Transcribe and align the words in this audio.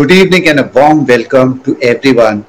Good 0.00 0.10
evening 0.10 0.48
and 0.48 0.60
a 0.60 0.70
warm 0.74 1.06
welcome 1.06 1.62
to 1.64 1.78
everyone 1.80 2.44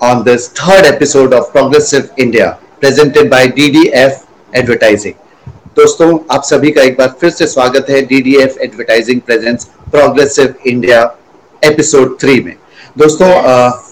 on 0.00 0.24
this 0.24 0.48
third 0.48 0.84
episode 0.84 1.32
of 1.32 1.50
Progressive 1.52 2.12
India 2.16 2.58
presented 2.80 3.28
by 3.30 3.46
DDF 3.48 4.26
Advertising. 4.54 5.14
दोस्तों 5.76 6.08
आप 6.34 6.42
सभी 6.42 6.70
का 6.70 6.82
एक 6.82 6.96
बार 6.98 7.16
फिर 7.20 7.30
से 7.30 7.46
स्वागत 7.46 7.90
है 7.90 8.06
DDF 8.08 8.58
Advertising 8.66 9.22
Presents 9.30 9.68
Progressive 9.94 10.66
India 10.66 11.00
episode 11.64 12.18
three 12.20 12.40
में 12.44 12.54
दोस्तों 12.97 13.27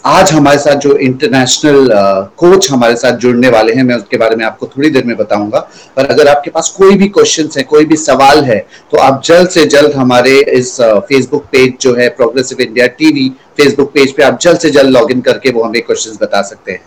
आज 0.05 0.31
हमारे 0.31 0.57
साथ 0.59 0.75
जो 0.81 0.95
इंटरनेशनल 0.97 1.89
कोच 2.37 2.69
हमारे 2.71 2.95
साथ 2.95 3.17
जुड़ने 3.17 3.49
वाले 3.49 3.73
हैं, 3.73 3.83
मैं 3.83 3.95
उसके 3.95 4.17
बारे 4.17 4.35
में 4.35 4.45
आपको 4.45 4.67
थोड़ी 4.67 4.89
देर 4.89 5.03
में 5.05 5.15
बताऊँगा। 5.17 5.59
पर 5.97 6.05
अगर 6.05 6.27
आपके 6.27 6.51
पास 6.51 6.69
कोई 6.77 6.95
भी 6.97 7.07
क्वेश्चन 7.07 7.49
है, 7.57 7.63
कोई 7.63 7.85
भी 7.85 7.95
सवाल 7.95 8.43
है 8.45 8.57
तो 8.91 8.97
आप 8.99 9.21
जल्द 9.25 9.49
से 9.49 9.65
जल्द 9.65 9.93
हमारे 9.95 10.33
इस 10.51 10.75
फेसबुक 10.81 11.45
पेज 11.51 11.73
जो 11.81 11.93
है 11.95 12.07
Progressive 12.11 12.61
India 12.61 12.87
TV 12.95 13.29
Facebook 13.57 13.91
page 13.93 14.15
पे 14.15 14.23
आप 14.23 14.39
जल्द 14.41 14.59
से 14.59 14.69
जल्द 14.71 14.89
लॉग 14.89 15.11
करके 15.21 15.51
वो 15.51 15.63
हमें 15.63 15.81
क्वेश्चन 15.81 16.17
बता 16.21 16.41
सकते 16.41 16.71
हैं। 16.71 16.81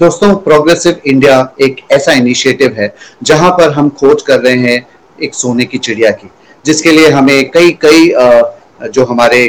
दोस्तों 0.00 0.34
प्रोग्रेसिव 0.44 1.00
इंडिया 1.06 1.40
एक 1.60 1.80
ऐसा 1.92 2.12
इनिशिएटिव 2.14 2.76
है, 2.78 2.94
जहाँ 3.22 3.50
पर 3.52 3.72
हम 3.72 3.88
खोज 3.90 4.22
कर 4.22 4.40
रहे 4.40 4.56
हैं 4.58 4.86
एक 5.18 5.34
सोने 5.34 5.64
की 5.64 5.78
चिड़िया 5.78 6.10
की, 6.12 6.30
जिसके 6.64 6.92
लिए 6.92 7.10
हमें 7.10 7.50
कई 7.50 7.76
कई 7.82 8.08
जो 8.84 9.04
हमारे 9.04 9.42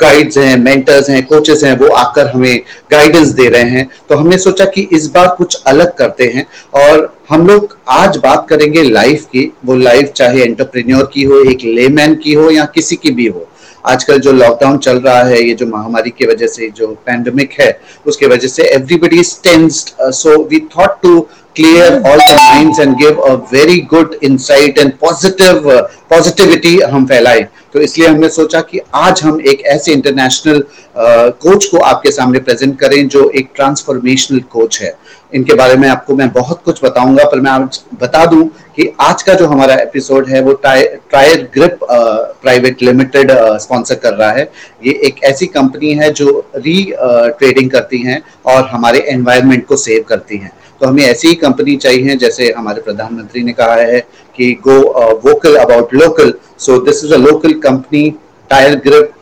गाइड्स 0.00 0.38
हैं 0.38 0.56
मेंटर्स 0.56 1.08
हैं 1.10 1.24
कोचेस 1.26 1.62
हैं 1.64 1.76
वो 1.78 1.88
आकर 1.96 2.26
हमें 2.26 2.60
गाइडेंस 2.92 3.28
दे 3.30 3.48
रहे 3.48 3.70
हैं। 3.70 3.88
तो 4.08 4.16
हमने 4.16 4.38
सोचा 4.38 4.64
कि 4.64 4.88
इस 4.92 5.06
बार 5.14 5.34
कुछ 5.38 5.62
अलग 5.66 5.94
करते 5.96 6.24
हैं 6.34 6.46
और 6.74 7.16
हम 7.30 7.46
लोग 7.46 7.76
आज 7.88 8.16
बात 8.16 8.46
करेंगे 8.50 8.82
लाइफ 8.82 9.24
की। 9.32 9.52
वो 9.64 9.74
लाइफ 9.76 10.12
चाहे 10.16 10.42
एंटरप्रेन्योर 10.42 11.10
की 11.14 11.22
हो 11.22 11.40
एक 11.50 11.64
लेमैन 11.64 12.14
की 12.24 12.32
हो 12.32 12.50
या 12.50 12.64
किसी 12.74 12.96
की 12.96 13.10
भी 13.10 13.26
हो। 13.26 13.46
आजकल 13.86 14.18
जो 14.20 14.32
लॉकडाउन 14.32 14.78
चल 14.78 14.98
रहा 15.00 15.22
है 15.24 15.42
ये 15.42 15.54
जो 15.54 15.66
महामारी 15.66 16.10
की 16.10 16.26
वजह 16.26 16.46
से 16.46 16.68
जो 16.76 16.86
पैंडमिक 17.06 17.52
है 17.60 17.70
उसके 18.06 18.26
वजह 18.26 18.48
से 18.48 18.62
everybody 18.74 19.22
tensed 19.44 19.94
so 20.14 20.42
we 20.44 20.60
thought 20.76 21.02
to 21.02 21.26
all 21.58 22.20
the 22.20 22.34
minds 22.40 22.78
and 22.78 22.96
give 22.98 23.16
a 23.28 23.30
very 23.52 23.78
good 23.92 24.12
insight 24.26 24.76
and 24.78 24.92
positive 25.00 25.64
uh, 25.66 25.78
positivity 26.12 26.74
हम 26.90 27.06
फैलाएँ। 27.06 27.42
तो 27.74 27.80
इसलिए 27.80 28.08
हमने 28.08 28.28
सोचा 28.30 28.60
कि 28.60 28.80
आज 28.94 29.22
हम 29.22 29.40
एक 29.42 29.60
ऐसे 29.66 29.92
इंटरनेशनल 29.92 30.62
कोच 30.96 31.64
को 31.64 31.78
आपके 31.78 32.10
सामने 32.12 32.38
प्रेजेंट 32.38 32.78
करें 32.80 33.08
जो 33.08 33.28
एक 33.30 33.50
ट्रांसफॉर्मेशनल 33.56 34.40
कोच 34.50 34.80
है। 34.82 34.96
इनके 35.32 35.54
बारे 35.54 35.74
में 35.76 35.88
आपको 35.88 36.14
मैं 36.16 36.28
बहुत 36.32 36.62
कुछ 36.64 36.84
बताऊँगा, 36.84 37.24
पर 37.24 37.40
मैं 37.40 37.50
आज 37.50 37.80
बता 38.00 38.24
दूँ 38.26 38.48
कि 38.76 38.88
आज 39.00 39.22
का 39.22 39.34
जो 39.34 39.46
हमारा 39.46 39.74
एपिसोड 39.74 40.28
है, 40.28 40.40
वो 40.42 40.52
Tyre 40.54 41.48
Grip 41.54 41.78
Private 41.82 42.82
Limited 42.82 43.32
sponsor 43.60 43.94
कर 43.96 44.14
रहा 44.14 44.30
है। 44.30 44.50
ये 44.86 44.92
एक 45.06 45.22
ऐसी 45.24 45.46
कंपनी 45.48 45.92
है 45.94 46.10
जो 46.12 46.38
री 46.56 46.82
ट्रेडिंग 46.98 47.70
करती 47.70 47.98
हैं 48.02 48.22
और 48.46 48.64
हमारे 48.68 49.00
एनवायरनमेंट 49.10 49.66
को 49.66 49.76
सेव 49.76 50.04
करती 50.08 50.36
हैं। 50.36 50.52
तो 50.80 50.86
हमें 50.86 51.02
ऐसी 51.04 51.28
ही 51.28 51.34
कंपनी 51.34 51.76
चाहिए 51.76 52.16
जैसे 52.16 52.52
हमारे 52.58 52.82
प्रधानमंत्री 52.82 53.42
ने 53.42 53.52
कहा 53.52 53.74
है 53.74 54.00
कि 54.36 54.52
go 54.68 54.78
vocal 55.24 55.56
about 55.56 55.94
local 55.94 56.34
so 56.58 56.78
this 56.78 57.04
is 57.04 57.14
a 57.14 57.16
local 57.16 57.52
company 57.52 58.14
Tyre 58.50 58.74
Grip 58.74 59.12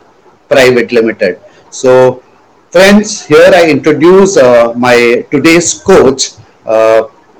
Private 0.49 0.93
Limited 0.93 1.37
so 1.71 2.11
friends 2.73 3.27
here 3.31 3.55
I 3.55 3.71
introduce 3.71 4.37
my 4.77 5.13
today's 5.31 5.73
coach 5.89 6.33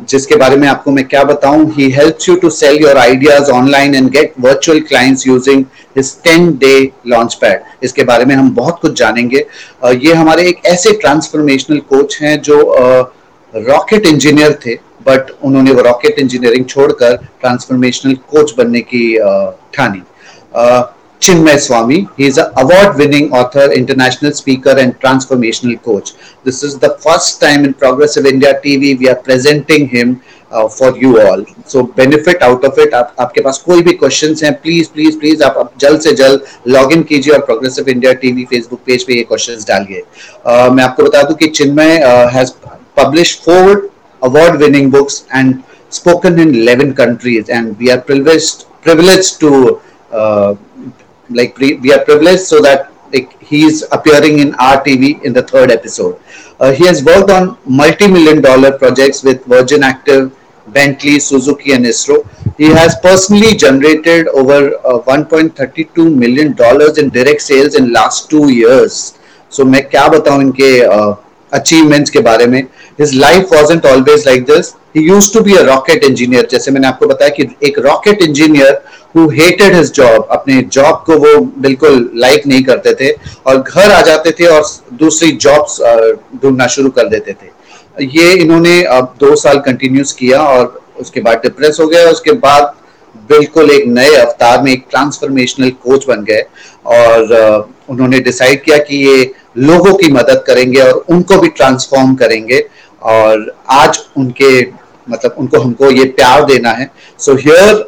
जिसके 0.09 0.35
बारे 0.35 0.56
में 0.56 0.67
आपको 0.67 0.91
मैं 0.91 1.06
क्या 1.06 1.23
बताऊँ 1.23 1.73
he 1.73 1.89
helps 1.89 2.29
you 2.29 2.35
to 2.35 2.50
sell 2.50 2.81
your 2.81 2.97
ideas 2.97 3.51
online 3.51 3.95
and 3.95 4.09
get 4.09 4.33
virtual 4.39 4.79
clients 4.79 5.27
using 5.27 5.63
his 5.97 6.13
10 6.27 6.47
day 6.59 6.91
launch 7.07 7.33
pad 7.33 7.61
इसके 7.83 8.03
बारे 8.03 8.25
में 8.25 8.35
हम 8.35 8.56
बहुत 8.56 8.79
कुछ 8.81 8.97
जानेंगे। 9.00 9.45
Uh, 9.85 10.06
ये 10.06 10.13
हमारे 10.13 10.47
एक 10.47 10.66
ऐसे 10.66 10.91
ट्रांसफॉर्मेशनल 10.91 11.77
कोच 11.77 12.17
हैं 12.22 12.41
जो 12.41 12.57
uh, 12.79 13.16
रॉकेट 13.53 14.05
इंजीनियर 14.05 14.59
थे 14.65 14.75
बट 15.07 15.31
उन्होंने 15.43 15.71
वो 15.71 15.81
रॉकेट 15.81 16.19
इंजीनियरिंग 16.19 16.65
छोड़कर 16.65 17.15
ट्रांसफॉर्मेशनल 17.41 18.13
कोच 18.31 18.53
बनने 18.57 18.81
की 18.93 19.03
ठानी। 19.73 20.01
Chinmay 21.21 21.57
Swami 21.57 21.95
he 22.19 22.25
is 22.27 22.39
award 22.39 22.97
winning 22.97 23.33
author 23.33 23.71
international 23.73 24.31
speaker 24.31 24.79
and 24.79 24.93
transformational 25.01 25.75
coach 25.85 26.13
this 26.45 26.63
is 26.63 26.75
the 26.79 26.89
first 27.03 27.39
time 27.41 27.65
in 27.65 27.71
progress 27.79 28.17
of 28.17 28.27
India 28.27 28.51
TV 28.65 28.93
we 28.93 29.07
are 29.07 29.15
presenting 29.25 29.87
him 29.93 30.15
for 30.51 30.99
you 31.03 31.17
all 31.19 31.45
so 31.71 31.81
benefit 31.97 32.43
out 32.43 32.65
of 32.65 32.79
it 32.81 32.93
आपके 32.93 33.41
पास 33.41 33.57
कोई 33.65 33.81
भी 33.83 33.93
question 33.93 34.35
है 34.43 34.51
please 34.63 34.89
please 34.93 35.17
please 35.19 35.43
आप 35.43 35.71
जल्द 35.81 36.01
से 36.01 36.13
जल्द 36.15 36.43
log 36.67 36.93
in 36.93 37.03
कीजिए 37.09 37.33
और 37.33 37.39
Progressive 37.45 37.89
India 37.89 38.13
TV 38.21 38.45
Facebook 38.49 38.79
page 38.85 39.03
पे 39.03 39.13
ये 39.13 39.23
क्वेश्चन 39.23 39.63
डालिए। 39.67 40.03
मैं 40.45 40.83
आपको 40.83 41.03
बता 41.03 41.21
दू 41.23 41.35
की 41.35 41.47
Chinmay 41.49 41.97
has 42.33 42.51
published 42.96 43.44
four 43.44 43.90
award 44.22 44.58
winning 44.60 44.90
books 44.90 45.26
and 45.32 45.62
spoken 45.90 46.38
in 46.38 46.54
11 46.54 46.94
countries 46.94 47.48
and 47.48 47.78
we 47.78 47.90
are 47.90 48.00
privileged 48.00 48.64
privileged 48.80 49.40
to 49.40 49.80
uh, 50.12 50.54
like 51.30 51.54
pre- 51.54 51.76
we 51.76 51.92
are 51.92 52.04
privileged 52.04 52.42
so 52.42 52.60
that 52.60 52.92
like 53.12 53.40
he 53.42 53.62
is 53.64 53.86
appearing 53.92 54.38
in 54.38 54.54
our 54.54 54.82
TV 54.82 55.22
in 55.22 55.32
the 55.32 55.42
third 55.42 55.70
episode. 55.70 56.18
Uh, 56.60 56.72
he 56.72 56.86
has 56.86 57.04
worked 57.04 57.30
on 57.30 57.58
multi-million 57.66 58.40
dollar 58.40 58.78
projects 58.78 59.22
with 59.22 59.44
Virgin 59.44 59.82
Active, 59.82 60.34
Bentley, 60.68 61.18
Suzuki, 61.18 61.72
and 61.72 61.84
ISRO. 61.84 62.16
He 62.56 62.66
has 62.66 62.96
personally 63.00 63.54
generated 63.54 64.28
over 64.28 64.76
uh, 64.86 65.00
1.32 65.00 66.14
million 66.14 66.54
dollars 66.54 66.98
in 66.98 67.10
direct 67.10 67.42
sales 67.42 67.74
in 67.74 67.92
last 67.92 68.30
two 68.30 68.50
years. 68.52 69.18
So 69.50 69.64
मैं 69.64 69.82
क्या 69.88 70.06
बताऊं 70.08 70.40
इनके 70.42 70.70
achievements 71.56 72.10
uh, 72.10 72.12
के 72.12 72.20
बारे 72.28 72.46
में 72.46 72.62
His 72.99 73.13
life 73.15 73.51
wasn't 73.51 73.85
always 73.85 74.25
like 74.25 74.45
this. 74.45 74.75
He 74.93 75.01
used 75.01 75.33
to 75.33 75.43
be 75.43 75.55
a 75.55 75.65
rocket 75.65 76.03
engineer. 76.03 76.43
जैसे 76.51 76.71
मैंने 76.71 76.87
आपको 76.87 77.07
बताया 77.07 77.29
कि 77.37 77.43
एक 77.67 77.79
rocket 77.87 78.23
engineer 78.27 78.71
who 79.15 79.27
hated 79.29 79.75
his 79.75 79.91
job, 79.99 80.23
अपने 80.31 80.61
job 80.77 81.03
को 81.05 81.17
वो 81.17 81.39
बिल्कुल 81.61 81.99
like 82.23 82.47
नहीं 82.47 82.63
करते 82.63 82.93
थे 83.01 83.11
और 83.45 83.61
घर 83.61 83.91
आ 83.91 84.01
जाते 84.01 84.31
थे 84.39 84.45
और 84.47 84.63
दूसरी 84.99 85.37
jobs 85.45 85.79
ढूंढना 86.41 86.67
शुरू 86.77 86.89
कर 86.97 87.09
देते 87.09 87.33
थे। 87.33 87.55
ये 88.05 88.33
इन्होंने 88.33 88.81
अब 88.95 89.15
दो 89.19 89.35
साल 89.35 89.59
कंटिन्यूस 89.65 90.11
किया 90.13 90.41
और 90.41 90.81
उसके 90.99 91.21
बाद 91.21 91.37
डिप्रेस 91.43 91.77
हो 91.79 91.87
गया 91.87 92.09
उसके 92.09 92.31
बाद 92.43 92.73
बिल्कुल 93.29 93.71
एक 93.71 93.85
नए 93.87 94.13
अवतार 94.15 94.61
में, 94.63 94.71
एक 94.71 94.85
ट्रांसफॉर्मेशनल 94.89 95.69
कोच 95.83 96.05
बन 96.07 96.23
गए 96.23 96.43
और 96.85 97.69
उन्होंने 97.89 98.19
डिसाइड 98.19 98.63
किया 98.63 98.77
कि 98.77 98.97
ये 99.07 99.31
लोगों 99.57 99.93
की 99.97 100.11
मदद 100.11 100.43
करेंगे 100.47 100.81
और 100.81 101.05
उनको 101.09 101.37
भी 101.41 101.47
ट्रांसफॉर्म 101.49 102.15
करेंगे। 102.15 102.59
और 103.01 103.51
आज 103.71 103.99
उनके 104.17 104.61
मतलब 105.09 105.35
उनको 105.39 105.59
हमको 105.61 105.89
ये 105.91 106.05
प्यार 106.19 106.43
देना 106.45 106.71
है 106.79 106.89
so 107.19 107.35
here 107.35 107.83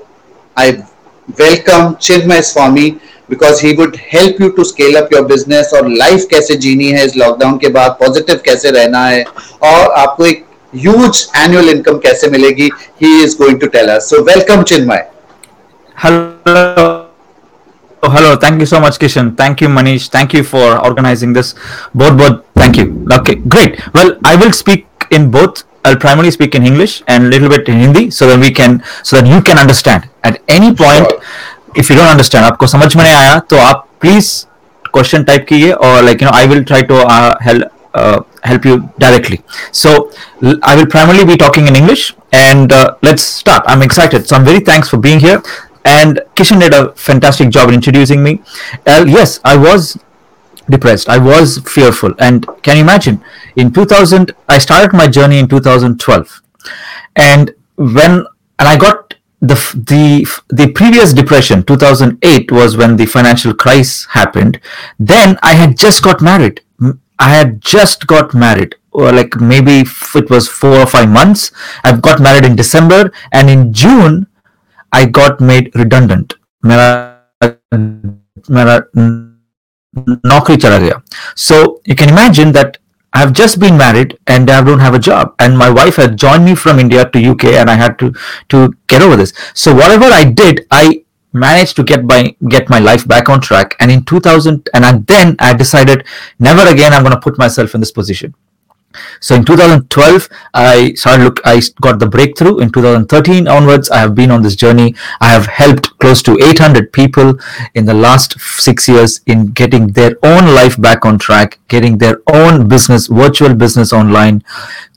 I 0.58 0.72
welcome 1.40 1.94
Chinmay 2.02 2.42
Swami 2.42 2.90
because 3.30 3.66
he 3.66 3.76
would 3.76 3.98
help 4.14 4.42
you 4.42 4.50
to 4.50 4.64
scale 4.64 4.96
up 5.02 5.10
your 5.14 5.26
business 5.26 5.72
और 5.78 5.90
लाइफ 5.90 6.28
कैसे 6.32 6.56
जीनी 6.66 6.88
है 6.92 7.06
इस 7.06 7.18
लॉकडाउन 7.18 7.58
के 7.58 7.70
बाद 7.80 7.98
पॉजिटिव 8.00 8.42
कैसे 8.46 8.72
रहना 8.72 9.06
है 9.06 9.24
और 9.64 9.92
आपको 9.98 10.26
एक 10.26 10.46
ह्यूज 10.74 11.28
एनुअल 11.44 11.70
इनकम 11.70 11.98
कैसे 12.08 12.30
मिलेगी 12.30 12.70
he 13.02 13.22
is 13.24 13.38
going 13.38 13.60
to 13.60 13.68
tell 13.78 13.90
us 13.96 14.10
so 14.10 14.24
welcome 14.24 14.64
Chinmay 14.64 15.08
hello 15.98 17.08
Oh, 18.04 18.10
hello. 18.10 18.38
Thank 18.38 18.62
you 18.62 18.66
so 18.66 18.80
much, 18.80 18.98
Kishan. 18.98 19.30
Thank 19.36 19.62
you, 19.62 19.70
thank 20.14 20.36
you 20.36 20.44
for 20.46 20.68
organizing 20.90 21.34
this. 21.34 21.54
Both, 21.94 22.18
both. 22.18 22.38
Thank 22.56 22.78
you. 22.78 22.86
Okay, 23.12 23.36
great. 23.56 23.82
Well, 23.94 24.14
I 24.24 24.36
will 24.38 24.54
speak 24.54 24.86
in 25.11 25.31
both. 25.31 25.65
I'll 25.85 25.97
primarily 25.97 26.31
speak 26.31 26.55
in 26.55 26.65
English 26.65 27.03
and 27.07 27.27
a 27.27 27.29
little 27.29 27.49
bit 27.49 27.69
in 27.69 27.79
Hindi, 27.79 28.11
so 28.11 28.27
that 28.29 28.39
we 28.39 28.51
can, 28.51 28.83
so 29.03 29.21
that 29.21 29.27
you 29.27 29.43
can 29.43 29.59
understand. 29.59 30.09
At 30.23 30.41
any 30.49 30.75
point, 30.75 31.11
sure. 31.11 31.21
if 31.77 31.91
you 31.91 31.97
don't 31.97 32.09
understand, 32.09 32.45
आपको 32.47 32.67
समझ 32.67 32.95
में 32.97 33.03
नहीं 33.05 33.15
आया, 33.15 33.39
तो 33.51 33.57
आप 33.57 33.87
please 34.01 34.47
question 34.97 35.25
type 35.25 35.47
कीजिए 35.49 35.73
or 35.73 36.03
like 36.03 36.21
you 36.21 36.29
know, 36.29 36.33
I 36.33 36.47
will 36.47 36.65
try 36.65 36.81
to 36.83 36.97
uh, 36.97 37.35
help 37.41 37.63
uh, 37.95 38.21
help 38.45 38.65
you 38.65 38.89
directly. 38.99 39.43
So 39.73 40.11
I 40.63 40.75
will 40.77 40.87
primarily 40.87 41.25
be 41.25 41.37
talking 41.37 41.69
in 41.69 41.77
English, 41.77 42.15
and 42.33 42.73
uh, 42.73 42.95
let's 43.03 43.23
start. 43.23 43.63
I'm 43.67 43.83
excited. 43.83 44.27
So 44.27 44.37
I'm 44.37 44.45
very 44.45 44.61
thanks 44.61 44.89
for 44.89 44.97
being 44.97 45.21
here 45.21 45.43
and 45.85 46.21
Kishan 46.35 46.61
did 46.61 46.73
a 46.73 46.93
fantastic 46.95 47.51
job 47.51 47.69
in 47.69 47.75
introducing 47.75 48.23
me. 48.23 48.43
Uh, 48.87 49.05
yes, 49.07 49.41
I 49.45 49.57
was 49.57 49.99
depressed. 50.69 51.09
I 51.09 51.19
was 51.19 51.59
fearful. 51.59 52.15
And 52.19 52.47
can 52.63 52.77
you 52.77 52.83
imagine? 52.83 53.23
In 53.57 53.73
2000, 53.73 54.33
I 54.49 54.59
started 54.59 54.97
my 54.97 55.07
journey 55.09 55.39
in 55.39 55.49
2012. 55.49 56.43
And 57.17 57.55
when, 57.77 58.27
and 58.59 58.69
I 58.69 58.77
got 58.77 59.15
the, 59.41 59.55
the, 59.75 60.27
the 60.49 60.73
previous 60.73 61.13
depression, 61.13 61.65
2008 61.65 62.51
was 62.51 62.77
when 62.77 62.97
the 62.97 63.07
financial 63.07 63.55
crisis 63.55 64.07
happened. 64.07 64.61
Then 64.99 65.39
I 65.43 65.55
had 65.55 65.77
just 65.77 66.03
got 66.03 66.23
married. 66.23 66.63
I 67.19 67.29
had 67.31 67.61
just 67.61 68.07
got 68.07 68.35
married. 68.35 68.77
Or 68.91 69.13
like 69.13 69.41
maybe 69.41 69.85
it 70.15 70.31
was 70.31 70.49
four 70.49 70.77
or 70.77 70.87
five 70.87 71.09
months. 71.09 71.51
I 71.83 71.97
got 71.97 72.21
married 72.21 72.45
in 72.45 72.55
December, 72.55 73.11
and 73.33 73.51
in 73.51 73.73
June 73.73 74.29
I 74.93 75.07
got 75.07 75.41
made 75.41 75.75
redundant. 75.75 76.35
मेरा 76.65 76.87
मेरा 78.51 78.77
नौकरी 79.97 80.57
चला 80.57 80.79
गया 80.79 81.01
so 81.49 81.61
you 81.91 81.97
can 82.01 82.13
imagine 82.15 82.53
that 82.53 82.79
I've 83.19 83.33
just 83.41 83.59
been 83.65 83.77
married 83.81 84.19
and 84.27 84.51
I 84.51 84.61
don't 84.69 84.81
have 84.85 84.95
a 84.99 85.01
job 85.09 85.35
and 85.45 85.57
my 85.57 85.71
wife 85.71 85.97
had 86.03 86.17
joined 86.23 86.45
me 86.45 86.55
from 86.63 86.81
India 86.85 87.05
to 87.11 87.25
UK 87.33 87.53
and 87.61 87.71
I 87.75 87.77
had 87.83 87.99
to 88.01 88.13
to 88.55 88.63
get 88.95 89.05
over 89.09 89.19
this 89.21 89.33
so 89.65 89.75
whatever 89.81 90.09
I 90.21 90.25
did 90.41 90.63
I 90.79 90.85
managed 91.45 91.77
to 91.77 91.85
get 91.85 92.05
my 92.05 92.19
get 92.57 92.73
my 92.75 92.81
life 92.89 93.07
back 93.13 93.29
on 93.29 93.41
track 93.41 93.77
and 93.81 93.91
in 93.91 94.05
2000 94.05 94.69
and 94.75 95.07
then 95.13 95.37
I 95.51 95.53
decided 95.55 96.05
never 96.49 96.67
again 96.73 96.93
I'm 96.93 97.07
going 97.09 97.17
to 97.19 97.21
put 97.29 97.39
myself 97.45 97.75
in 97.75 97.81
this 97.87 97.95
position 98.01 98.35
so 99.20 99.36
in 99.36 99.46
2012 99.46 100.30
i 100.54 100.94
started 100.94 101.24
look 101.24 101.40
i 101.46 101.62
got 101.82 102.00
the 102.00 102.08
breakthrough. 102.08 102.60
In 102.60 102.72
2013 102.72 103.48
onwards 103.48 103.90
i 103.92 104.00
have 104.00 104.16
been 104.16 104.32
on 104.32 104.42
this 104.42 104.56
journey. 104.56 104.96
I 105.22 105.30
have 105.30 105.46
helped 105.46 105.98
close 106.00 106.24
to 106.24 106.38
800 106.42 106.92
people 106.92 107.40
in 107.76 107.86
the 107.86 107.94
last 107.94 108.40
six 108.40 108.88
years 108.88 109.22
in 109.28 109.48
getting 109.48 109.88
their 109.88 110.16
own 110.24 110.56
life 110.56 110.80
back 110.82 111.06
on 111.06 111.20
track 111.20 111.60
getting 111.68 112.00
their 112.00 112.22
own 112.28 112.68
business 112.68 113.08
virtual 113.08 113.54
business 113.54 113.94
online. 113.94 114.44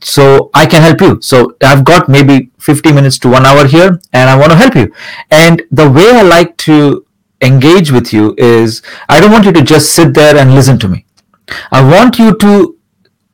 So 0.01 0.51
i 0.55 0.67
can 0.67 0.83
help 0.83 1.01
you. 1.01 1.21
So 1.21 1.57
i've 1.63 1.85
got 1.85 2.09
maybe 2.09 2.51
50 2.59 2.93
minutes 2.93 3.19
to 3.21 3.29
one 3.29 3.45
hour 3.45 3.67
here 3.67 4.01
and 4.13 4.31
i 4.31 4.37
want 4.37 4.53
to 4.53 4.57
help 4.57 4.75
you. 4.75 4.93
And 5.31 5.63
the 5.71 5.91
way 5.91 6.11
i 6.11 6.23
like 6.23 6.57
to 6.69 7.05
engage 7.43 7.91
with 7.91 8.13
you 8.13 8.35
is 8.39 8.83
i 9.09 9.21
don't 9.21 9.33
want 9.33 9.45
you 9.45 9.53
to 9.53 9.63
just 9.63 9.93
sit 9.93 10.15
there 10.15 10.37
and 10.37 10.55
listen 10.55 10.79
to 10.79 10.89
me. 10.89 11.05
I 11.71 11.83
want 11.83 12.19
you 12.19 12.35
to 12.37 12.79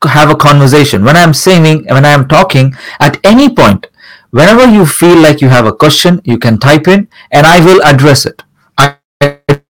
have 0.03 0.29
a 0.29 0.35
conversation. 0.35 1.03
When 1.03 1.17
i'm 1.17 1.33
saying 1.33 1.85
when 1.85 2.05
i'm 2.05 2.27
talking 2.27 2.73
at 2.99 3.19
any 3.23 3.53
point 3.53 3.87
whenever 4.31 4.65
you 4.65 4.85
feel 4.85 5.17
like 5.17 5.41
you 5.41 5.49
have 5.49 5.65
a 5.65 5.73
question 5.73 6.21
you 6.23 6.37
can 6.37 6.57
type 6.59 6.87
in 6.87 7.07
and 7.31 7.47
i 7.47 7.63
will 7.63 7.81
address 7.83 8.25
it. 8.25 8.43
I 8.77 8.97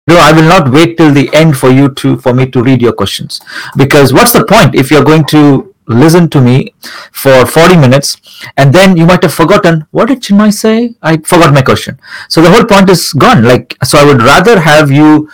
I 0.08 0.32
will 0.32 0.48
not 0.48 0.70
wait 0.70 0.96
till 0.96 1.12
the 1.12 1.28
end 1.34 1.56
for 1.58 1.70
you 1.70 1.92
to 1.94 2.16
for 2.18 2.32
me 2.32 2.48
to 2.50 2.62
read 2.62 2.80
your 2.80 2.92
questions. 2.92 3.40
Because 3.76 4.12
what's 4.12 4.32
the 4.32 4.44
point 4.44 4.74
if 4.74 4.90
you're 4.90 5.04
going 5.04 5.24
to 5.26 5.74
listen 5.88 6.28
to 6.30 6.40
me 6.40 6.74
for 7.12 7.46
40 7.46 7.76
minutes 7.76 8.16
and 8.56 8.72
then 8.72 8.96
you 8.96 9.06
might 9.06 9.22
have 9.22 9.34
forgotten 9.34 9.86
what 9.90 10.08
did 10.08 10.20
Chinmay 10.20 10.52
say? 10.52 10.94
I 11.02 11.16
forgot 11.18 11.52
my 11.52 11.62
question. 11.62 11.98
So 12.28 12.40
the 12.40 12.50
whole 12.50 12.64
point 12.64 12.88
is 12.88 13.12
gone. 13.12 13.42
Like 13.42 13.76
so 13.84 13.98
I 13.98 14.04
would 14.04 14.22
rather 14.22 14.60
have 14.60 14.90
you 14.90 15.28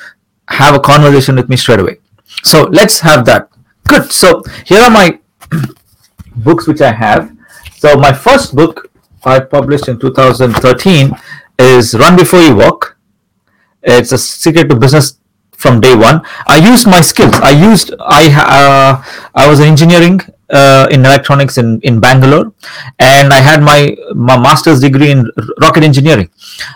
have 0.48 0.74
a 0.74 0.80
conversation 0.80 1.36
with 1.36 1.48
me 1.50 1.56
straight 1.56 1.80
away. 1.80 1.98
So 2.42 2.64
let's 2.64 3.00
have 3.00 3.26
that 3.26 3.50
good. 3.92 4.12
So 4.12 4.42
here 4.64 4.80
are 4.80 4.90
my 4.90 5.18
books 6.36 6.66
which 6.66 6.80
i 6.80 6.92
have. 6.92 7.30
So 7.76 7.96
my 7.96 8.12
first 8.12 8.54
book 8.54 8.88
i 9.24 9.38
published 9.38 9.88
in 9.88 9.98
2013 10.00 11.12
is 11.58 11.94
run 11.94 12.16
before 12.16 12.40
you 12.40 12.54
walk. 12.56 12.96
It's 13.82 14.12
a 14.12 14.18
secret 14.18 14.68
to 14.70 14.76
business 14.76 15.18
from 15.52 15.80
day 15.80 15.94
one. 15.94 16.22
I 16.46 16.56
used 16.56 16.86
my 16.86 17.00
skills. 17.00 17.34
I 17.50 17.52
used 17.70 17.94
i 18.20 18.22
uh, 18.58 18.92
i 19.42 19.48
was 19.48 19.60
engineering 19.60 20.20
uh, 20.60 20.86
in 20.90 21.04
electronics 21.10 21.58
in, 21.58 21.80
in 21.80 22.00
Bangalore, 22.00 22.52
and 22.98 23.32
I 23.32 23.40
had 23.40 23.62
my, 23.62 23.96
my 24.14 24.36
master's 24.36 24.80
degree 24.80 25.10
in 25.10 25.30
rocket 25.60 25.82
engineering. 25.82 26.30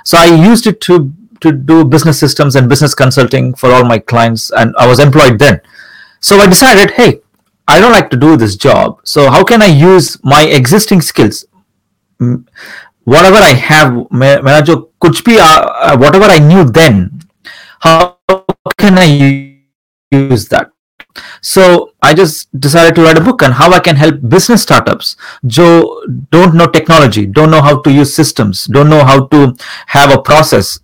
So 0.05 0.19
I 0.19 0.27
used 0.51 0.67
it 0.67 0.81
to 0.83 1.13
to 1.41 1.53
do 1.53 1.85
business 1.85 2.19
systems 2.19 2.57
and 2.57 2.69
business 2.69 2.95
consulting 2.95 3.55
for 3.55 3.71
all 3.71 3.85
my 3.85 3.99
clients, 3.99 4.51
and 4.51 4.75
I 4.79 4.87
was 4.87 4.99
employed 4.99 5.39
then. 5.39 5.61
So 6.20 6.38
I 6.38 6.48
decided, 6.48 6.92
hey, 6.92 7.22
I 7.68 7.80
don't 7.80 7.92
like 7.92 8.10
to 8.12 8.18
do 8.18 8.38
this 8.38 8.56
job. 8.56 9.00
So 9.04 9.30
how 9.30 9.44
can 9.44 9.62
I 9.62 9.68
use 9.68 10.18
my 10.24 10.44
existing 10.44 11.02
skills? 11.02 11.46
Whatever 12.20 13.38
I 13.38 13.54
have, 13.54 13.94
मेरा 14.12 14.60
जो 14.60 14.76
कुछ 15.02 15.24
भी 15.24 15.38
whatever 16.00 16.26
I 16.26 16.40
knew 16.40 16.64
then, 16.64 17.22
how 17.80 18.18
can 18.78 18.98
I 18.98 19.58
use 20.12 20.48
that? 20.50 20.72
So 21.42 21.92
I 22.02 22.14
just 22.14 22.48
decided 22.60 22.96
to 22.96 23.04
write 23.04 23.18
a 23.18 23.22
book 23.22 23.42
on 23.44 23.52
how 23.54 23.72
I 23.72 23.80
can 23.80 23.96
help 23.96 24.22
business 24.30 24.62
startups 24.62 25.18
who 25.56 26.06
don't 26.32 26.54
know 26.56 26.68
technology, 26.68 27.26
don't 27.26 27.50
know 27.52 27.62
how 27.62 27.82
to 27.82 27.92
use 27.92 28.14
systems, 28.14 28.66
don't 28.66 28.90
know 28.90 29.04
how 29.04 29.26
to 29.28 29.56
have 29.88 30.14
a 30.14 30.22
process. 30.22 30.80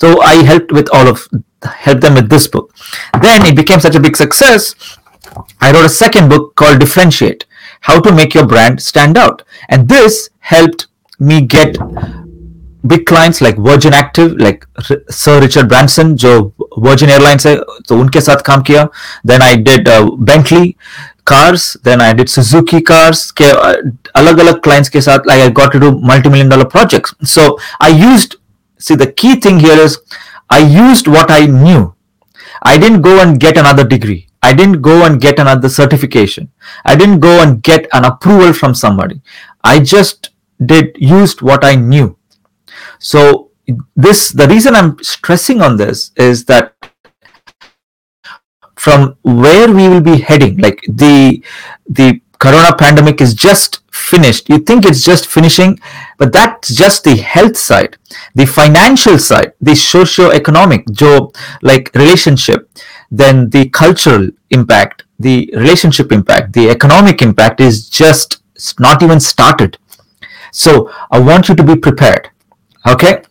So 0.00 0.20
I 0.20 0.42
helped 0.42 0.72
with 0.72 0.88
all 0.92 1.08
of 1.08 1.28
help 1.62 2.00
them 2.00 2.14
with 2.14 2.28
this 2.28 2.48
book. 2.48 2.74
Then 3.20 3.46
it 3.46 3.56
became 3.56 3.80
such 3.80 3.94
a 3.94 4.00
big 4.00 4.16
success. 4.16 4.74
I 5.60 5.72
wrote 5.72 5.84
a 5.84 5.88
second 5.88 6.28
book 6.28 6.54
called 6.56 6.80
Differentiate 6.80 7.46
How 7.80 8.00
to 8.00 8.12
Make 8.12 8.34
Your 8.34 8.46
Brand 8.46 8.82
Stand 8.82 9.16
Out. 9.16 9.42
And 9.68 9.88
this 9.88 10.28
helped 10.40 10.88
me 11.18 11.40
get 11.40 11.76
big 12.86 13.06
clients 13.06 13.40
like 13.40 13.56
Virgin 13.56 13.94
Active, 13.94 14.36
like 14.38 14.66
Sir 15.08 15.40
Richard 15.40 15.68
Branson, 15.68 16.16
जो 16.16 16.52
Virgin 16.78 17.10
Airlines 17.10 17.46
है 17.46 17.56
तो 17.88 17.98
उनके 18.00 18.20
साथ 18.20 18.42
काम 18.46 18.62
किया. 18.62 18.88
Then 19.24 19.42
I 19.42 19.54
did 19.54 19.88
uh, 19.88 20.10
Bentley 20.16 20.76
cars. 21.24 21.76
Then 21.84 22.00
I 22.00 22.12
did 22.12 22.28
Suzuki 22.28 22.80
cars. 22.80 23.30
के 23.40 23.50
अलग 24.20 24.38
अलग 24.38 24.60
clients 24.62 24.88
के 24.88 25.00
साथ 25.00 25.26
like 25.26 25.40
I 25.40 25.48
got 25.48 25.72
to 25.72 25.80
do 25.80 25.92
multi-million 26.12 26.48
dollar 26.48 26.70
projects. 26.76 27.14
So 27.24 27.58
I 27.80 27.88
used. 27.88 28.36
See 28.77 28.95
the 28.95 29.11
key 29.11 29.35
thing 29.39 29.59
here 29.59 29.77
is 29.77 29.99
I 30.49 30.59
used 30.59 31.07
what 31.07 31.31
I 31.31 31.45
knew. 31.45 31.95
I 32.63 32.77
didn't 32.77 33.01
go 33.01 33.21
and 33.21 33.39
get 33.39 33.57
another 33.57 33.83
degree. 33.83 34.27
I 34.41 34.53
didn't 34.53 34.81
go 34.81 35.05
and 35.05 35.19
get 35.19 35.39
another 35.39 35.69
certification. 35.69 36.51
I 36.85 36.95
didn't 36.95 37.19
go 37.19 37.41
and 37.41 37.61
get 37.61 37.87
an 37.93 38.05
approval 38.05 38.53
from 38.53 38.73
somebody. 38.75 39.21
I 39.63 39.79
just 39.79 40.29
did 40.65 40.95
used 40.97 41.41
what 41.41 41.63
I 41.63 41.75
knew. 41.75 42.17
So 42.99 43.51
this 43.95 44.31
the 44.31 44.47
reason 44.47 44.75
I'm 44.75 44.97
stressing 45.03 45.61
on 45.61 45.77
this 45.77 46.11
is 46.15 46.45
that 46.45 46.73
from 48.75 49.17
where 49.23 49.71
we 49.73 49.89
will 49.89 50.01
be 50.01 50.17
heading, 50.19 50.57
like 50.57 50.85
the 50.87 51.43
the 51.89 52.21
corona 52.39 52.75
pandemic 52.75 53.21
is 53.21 53.33
just 53.33 53.81
finished. 53.91 54.49
You 54.49 54.59
think 54.59 54.85
it's 54.85 55.03
just 55.03 55.27
finishing 55.27 55.79
but 56.17 56.31
that's 56.33 56.73
just 56.73 57.03
the 57.03 57.15
health 57.15 57.57
side. 57.57 57.97
The 58.35 58.45
financial 58.45 59.17
side 59.17 59.53
the 59.61 59.75
socio-economic 59.75 60.91
job 60.91 61.35
like 61.61 61.91
relationship 61.95 62.69
then 63.09 63.49
the 63.49 63.69
cultural 63.69 64.29
impact 64.51 65.03
the 65.19 65.49
relationship 65.53 66.11
impact 66.11 66.53
the 66.53 66.69
economic 66.69 67.21
impact 67.21 67.59
is 67.61 67.89
just 67.89 68.41
not 68.79 69.03
even 69.03 69.19
started. 69.19 69.77
So 70.51 70.91
i 71.11 71.19
want 71.19 71.49
you 71.49 71.55
to 71.55 71.63
be 71.63 71.75
prepared 71.75 72.29
okay? 72.87 73.21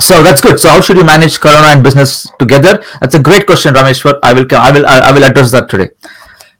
So 0.00 0.22
that's 0.22 0.40
good. 0.40 0.58
So 0.58 0.70
how 0.70 0.80
should 0.80 0.96
you 0.96 1.04
manage 1.04 1.38
corona 1.40 1.68
and 1.68 1.84
business 1.84 2.26
together? 2.38 2.82
That's 3.00 3.14
a 3.14 3.22
great 3.22 3.46
question 3.46 3.74
rameshwar. 3.74 4.18
I 4.22 4.32
will 4.32 4.46
i 4.52 4.70
will 4.72 4.86
i 4.86 5.12
will 5.12 5.24
address 5.24 5.50
that 5.52 5.68
today. 5.68 5.90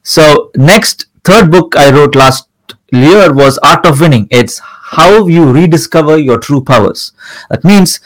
So 0.02 0.50
next 0.57 1.07
third 1.25 1.50
book 1.50 1.77
I 1.77 1.91
wrote 1.91 2.15
last 2.15 2.49
year 2.93 3.33
was 3.33 3.59
Art 3.59 3.87
of 3.87 4.00
Winning. 4.00 4.29
It's 4.31 4.61
how 4.65 5.27
you 5.27 5.50
rediscover 5.50 6.19
your 6.19 6.39
true 6.39 6.62
powers. 6.62 7.12
That 7.50 7.65
means 7.65 8.00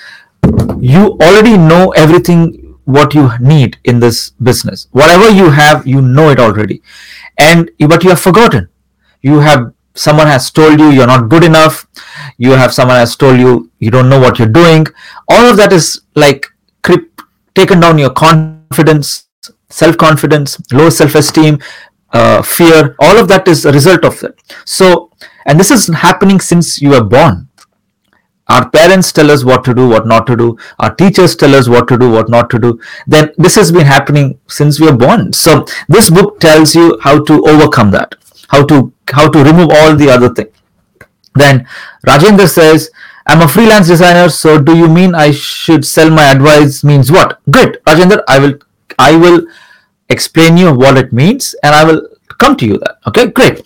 you 0.78 1.16
already 1.20 1.56
know 1.56 1.90
everything 1.92 2.76
what 2.84 3.14
you 3.14 3.30
need 3.40 3.78
in 3.84 4.00
this 4.00 4.30
business. 4.30 4.88
Whatever 4.92 5.30
you 5.30 5.50
have, 5.50 5.86
you 5.86 6.02
know 6.02 6.30
it 6.30 6.38
already. 6.38 6.82
And 7.38 7.70
but 7.88 8.04
you 8.04 8.10
have 8.10 8.20
forgotten. 8.20 8.68
You 9.22 9.40
have 9.40 9.72
someone 9.94 10.26
has 10.26 10.50
told 10.50 10.78
you 10.78 10.90
you're 10.90 11.06
not 11.06 11.28
good 11.28 11.44
enough. 11.44 11.86
You 12.36 12.50
have 12.52 12.74
someone 12.74 12.96
has 12.96 13.16
told 13.16 13.38
you 13.38 13.70
you 13.78 13.90
don't 13.90 14.08
know 14.08 14.20
what 14.20 14.38
you're 14.38 14.48
doing. 14.48 14.86
All 15.28 15.46
of 15.46 15.56
that 15.56 15.72
is 15.72 16.02
like 16.14 16.46
taken 17.54 17.80
down 17.80 17.98
your 17.98 18.10
confidence, 18.10 19.28
self-confidence, 19.70 20.72
low 20.72 20.90
self-esteem, 20.90 21.60
uh, 22.14 22.42
fear, 22.42 22.96
all 23.00 23.18
of 23.18 23.28
that 23.28 23.46
is 23.48 23.64
a 23.64 23.72
result 23.72 24.04
of 24.04 24.22
it. 24.22 24.40
So, 24.64 25.10
and 25.46 25.60
this 25.60 25.70
is 25.70 25.88
happening 25.88 26.40
since 26.40 26.80
you 26.80 26.90
were 26.90 27.04
born. 27.04 27.48
Our 28.46 28.68
parents 28.68 29.10
tell 29.10 29.30
us 29.30 29.42
what 29.42 29.64
to 29.64 29.74
do, 29.74 29.88
what 29.88 30.06
not 30.06 30.26
to 30.26 30.36
do. 30.36 30.56
Our 30.78 30.94
teachers 30.94 31.34
tell 31.34 31.54
us 31.54 31.68
what 31.68 31.88
to 31.88 31.98
do, 31.98 32.10
what 32.10 32.28
not 32.28 32.50
to 32.50 32.58
do. 32.58 32.78
Then 33.06 33.32
this 33.38 33.54
has 33.56 33.72
been 33.72 33.86
happening 33.86 34.38
since 34.48 34.78
we 34.78 34.86
were 34.86 34.96
born. 34.96 35.32
So 35.32 35.64
this 35.88 36.10
book 36.10 36.40
tells 36.40 36.74
you 36.74 36.98
how 37.02 37.24
to 37.24 37.46
overcome 37.46 37.90
that, 37.92 38.14
how 38.48 38.64
to 38.66 38.92
how 39.10 39.30
to 39.30 39.42
remove 39.42 39.70
all 39.72 39.96
the 39.96 40.10
other 40.10 40.28
thing. 40.28 40.48
Then 41.34 41.66
Rajendra 42.06 42.48
says, 42.48 42.90
I'm 43.26 43.40
a 43.40 43.48
freelance 43.48 43.88
designer, 43.88 44.28
so 44.28 44.60
do 44.60 44.76
you 44.76 44.88
mean 44.88 45.14
I 45.14 45.30
should 45.30 45.84
sell 45.84 46.10
my 46.10 46.30
advice 46.30 46.84
means 46.84 47.10
what? 47.10 47.40
Good, 47.50 47.80
Rajendra, 47.86 48.22
I 48.28 48.38
will 48.38 48.58
I 48.98 49.16
will 49.16 49.46
explain 50.09 50.57
you 50.57 50.73
what 50.73 50.97
it 50.97 51.13
means 51.13 51.55
and 51.63 51.75
I 51.75 51.83
will 51.83 52.01
come 52.37 52.55
to 52.57 52.65
you 52.65 52.77
that. 52.79 52.97
Okay, 53.07 53.27
great. 53.27 53.61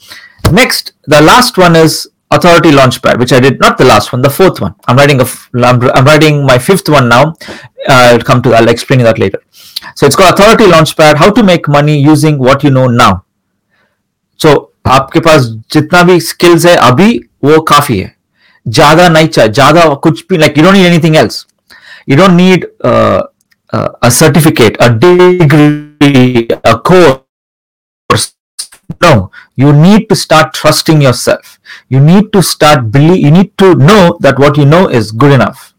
Next, 0.52 0.94
the 1.06 1.22
last 1.22 1.58
one 1.58 1.76
is 1.76 2.10
authority 2.32 2.72
launchpad, 2.72 3.20
which 3.20 3.32
I 3.32 3.40
did 3.40 3.60
not 3.60 3.78
the 3.78 3.86
last 3.86 4.12
one, 4.12 4.22
the 4.22 4.30
fourth 4.30 4.60
one. 4.60 4.76
I'm 4.88 4.98
writing 4.98 5.22
a, 5.22 5.26
I'm, 5.56 5.82
I'm 5.92 6.06
writing 6.06 6.46
my 6.46 6.58
fifth 6.58 6.90
one 6.90 7.08
now. 7.08 7.36
Uh, 7.88 8.12
I'll 8.12 8.20
come 8.20 8.42
to, 8.44 8.54
I'll 8.54 8.70
explain 8.70 9.00
that 9.04 9.20
later. 9.20 9.40
So 9.96 10.06
it's 10.06 10.16
called 10.16 10.34
authority 10.34 10.66
launchpad, 10.66 11.16
how 11.16 11.32
to 11.32 11.44
make 11.44 11.68
money 11.68 12.00
using 12.00 12.38
what 12.38 12.64
you 12.64 12.72
know 12.72 12.88
now. 12.88 13.26
So 14.38 14.70
आपके 14.88 15.20
पास 15.26 15.46
जितना 15.72 16.02
भी 16.04 16.20
skills 16.20 16.66
है 16.66 16.76
अभी 16.76 17.10
वो 17.44 17.60
काफी 17.70 17.98
है 17.98 18.16
ज्यादा 18.68 19.08
नहीं 19.10 19.28
चाहिए 19.28 19.52
ज्यादा 19.52 19.86
कुछ 20.04 20.24
भी 20.30 20.38
like 20.38 20.58
you 20.58 20.64
don't 20.66 20.76
need 20.78 20.88
anything 20.88 21.16
else 21.22 21.46
you 22.06 22.18
don't 22.18 22.36
need 22.36 22.66
uh, 22.84 23.24
uh, 23.72 23.90
a 24.02 24.12
certificate, 24.12 24.78
a 26.03 26.49
a 26.65 26.79
course. 26.79 27.23
No, 29.03 29.31
you 29.55 29.73
need 29.73 30.09
to 30.09 30.17
start 30.17 30.55
trusting 30.55 31.03
yourself. 31.03 31.59
You 31.89 32.01
need 32.01 32.33
to 32.33 32.43
start 32.43 32.91
believe. 32.91 33.23
You 33.23 33.31
need 33.31 33.57
to 33.59 33.75
know 33.75 34.17
that 34.21 34.39
what 34.39 34.57
you 34.57 34.65
know 34.65 34.89
is 34.89 35.13
good 35.13 35.33
enough. 35.33 35.75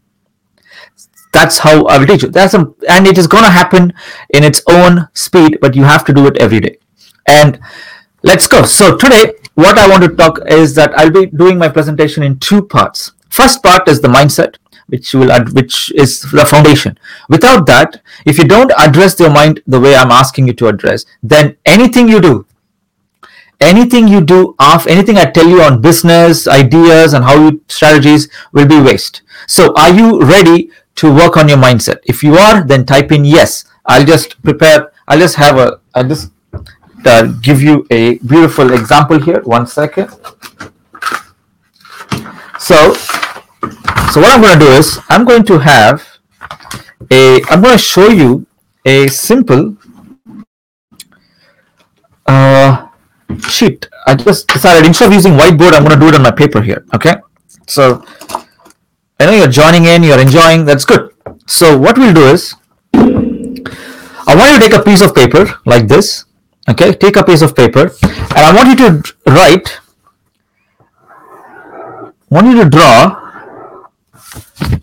That's 1.32 1.58
how 1.58 1.86
I 1.86 1.98
will 1.98 2.06
teach 2.06 2.22
you. 2.22 2.28
That's 2.28 2.54
a, 2.54 2.72
and 2.88 3.06
it 3.06 3.18
is 3.18 3.26
going 3.26 3.44
to 3.44 3.50
happen 3.50 3.92
in 4.30 4.44
its 4.44 4.62
own 4.68 5.08
speed, 5.14 5.58
but 5.60 5.74
you 5.74 5.84
have 5.84 6.04
to 6.06 6.12
do 6.12 6.26
it 6.26 6.36
every 6.38 6.60
day. 6.60 6.78
And 7.26 7.60
let's 8.22 8.46
go. 8.46 8.64
So 8.64 8.96
today, 8.96 9.34
what 9.54 9.78
I 9.78 9.88
want 9.88 10.02
to 10.04 10.10
talk 10.10 10.38
is 10.48 10.74
that 10.74 10.96
I'll 10.98 11.10
be 11.10 11.26
doing 11.26 11.58
my 11.58 11.68
presentation 11.68 12.22
in 12.22 12.38
two 12.38 12.62
parts. 12.62 13.12
First 13.28 13.62
part 13.62 13.88
is 13.88 14.00
the 14.00 14.08
mindset, 14.08 14.56
which 14.90 15.14
will 15.14 15.32
ad- 15.32 15.52
which 15.52 15.90
is 15.92 16.20
the 16.32 16.44
foundation. 16.44 16.98
Without 17.28 17.66
that, 17.66 18.00
if 18.26 18.38
you 18.38 18.44
don't 18.44 18.72
address 18.78 19.18
your 19.18 19.30
mind 19.30 19.62
the 19.66 19.80
way 19.80 19.94
I'm 19.96 20.10
asking 20.10 20.46
you 20.48 20.52
to 20.54 20.68
address, 20.68 21.04
then 21.22 21.56
anything 21.64 22.08
you 22.08 22.20
do, 22.20 22.46
anything 23.60 24.08
you 24.08 24.20
do 24.20 24.54
of 24.58 24.86
anything 24.86 25.16
I 25.18 25.26
tell 25.30 25.48
you 25.48 25.62
on 25.62 25.80
business 25.80 26.46
ideas 26.48 27.14
and 27.14 27.24
how 27.24 27.36
you 27.38 27.60
strategies 27.68 28.28
will 28.52 28.66
be 28.66 28.80
waste. 28.80 29.22
So 29.46 29.72
are 29.76 29.92
you 29.92 30.20
ready 30.22 30.70
to 30.96 31.12
work 31.12 31.36
on 31.36 31.48
your 31.48 31.58
mindset? 31.58 31.98
If 32.04 32.22
you 32.22 32.36
are, 32.36 32.64
then 32.64 32.86
type 32.86 33.12
in 33.12 33.24
yes. 33.24 33.64
I'll 33.86 34.04
just 34.04 34.42
prepare. 34.42 34.92
I'll 35.08 35.18
just 35.18 35.36
have 35.36 35.58
a. 35.58 35.80
I'll 35.94 36.06
just 36.08 36.30
uh, 37.04 37.26
give 37.40 37.60
you 37.62 37.86
a 37.90 38.18
beautiful 38.18 38.72
example 38.72 39.20
here. 39.20 39.40
One 39.42 39.66
second. 39.66 40.10
So, 42.58 42.94
so 44.12 44.20
what 44.20 44.32
I'm 44.32 44.40
going 44.40 44.58
to 44.58 44.64
do 44.64 44.70
is 44.72 44.98
I'm 45.08 45.24
going 45.24 45.44
to 45.44 45.58
have 45.58 46.18
a. 47.10 47.42
I'm 47.50 47.60
going 47.60 47.76
to 47.76 47.78
show 47.78 48.08
you 48.08 48.46
a 48.84 49.08
simple 49.08 49.76
uh, 52.26 52.88
sheet. 53.48 53.88
I 54.06 54.14
just 54.14 54.48
decided 54.48 54.86
instead 54.86 55.08
of 55.08 55.12
using 55.12 55.34
whiteboard, 55.34 55.74
I'm 55.74 55.84
going 55.84 55.98
to 55.98 56.00
do 56.00 56.08
it 56.08 56.14
on 56.14 56.22
my 56.22 56.30
paper 56.30 56.60
here. 56.60 56.84
Okay. 56.94 57.16
So 57.66 58.04
I 59.20 59.26
know 59.26 59.32
you're 59.32 59.48
joining 59.48 59.84
in, 59.84 60.02
you're 60.02 60.20
enjoying. 60.20 60.64
That's 60.64 60.84
good. 60.84 61.12
So 61.46 61.78
what 61.78 61.98
we'll 61.98 62.14
do 62.14 62.24
is 62.26 62.54
I 62.94 64.34
want 64.34 64.52
you 64.52 64.58
to 64.58 64.64
take 64.68 64.72
a 64.72 64.82
piece 64.82 65.02
of 65.02 65.14
paper 65.14 65.46
like 65.66 65.88
this. 65.88 66.24
Okay, 66.68 66.92
take 66.92 67.16
a 67.16 67.24
piece 67.24 67.42
of 67.42 67.56
paper, 67.56 67.90
and 68.02 68.38
I 68.38 68.54
want 68.54 68.68
you 68.68 68.76
to 68.76 69.14
write. 69.26 69.80
Want 72.30 72.46
you 72.46 72.62
to 72.62 72.70
draw 72.70 73.19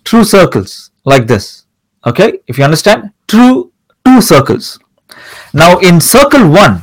true 0.04 0.24
circles 0.24 0.92
like 1.06 1.28
this. 1.28 1.66
Okay, 2.06 2.40
if 2.48 2.58
you 2.58 2.64
understand, 2.64 3.12
true 3.28 3.72
two 4.06 4.22
circles. 4.22 4.80
Now 5.54 5.78
in 5.80 6.00
circle 6.00 6.50
one 6.50 6.82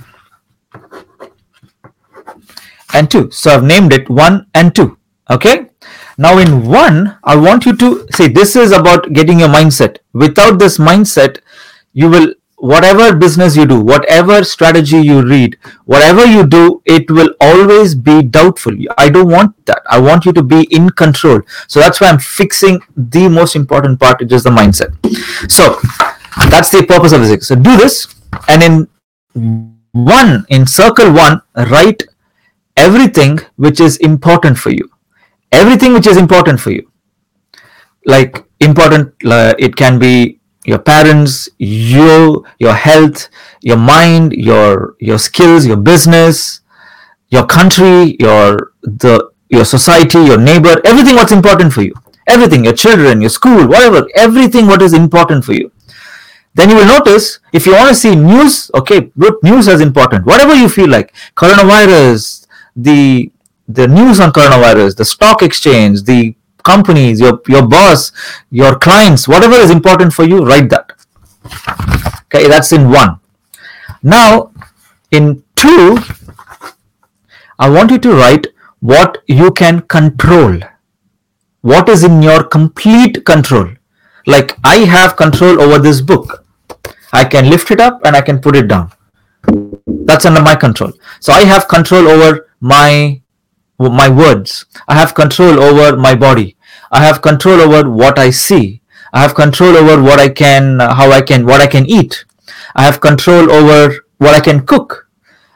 and 2.92 3.11
two, 3.11 3.30
so 3.30 3.50
I've 3.50 3.64
named 3.64 3.92
it 3.92 4.09
one 4.09 4.47
and 4.54 4.75
two. 4.75 4.99
Okay. 5.30 5.71
Now 6.16 6.38
in 6.38 6.66
one, 6.66 7.18
I 7.25 7.35
want 7.35 7.66
you 7.66 7.76
to 7.76 8.06
say 8.12 8.28
this 8.28 8.56
is 8.56 8.73
about 8.73 9.12
getting 9.12 9.40
your 9.40 9.49
mindset. 9.49 9.99
Without 10.12 10.59
this 10.59 10.78
mindset, 10.78 11.40
you 11.92 12.09
will 12.09 12.35
whatever 12.56 13.14
business 13.14 13.56
you 13.56 13.66
do, 13.66 13.80
whatever 13.80 14.44
strategy 14.44 14.99
you 14.99 15.23
read, 15.23 15.58
whatever 15.84 16.25
you 16.25 16.46
do, 16.46 16.82
it 16.84 17.11
will 17.11 17.34
always 17.40 17.94
be 17.94 18.23
doubtful. 18.23 18.75
I 18.96 19.11
don't 19.11 19.28
want 19.28 19.66
that. 19.66 19.82
I 19.88 19.99
want 20.00 20.25
you 20.25 20.32
to 20.32 20.42
be 20.42 20.62
in 20.70 20.90
control. 20.90 21.40
So 21.68 21.80
that's 21.80 22.00
why 22.00 22.08
I'm 22.08 22.18
fixing 22.18 22.80
the 22.96 23.28
most 23.28 23.56
important 23.56 24.00
part, 24.00 24.20
which 24.20 24.32
is 24.32 24.44
the 24.44 24.50
mindset. 24.50 24.94
So 25.50 25.78
that's 26.50 26.70
the 26.70 26.84
purpose 26.87 27.12
of 27.12 27.20
this. 27.23 27.49
So 27.49 27.54
do 27.54 27.76
this, 27.76 28.14
and 28.49 28.62
in 28.62 29.75
one, 29.92 30.46
in 30.49 30.66
circle 30.66 31.12
one, 31.12 31.42
write 31.54 32.04
everything 32.76 33.38
which 33.56 33.80
is 33.80 33.99
important 33.99 34.58
for 34.58 34.70
you. 34.70 34.90
Everything 35.52 35.92
which 35.92 36.06
is 36.06 36.16
important 36.16 36.58
for 36.61 36.70
you 36.70 36.90
like 38.06 38.44
important 38.61 39.12
uh, 39.25 39.54
it 39.58 39.76
can 39.76 39.99
be 39.99 40.38
your 40.64 40.78
parents 40.78 41.49
you 41.59 42.44
your 42.59 42.75
health 42.75 43.28
your 43.61 43.76
mind 43.76 44.33
your 44.33 44.97
your 44.99 45.18
skills 45.18 45.66
your 45.66 45.76
business 45.76 46.61
your 47.28 47.47
country 47.47 48.16
your 48.18 48.73
the 48.83 49.30
your 49.50 49.64
society 49.64 50.18
your 50.18 50.38
neighbor 50.38 50.80
everything 50.85 51.14
what's 51.16 51.33
important 51.33 51.73
for 51.73 51.83
you. 51.83 51.94
Everything 52.26 52.64
your 52.64 52.73
children 52.73 53.21
your 53.21 53.30
school 53.30 53.66
whatever 53.66 54.09
everything 54.14 54.66
what 54.66 54.80
is 54.83 54.94
important 54.94 55.44
for 55.44 55.52
you. 55.52 55.71
Then 56.54 56.71
you 56.71 56.76
will 56.76 56.87
notice 56.87 57.40
if 57.52 57.66
you 57.66 57.73
want 57.73 57.88
to 57.90 57.94
see 57.94 58.14
news 58.14 58.71
okay 58.75 59.12
good 59.18 59.35
news 59.42 59.68
is 59.68 59.80
important? 59.80 60.25
Whatever 60.25 60.54
you 60.54 60.68
feel 60.68 60.88
like 60.88 61.14
coronavirus 61.37 62.47
the 62.75 63.30
the 63.68 63.87
news 63.88 64.21
on 64.21 64.33
coronavirus 64.33 64.97
the 64.97 65.04
stock 65.04 65.42
exchange 65.42 66.04
the 66.04 66.35
companies 66.64 67.21
your 67.21 67.40
your 67.47 67.66
boss 67.66 68.11
your 68.50 68.75
clients 68.76 69.28
whatever 69.28 69.54
is 69.54 69.71
important 69.71 70.12
for 70.12 70.25
you 70.25 70.44
write 70.44 70.68
that. 70.71 70.92
Okay 72.25 72.49
that's 72.49 72.73
in 72.73 72.90
one. 72.90 73.21
Now 74.02 74.52
in 75.11 75.42
two 75.54 75.99
i 77.59 77.68
want 77.68 77.90
you 77.90 77.99
to 77.99 78.12
write 78.12 78.49
what 78.80 79.18
you 79.26 79.50
can 79.52 79.80
control. 79.83 80.59
What 81.61 81.88
is 81.88 82.04
in 82.04 82.21
your 82.23 82.42
complete 82.44 83.25
control? 83.25 83.68
Like 84.26 84.59
i 84.64 84.76
have 84.97 85.16
control 85.16 85.61
over 85.61 85.78
this 85.78 86.00
book. 86.00 86.44
I 87.12 87.25
can 87.25 87.49
lift 87.49 87.71
it 87.71 87.80
up 87.80 88.00
and 88.04 88.16
i 88.16 88.21
can 88.21 88.40
put 88.40 88.56
it 88.56 88.68
down. 88.68 88.90
That's 89.87 90.26
under 90.26 90.42
my 90.42 90.56
control. 90.56 90.92
So 91.21 91.33
i 91.33 91.44
have 91.44 91.68
control 91.68 92.09
over 92.09 92.49
my 92.61 93.21
my 93.78 94.09
words. 94.09 94.66
I 94.88 94.94
have 94.94 95.14
control 95.14 95.62
over 95.62 95.97
my 95.97 96.14
body 96.14 96.53
i 96.98 97.00
have 97.04 97.20
control 97.22 97.60
over 97.66 97.90
what 97.90 98.18
i 98.18 98.30
see. 98.30 98.80
I 99.12 99.20
have 99.22 99.34
control 99.34 99.76
over 99.80 100.02
what 100.02 100.20
i 100.20 100.28
can 100.28 100.80
how 101.00 101.10
i 101.16 101.20
can 101.30 101.46
what 101.46 101.60
i 101.60 101.66
can 101.74 101.86
eat. 101.86 102.24
I 102.74 102.84
have 102.84 103.00
control 103.00 103.50
over 103.58 103.80
what 104.18 104.34
i 104.34 104.40
can 104.40 104.64
cook. 104.72 105.08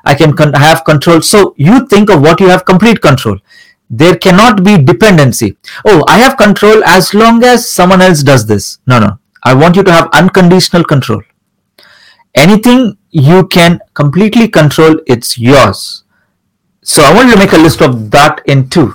I 0.04 0.14
can 0.14 0.34
con- 0.40 0.52
have 0.54 0.84
control. 0.84 1.22
So 1.22 1.54
you 1.56 1.86
think 1.86 2.10
of 2.10 2.22
what 2.22 2.40
you 2.40 2.48
have 2.48 2.64
complete 2.64 3.00
control. 3.06 3.38
There 3.90 4.16
cannot 4.26 4.62
be 4.68 4.76
dependency. 4.90 5.56
Oh 5.84 6.04
i 6.08 6.18
have 6.18 6.36
control 6.36 6.84
as 6.84 7.14
long 7.14 7.42
as 7.44 7.68
someone 7.78 8.02
else 8.08 8.22
does 8.22 8.46
this. 8.46 8.78
No 8.86 8.98
no. 9.06 9.10
I 9.42 9.54
want 9.54 9.76
you 9.76 9.84
to 9.90 9.92
have 9.92 10.08
unconditional 10.22 10.84
control. 10.84 11.22
Anything 12.34 12.96
you 13.10 13.46
can 13.58 13.80
completely 13.94 14.48
control 14.48 15.00
it's 15.06 15.36
yours. 15.38 16.04
So 16.82 17.02
I 17.02 17.14
want 17.14 17.28
you 17.28 17.34
to 17.34 17.38
make 17.44 17.52
a 17.52 17.58
list 17.68 17.82
of 17.82 18.10
that 18.12 18.42
in 18.46 18.68
two. 18.68 18.94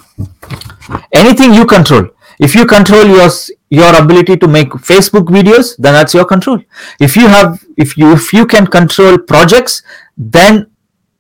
Anything 1.14 1.54
you 1.54 1.66
control. 1.66 2.10
If 2.46 2.56
you 2.56 2.66
control 2.66 3.06
your 3.06 3.30
your 3.70 3.96
ability 3.96 4.36
to 4.38 4.48
make 4.48 4.70
Facebook 4.88 5.30
videos, 5.36 5.76
then 5.78 5.94
that's 5.94 6.14
your 6.14 6.26
control. 6.26 6.60
If 7.00 7.16
you 7.16 7.28
have 7.28 7.64
if 7.78 7.98
you 7.98 8.12
if 8.14 8.34
you 8.34 8.46
can 8.46 8.68
control 8.68 9.18
projects, 9.18 9.82
then 10.18 10.68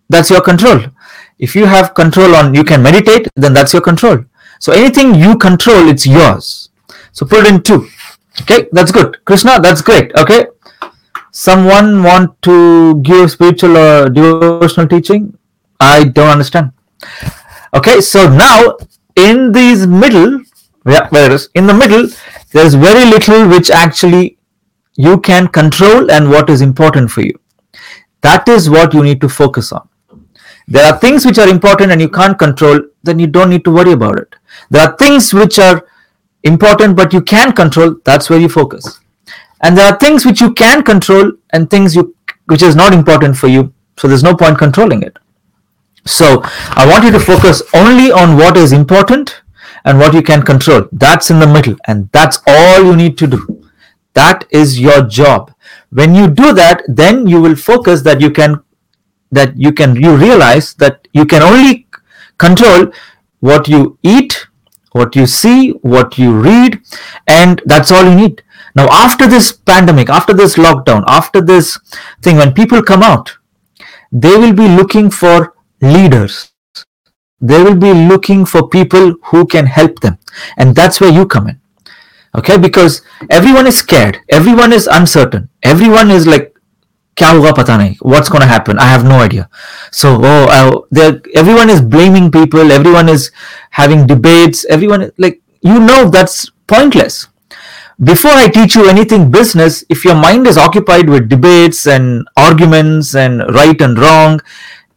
that's 0.09 0.29
your 0.29 0.41
control. 0.41 0.81
If 1.39 1.55
you 1.55 1.65
have 1.65 1.93
control 1.93 2.35
on 2.35 2.53
you 2.53 2.63
can 2.63 2.83
meditate, 2.83 3.29
then 3.35 3.53
that's 3.53 3.73
your 3.73 3.81
control. 3.81 4.25
So 4.59 4.73
anything 4.73 5.15
you 5.15 5.37
control, 5.37 5.89
it's 5.89 6.05
yours. 6.05 6.69
So 7.11 7.25
put 7.25 7.45
it 7.45 7.53
in 7.53 7.61
two. 7.63 7.87
Okay, 8.41 8.67
that's 8.71 8.91
good. 8.91 9.23
Krishna, 9.25 9.59
that's 9.61 9.81
great. 9.81 10.13
Okay. 10.15 10.47
Someone 11.31 12.03
want 12.03 12.39
to 12.43 13.01
give 13.01 13.31
spiritual 13.31 13.77
or 13.77 14.09
devotional 14.09 14.87
teaching? 14.87 15.37
I 15.79 16.03
don't 16.03 16.29
understand. 16.29 16.71
Okay, 17.73 18.01
so 18.01 18.29
now 18.29 18.77
in 19.15 19.51
these 19.51 19.87
middle, 19.87 20.41
yeah, 20.85 21.07
where 21.09 21.37
in 21.55 21.67
the 21.67 21.73
middle, 21.73 22.07
there 22.51 22.65
is 22.65 22.75
very 22.75 23.05
little 23.05 23.47
which 23.47 23.71
actually 23.71 24.37
you 24.95 25.19
can 25.19 25.47
control 25.47 26.11
and 26.11 26.29
what 26.29 26.49
is 26.49 26.61
important 26.61 27.09
for 27.11 27.21
you. 27.21 27.39
That 28.21 28.47
is 28.47 28.69
what 28.69 28.93
you 28.93 29.03
need 29.03 29.21
to 29.21 29.29
focus 29.29 29.71
on. 29.71 29.87
There 30.67 30.85
are 30.85 30.97
things 30.97 31.25
which 31.25 31.37
are 31.39 31.47
important 31.47 31.91
and 31.91 31.99
you 31.99 32.09
can't 32.09 32.37
control, 32.39 32.79
then 33.03 33.19
you 33.19 33.27
don't 33.27 33.49
need 33.49 33.65
to 33.65 33.71
worry 33.71 33.91
about 33.91 34.17
it. 34.17 34.35
There 34.69 34.81
are 34.81 34.95
things 34.97 35.33
which 35.33 35.59
are 35.59 35.85
important 36.43 36.95
but 36.95 37.13
you 37.13 37.21
can 37.21 37.53
control, 37.53 37.95
that's 38.05 38.29
where 38.29 38.39
you 38.39 38.49
focus. 38.49 38.99
And 39.61 39.77
there 39.77 39.85
are 39.85 39.97
things 39.97 40.25
which 40.25 40.41
you 40.41 40.53
can 40.53 40.83
control 40.83 41.31
and 41.51 41.69
things 41.69 41.95
you 41.95 42.15
which 42.45 42.61
is 42.61 42.75
not 42.75 42.93
important 42.93 43.37
for 43.37 43.47
you, 43.47 43.73
so 43.97 44.09
there's 44.09 44.23
no 44.23 44.35
point 44.35 44.57
controlling 44.57 45.01
it. 45.01 45.17
So 46.05 46.41
I 46.43 46.85
want 46.85 47.05
you 47.05 47.11
to 47.11 47.19
focus 47.19 47.63
only 47.73 48.11
on 48.11 48.35
what 48.35 48.57
is 48.57 48.73
important 48.73 49.41
and 49.85 49.99
what 49.99 50.13
you 50.13 50.21
can 50.21 50.43
control. 50.43 50.87
That's 50.91 51.29
in 51.29 51.39
the 51.39 51.47
middle, 51.47 51.75
and 51.85 52.09
that's 52.11 52.41
all 52.47 52.83
you 52.83 52.95
need 52.95 53.17
to 53.19 53.27
do. 53.27 53.69
That 54.13 54.45
is 54.49 54.79
your 54.79 55.01
job. 55.03 55.53
When 55.89 56.15
you 56.15 56.27
do 56.27 56.53
that, 56.53 56.83
then 56.87 57.27
you 57.27 57.41
will 57.41 57.55
focus 57.55 58.01
that 58.03 58.21
you 58.21 58.31
can 58.31 58.63
that 59.31 59.57
you 59.57 59.71
can 59.71 59.95
you 59.95 60.15
realize 60.15 60.75
that 60.75 61.07
you 61.11 61.25
can 61.25 61.41
only 61.41 61.87
control 62.37 62.91
what 63.39 63.67
you 63.67 63.97
eat, 64.03 64.47
what 64.91 65.15
you 65.15 65.25
see, 65.25 65.71
what 65.81 66.17
you 66.17 66.31
read, 66.31 66.81
and 67.27 67.61
that's 67.65 67.91
all 67.91 68.03
you 68.03 68.15
need. 68.15 68.43
Now, 68.75 68.87
after 68.89 69.27
this 69.27 69.51
pandemic, 69.51 70.09
after 70.09 70.33
this 70.33 70.55
lockdown, 70.55 71.03
after 71.07 71.41
this 71.41 71.77
thing, 72.21 72.37
when 72.37 72.53
people 72.53 72.81
come 72.81 73.03
out, 73.03 73.37
they 74.11 74.35
will 74.37 74.53
be 74.53 74.67
looking 74.67 75.11
for 75.11 75.53
leaders 75.81 76.52
They 77.42 77.62
will 77.62 77.76
be 77.76 77.92
looking 77.92 78.44
for 78.44 78.68
people 78.68 79.14
who 79.26 79.46
can 79.46 79.66
help 79.66 80.00
them. 80.00 80.18
And 80.56 80.74
that's 80.74 81.00
where 81.00 81.10
you 81.10 81.26
come 81.26 81.48
in. 81.48 81.60
Okay, 82.34 82.58
because 82.58 83.02
everyone 83.30 83.66
is 83.66 83.78
scared, 83.78 84.18
everyone 84.28 84.72
is 84.72 84.86
uncertain, 84.86 85.48
everyone 85.62 86.10
is 86.10 86.26
like, 86.26 86.54
क्या 87.18 87.28
होगा 87.28 87.50
पता 87.52 87.76
नहीं 87.78 87.96
what's 88.10 88.28
going 88.32 88.42
to 88.42 88.46
happen 88.46 88.78
i 88.78 88.84
have 88.88 89.04
no 89.04 89.16
idea 89.22 89.48
so 90.00 90.10
oh 90.32 90.42
uh, 90.58 91.08
everyone 91.40 91.72
is 91.74 91.80
blaming 91.94 92.30
people 92.36 92.70
everyone 92.74 93.08
is 93.14 93.24
having 93.78 94.06
debates 94.12 94.64
everyone 94.76 95.10
like 95.24 95.40
you 95.70 95.80
know 95.80 95.98
that's 96.16 96.36
pointless 96.74 97.26
before 98.04 98.30
I 98.30 98.46
teach 98.46 98.76
you 98.76 98.88
anything 98.88 99.28
business, 99.28 99.82
if 99.88 100.04
your 100.04 100.14
mind 100.14 100.46
is 100.46 100.56
occupied 100.56 101.08
with 101.10 101.28
debates 101.28 101.88
and 101.88 102.28
arguments 102.36 103.16
and 103.16 103.40
right 103.52 103.80
and 103.80 103.98
wrong, 103.98 104.40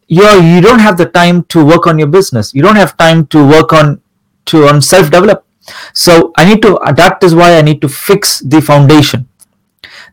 you're, 0.07 0.41
you 0.41 0.61
don't 0.61 0.79
have 0.79 0.97
the 0.97 1.05
time 1.05 1.43
to 1.45 1.65
work 1.65 1.87
on 1.87 1.99
your 1.99 2.07
business. 2.07 2.53
You 2.53 2.61
don't 2.61 2.75
have 2.75 2.97
time 2.97 3.27
to 3.27 3.45
work 3.45 3.73
on 3.73 4.01
to 4.45 4.67
on 4.67 4.81
self 4.81 5.11
develop. 5.11 5.45
So 5.93 6.31
I 6.37 6.45
need 6.45 6.61
to 6.61 6.79
that 6.95 7.23
is 7.23 7.35
why 7.35 7.57
I 7.57 7.61
need 7.61 7.81
to 7.81 7.89
fix 7.89 8.39
the 8.39 8.61
foundation. 8.61 9.27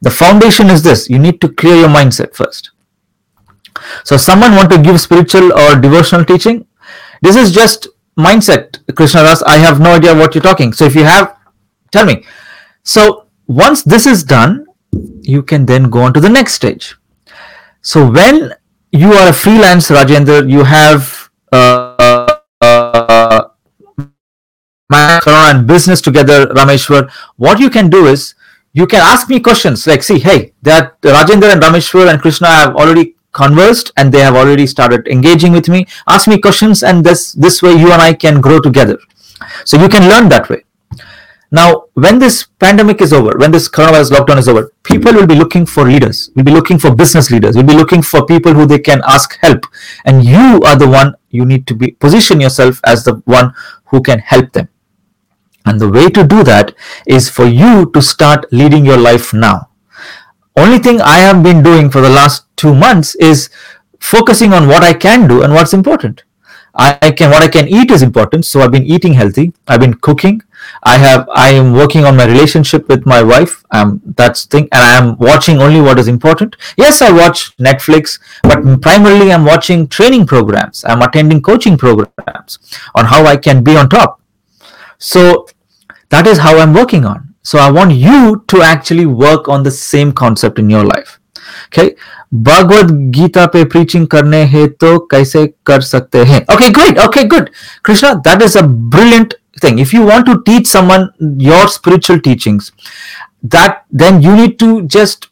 The 0.02 0.10
foundation 0.10 0.68
is 0.70 0.82
this: 0.82 1.08
you 1.08 1.18
need 1.18 1.40
to 1.40 1.48
clear 1.48 1.76
your 1.76 1.88
mindset 1.88 2.34
first. 2.34 2.72
So 4.04 4.16
someone 4.16 4.56
want 4.56 4.70
to 4.72 4.82
give 4.82 5.00
spiritual 5.00 5.52
or 5.52 5.76
devotional 5.76 6.24
teaching. 6.24 6.66
This 7.22 7.36
is 7.36 7.52
just 7.52 7.86
mindset, 8.18 8.78
Krishna 8.96 9.22
Das. 9.22 9.42
I 9.42 9.58
have 9.58 9.80
no 9.80 9.94
idea 9.94 10.14
what 10.14 10.34
you're 10.34 10.42
talking. 10.42 10.72
So 10.72 10.84
if 10.84 10.94
you 10.94 11.04
have, 11.04 11.36
tell 11.92 12.04
me 12.04 12.24
so 12.84 13.26
once 13.46 13.82
this 13.82 14.06
is 14.06 14.22
done, 14.22 14.66
you 15.22 15.42
can 15.42 15.66
then 15.66 15.90
go 15.90 16.02
on 16.02 16.12
to 16.14 16.20
the 16.20 16.28
next 16.28 16.52
stage. 16.52 16.94
So 17.80 18.10
when 18.10 18.54
you 18.94 19.12
are 19.12 19.28
a 19.28 19.32
freelance 19.32 19.90
Rajendra, 19.90 20.48
you 20.48 20.62
have 20.62 21.30
uh, 21.52 22.38
uh, 22.60 23.48
and 24.90 25.66
business 25.66 26.00
together, 26.00 26.46
Rameshwar. 26.46 27.10
What 27.36 27.58
you 27.58 27.70
can 27.70 27.90
do 27.90 28.06
is 28.06 28.34
you 28.72 28.86
can 28.86 29.00
ask 29.00 29.28
me 29.28 29.40
questions 29.40 29.86
like, 29.88 30.04
see, 30.04 30.20
hey, 30.20 30.52
that 30.62 31.00
Rajendra 31.02 31.52
and 31.52 31.60
Rameshwar 31.60 32.08
and 32.08 32.20
Krishna 32.20 32.46
have 32.46 32.76
already 32.76 33.16
conversed 33.32 33.90
and 33.96 34.12
they 34.12 34.20
have 34.20 34.36
already 34.36 34.66
started 34.66 35.08
engaging 35.08 35.52
with 35.52 35.68
me. 35.68 35.86
Ask 36.06 36.28
me 36.28 36.38
questions, 36.38 36.84
and 36.84 37.04
this 37.04 37.32
this 37.32 37.62
way 37.62 37.72
you 37.72 37.90
and 37.90 38.00
I 38.00 38.14
can 38.14 38.40
grow 38.40 38.60
together. 38.60 38.98
So 39.64 39.76
you 39.76 39.88
can 39.88 40.08
learn 40.08 40.28
that 40.28 40.48
way. 40.48 40.64
Now, 41.54 41.84
when 41.94 42.18
this 42.18 42.46
pandemic 42.58 43.00
is 43.00 43.12
over, 43.12 43.38
when 43.38 43.52
this 43.52 43.68
coronavirus 43.68 44.10
lockdown 44.10 44.38
is 44.38 44.48
over, 44.48 44.72
people 44.82 45.12
will 45.12 45.28
be 45.28 45.36
looking 45.36 45.64
for 45.64 45.84
leaders, 45.84 46.30
We'll 46.34 46.44
be 46.44 46.50
looking 46.50 46.80
for 46.80 46.92
business 46.92 47.30
leaders, 47.30 47.54
We'll 47.54 47.64
be 47.64 47.76
looking 47.76 48.02
for 48.02 48.26
people 48.26 48.52
who 48.52 48.66
they 48.66 48.80
can 48.80 49.00
ask 49.06 49.38
help. 49.40 49.64
And 50.04 50.24
you 50.24 50.60
are 50.66 50.74
the 50.74 50.88
one 50.88 51.14
you 51.30 51.44
need 51.44 51.68
to 51.68 51.74
be 51.76 51.92
position 51.92 52.40
yourself 52.40 52.80
as 52.84 53.04
the 53.04 53.22
one 53.26 53.54
who 53.84 54.02
can 54.02 54.18
help 54.18 54.52
them. 54.52 54.68
And 55.64 55.80
the 55.80 55.88
way 55.88 56.08
to 56.08 56.26
do 56.26 56.42
that 56.42 56.74
is 57.06 57.30
for 57.30 57.46
you 57.46 57.88
to 57.92 58.02
start 58.02 58.52
leading 58.52 58.84
your 58.84 58.98
life 58.98 59.32
now. 59.32 59.68
Only 60.56 60.80
thing 60.80 61.00
I 61.00 61.18
have 61.18 61.44
been 61.44 61.62
doing 61.62 61.88
for 61.88 62.00
the 62.00 62.10
last 62.10 62.46
two 62.56 62.74
months 62.74 63.14
is 63.14 63.48
focusing 64.00 64.52
on 64.52 64.66
what 64.66 64.82
I 64.82 64.92
can 64.92 65.28
do 65.28 65.42
and 65.44 65.52
what's 65.54 65.72
important. 65.72 66.24
I 66.74 67.12
can 67.12 67.30
what 67.30 67.42
I 67.42 67.48
can 67.48 67.68
eat 67.68 67.92
is 67.92 68.02
important. 68.02 68.44
So 68.44 68.60
I've 68.60 68.72
been 68.72 68.84
eating 68.84 69.14
healthy. 69.14 69.52
I've 69.68 69.80
been 69.80 69.94
cooking. 69.94 70.42
I 70.83 70.97
have 70.97 71.27
I 71.33 71.49
am 71.51 71.73
working 71.73 72.05
on 72.05 72.17
my 72.17 72.25
relationship 72.25 72.87
with 72.87 73.05
my 73.05 73.21
wife. 73.21 73.63
Um, 73.71 74.01
that's 74.17 74.45
thing, 74.45 74.67
and 74.71 74.81
I 74.81 74.97
am 74.97 75.17
watching 75.17 75.61
only 75.61 75.81
what 75.81 75.99
is 75.99 76.07
important. 76.07 76.55
Yes, 76.77 77.01
I 77.01 77.11
watch 77.11 77.55
Netflix, 77.57 78.19
but 78.43 78.81
primarily 78.81 79.31
I'm 79.31 79.45
watching 79.45 79.87
training 79.87 80.27
programs. 80.27 80.83
I'm 80.85 81.01
attending 81.01 81.41
coaching 81.41 81.77
programs 81.77 82.59
on 82.95 83.05
how 83.05 83.25
I 83.25 83.37
can 83.37 83.63
be 83.63 83.77
on 83.77 83.89
top. 83.89 84.21
So 84.97 85.47
that 86.09 86.27
is 86.27 86.39
how 86.39 86.57
I'm 86.57 86.73
working 86.73 87.05
on. 87.05 87.35
So 87.43 87.59
I 87.59 87.71
want 87.71 87.93
you 87.93 88.43
to 88.47 88.61
actually 88.61 89.05
work 89.05 89.47
on 89.47 89.63
the 89.63 89.71
same 89.71 90.11
concept 90.11 90.59
in 90.59 90.69
your 90.69 90.83
life. 90.83 91.19
Okay, 91.67 91.95
Bhagavad 92.33 92.91
Gita 93.11 93.45
पे 93.53 93.63
preaching 93.73 94.05
करने 94.07 94.41
हैं 94.53 94.67
तो 94.79 94.97
कैसे 95.11 95.45
कर 95.65 95.81
सकते 95.81 96.23
हैं 96.31 96.41
okay 96.53 96.69
good 96.69 96.99
okay 97.05 97.23
good 97.33 97.49
Krishna 97.85 98.13
that 98.27 98.41
is 98.41 98.57
a 98.57 98.61
brilliant 98.95 99.33
thing 99.60 99.78
if 99.78 99.92
you 99.92 100.04
want 100.04 100.26
to 100.26 100.42
teach 100.44 100.66
someone 100.66 101.12
your 101.38 101.68
spiritual 101.68 102.20
teachings 102.20 102.72
that 103.42 103.84
then 103.90 104.22
you 104.22 104.34
need 104.34 104.58
to 104.58 104.82
just 104.86 105.28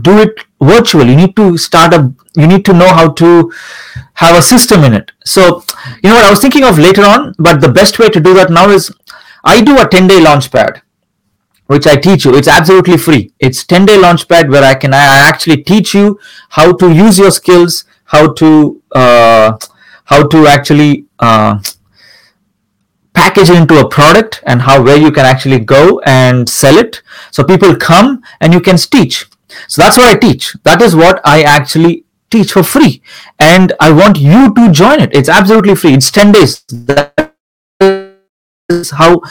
do 0.00 0.18
it 0.18 0.44
virtually 0.60 1.10
you 1.10 1.16
need 1.16 1.36
to 1.36 1.56
start 1.56 1.94
a 1.94 2.12
you 2.36 2.46
need 2.46 2.64
to 2.64 2.72
know 2.72 2.88
how 2.88 3.10
to 3.10 3.52
have 4.14 4.36
a 4.36 4.42
system 4.42 4.84
in 4.84 4.92
it 4.92 5.12
so 5.24 5.62
you 6.02 6.08
know 6.08 6.16
what 6.16 6.24
i 6.24 6.30
was 6.30 6.40
thinking 6.40 6.64
of 6.64 6.78
later 6.78 7.04
on 7.04 7.34
but 7.38 7.60
the 7.60 7.68
best 7.68 7.98
way 7.98 8.08
to 8.08 8.20
do 8.20 8.34
that 8.34 8.50
now 8.50 8.68
is 8.68 8.92
i 9.44 9.60
do 9.62 9.78
a 9.80 9.88
10 9.88 10.06
day 10.06 10.20
launch 10.20 10.50
pad 10.50 10.82
which 11.66 11.86
I 11.86 11.96
teach 11.96 12.24
you. 12.24 12.34
It's 12.34 12.48
absolutely 12.48 12.98
free. 12.98 13.32
It's 13.38 13.64
10 13.64 13.86
day 13.86 13.96
launchpad 13.96 14.50
where 14.50 14.64
I 14.64 14.74
can 14.74 14.92
I 14.92 15.28
actually 15.28 15.62
teach 15.62 15.94
you 15.94 16.18
how 16.50 16.72
to 16.74 16.92
use 16.92 17.18
your 17.18 17.30
skills, 17.30 17.84
how 18.04 18.32
to 18.34 18.82
uh, 18.92 19.56
how 20.04 20.26
to 20.28 20.46
actually 20.46 21.06
uh, 21.18 21.60
package 23.14 23.48
it 23.48 23.56
into 23.56 23.78
a 23.78 23.88
product 23.88 24.42
and 24.44 24.62
how 24.62 24.82
where 24.82 24.96
you 24.96 25.10
can 25.10 25.24
actually 25.24 25.60
go 25.60 26.00
and 26.00 26.48
sell 26.48 26.76
it. 26.76 27.02
So 27.30 27.44
people 27.44 27.74
come 27.76 28.22
and 28.40 28.52
you 28.52 28.60
can 28.60 28.76
teach. 28.76 29.26
So 29.68 29.82
that's 29.82 29.96
what 29.96 30.14
I 30.14 30.18
teach. 30.18 30.54
That 30.64 30.82
is 30.82 30.94
what 30.96 31.20
I 31.24 31.42
actually 31.42 32.04
teach 32.30 32.52
for 32.52 32.62
free. 32.62 33.02
And 33.38 33.72
I 33.80 33.92
want 33.92 34.18
you 34.18 34.52
to 34.52 34.72
join 34.72 35.00
it. 35.00 35.14
It's 35.14 35.28
absolutely 35.28 35.76
free. 35.76 35.94
It's 35.94 36.10
10 36.10 36.32
days. 36.32 36.64
That 36.68 37.34
is 38.68 38.90
how 38.90 39.22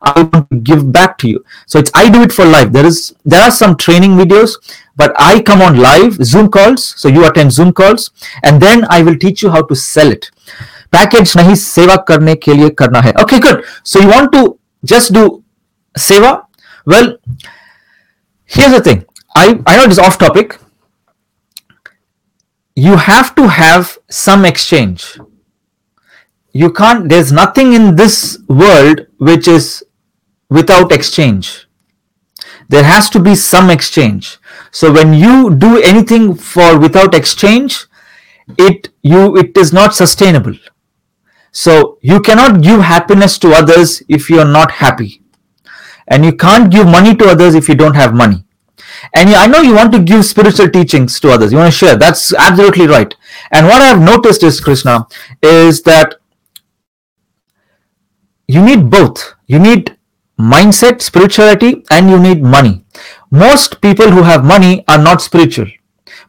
I 0.00 0.22
want 0.22 0.50
to 0.50 0.56
give 0.58 0.92
back 0.92 1.18
to 1.18 1.28
you. 1.28 1.44
So 1.66 1.78
it's 1.78 1.90
I 1.94 2.08
do 2.08 2.22
it 2.22 2.32
for 2.32 2.44
life. 2.44 2.72
There 2.72 2.86
is 2.86 3.14
there 3.24 3.40
are 3.42 3.50
some 3.50 3.76
training 3.76 4.12
videos, 4.12 4.52
but 4.96 5.12
I 5.18 5.42
come 5.42 5.60
on 5.60 5.78
live 5.78 6.14
Zoom 6.24 6.50
calls. 6.50 6.84
So 6.96 7.08
you 7.08 7.26
attend 7.26 7.52
Zoom 7.52 7.72
calls, 7.72 8.10
and 8.42 8.62
then 8.62 8.86
I 8.90 9.02
will 9.02 9.16
teach 9.16 9.42
you 9.42 9.50
how 9.50 9.62
to 9.62 9.74
sell 9.74 10.12
it. 10.12 10.30
Nahi 10.92 11.56
seva 11.56 12.04
karne 12.04 12.36
ke 12.36 12.54
liye 12.54 12.74
karna 12.74 13.02
hai. 13.02 13.12
Okay, 13.22 13.40
good. 13.40 13.64
So 13.82 14.00
you 14.00 14.08
want 14.08 14.32
to 14.32 14.58
just 14.84 15.12
do 15.12 15.44
seva? 15.96 16.44
Well, 16.86 17.18
here's 18.44 18.72
the 18.72 18.80
thing. 18.80 19.04
I 19.36 19.60
I 19.66 19.76
know 19.76 19.84
it 19.84 19.90
is 19.90 19.98
off 19.98 20.18
topic. 20.18 20.58
You 22.74 22.96
have 22.96 23.34
to 23.34 23.48
have 23.48 23.98
some 24.08 24.44
exchange. 24.44 25.18
You 26.52 26.72
can't. 26.72 27.08
There's 27.08 27.32
nothing 27.32 27.72
in 27.72 27.96
this 27.96 28.38
world 28.48 29.06
which 29.18 29.48
is 29.48 29.84
without 30.48 30.92
exchange. 30.92 31.66
There 32.68 32.84
has 32.84 33.10
to 33.10 33.20
be 33.20 33.34
some 33.34 33.70
exchange. 33.70 34.38
So 34.70 34.92
when 34.92 35.12
you 35.12 35.54
do 35.54 35.80
anything 35.82 36.34
for 36.34 36.78
without 36.78 37.14
exchange, 37.14 37.86
it 38.56 38.88
you 39.02 39.36
it 39.36 39.56
is 39.56 39.72
not 39.72 39.94
sustainable. 39.94 40.54
So 41.52 41.98
you 42.02 42.20
cannot 42.20 42.62
give 42.62 42.80
happiness 42.80 43.38
to 43.38 43.52
others 43.52 44.02
if 44.08 44.30
you 44.30 44.38
are 44.40 44.50
not 44.50 44.70
happy. 44.70 45.22
And 46.06 46.24
you 46.24 46.32
can't 46.32 46.70
give 46.70 46.86
money 46.86 47.14
to 47.16 47.28
others 47.28 47.54
if 47.54 47.68
you 47.68 47.74
don't 47.74 47.94
have 47.94 48.14
money. 48.14 48.44
And 49.14 49.30
I 49.30 49.46
know 49.46 49.60
you 49.60 49.74
want 49.74 49.92
to 49.92 50.00
give 50.00 50.24
spiritual 50.24 50.68
teachings 50.70 51.20
to 51.20 51.30
others. 51.30 51.52
You 51.52 51.58
want 51.58 51.72
to 51.72 51.78
share. 51.78 51.96
That's 51.96 52.32
absolutely 52.34 52.86
right. 52.86 53.14
And 53.52 53.66
what 53.66 53.82
I've 53.82 54.00
noticed 54.00 54.42
is, 54.42 54.60
Krishna, 54.60 55.06
is 55.42 55.82
that 55.82 56.16
you 58.46 58.64
need 58.64 58.90
both. 58.90 59.34
You 59.46 59.58
need 59.58 59.96
mindset, 60.38 61.02
spirituality, 61.02 61.84
and 61.90 62.10
you 62.10 62.18
need 62.18 62.42
money. 62.42 62.84
Most 63.30 63.80
people 63.80 64.10
who 64.10 64.22
have 64.22 64.44
money 64.44 64.84
are 64.88 64.98
not 64.98 65.20
spiritual. 65.20 65.66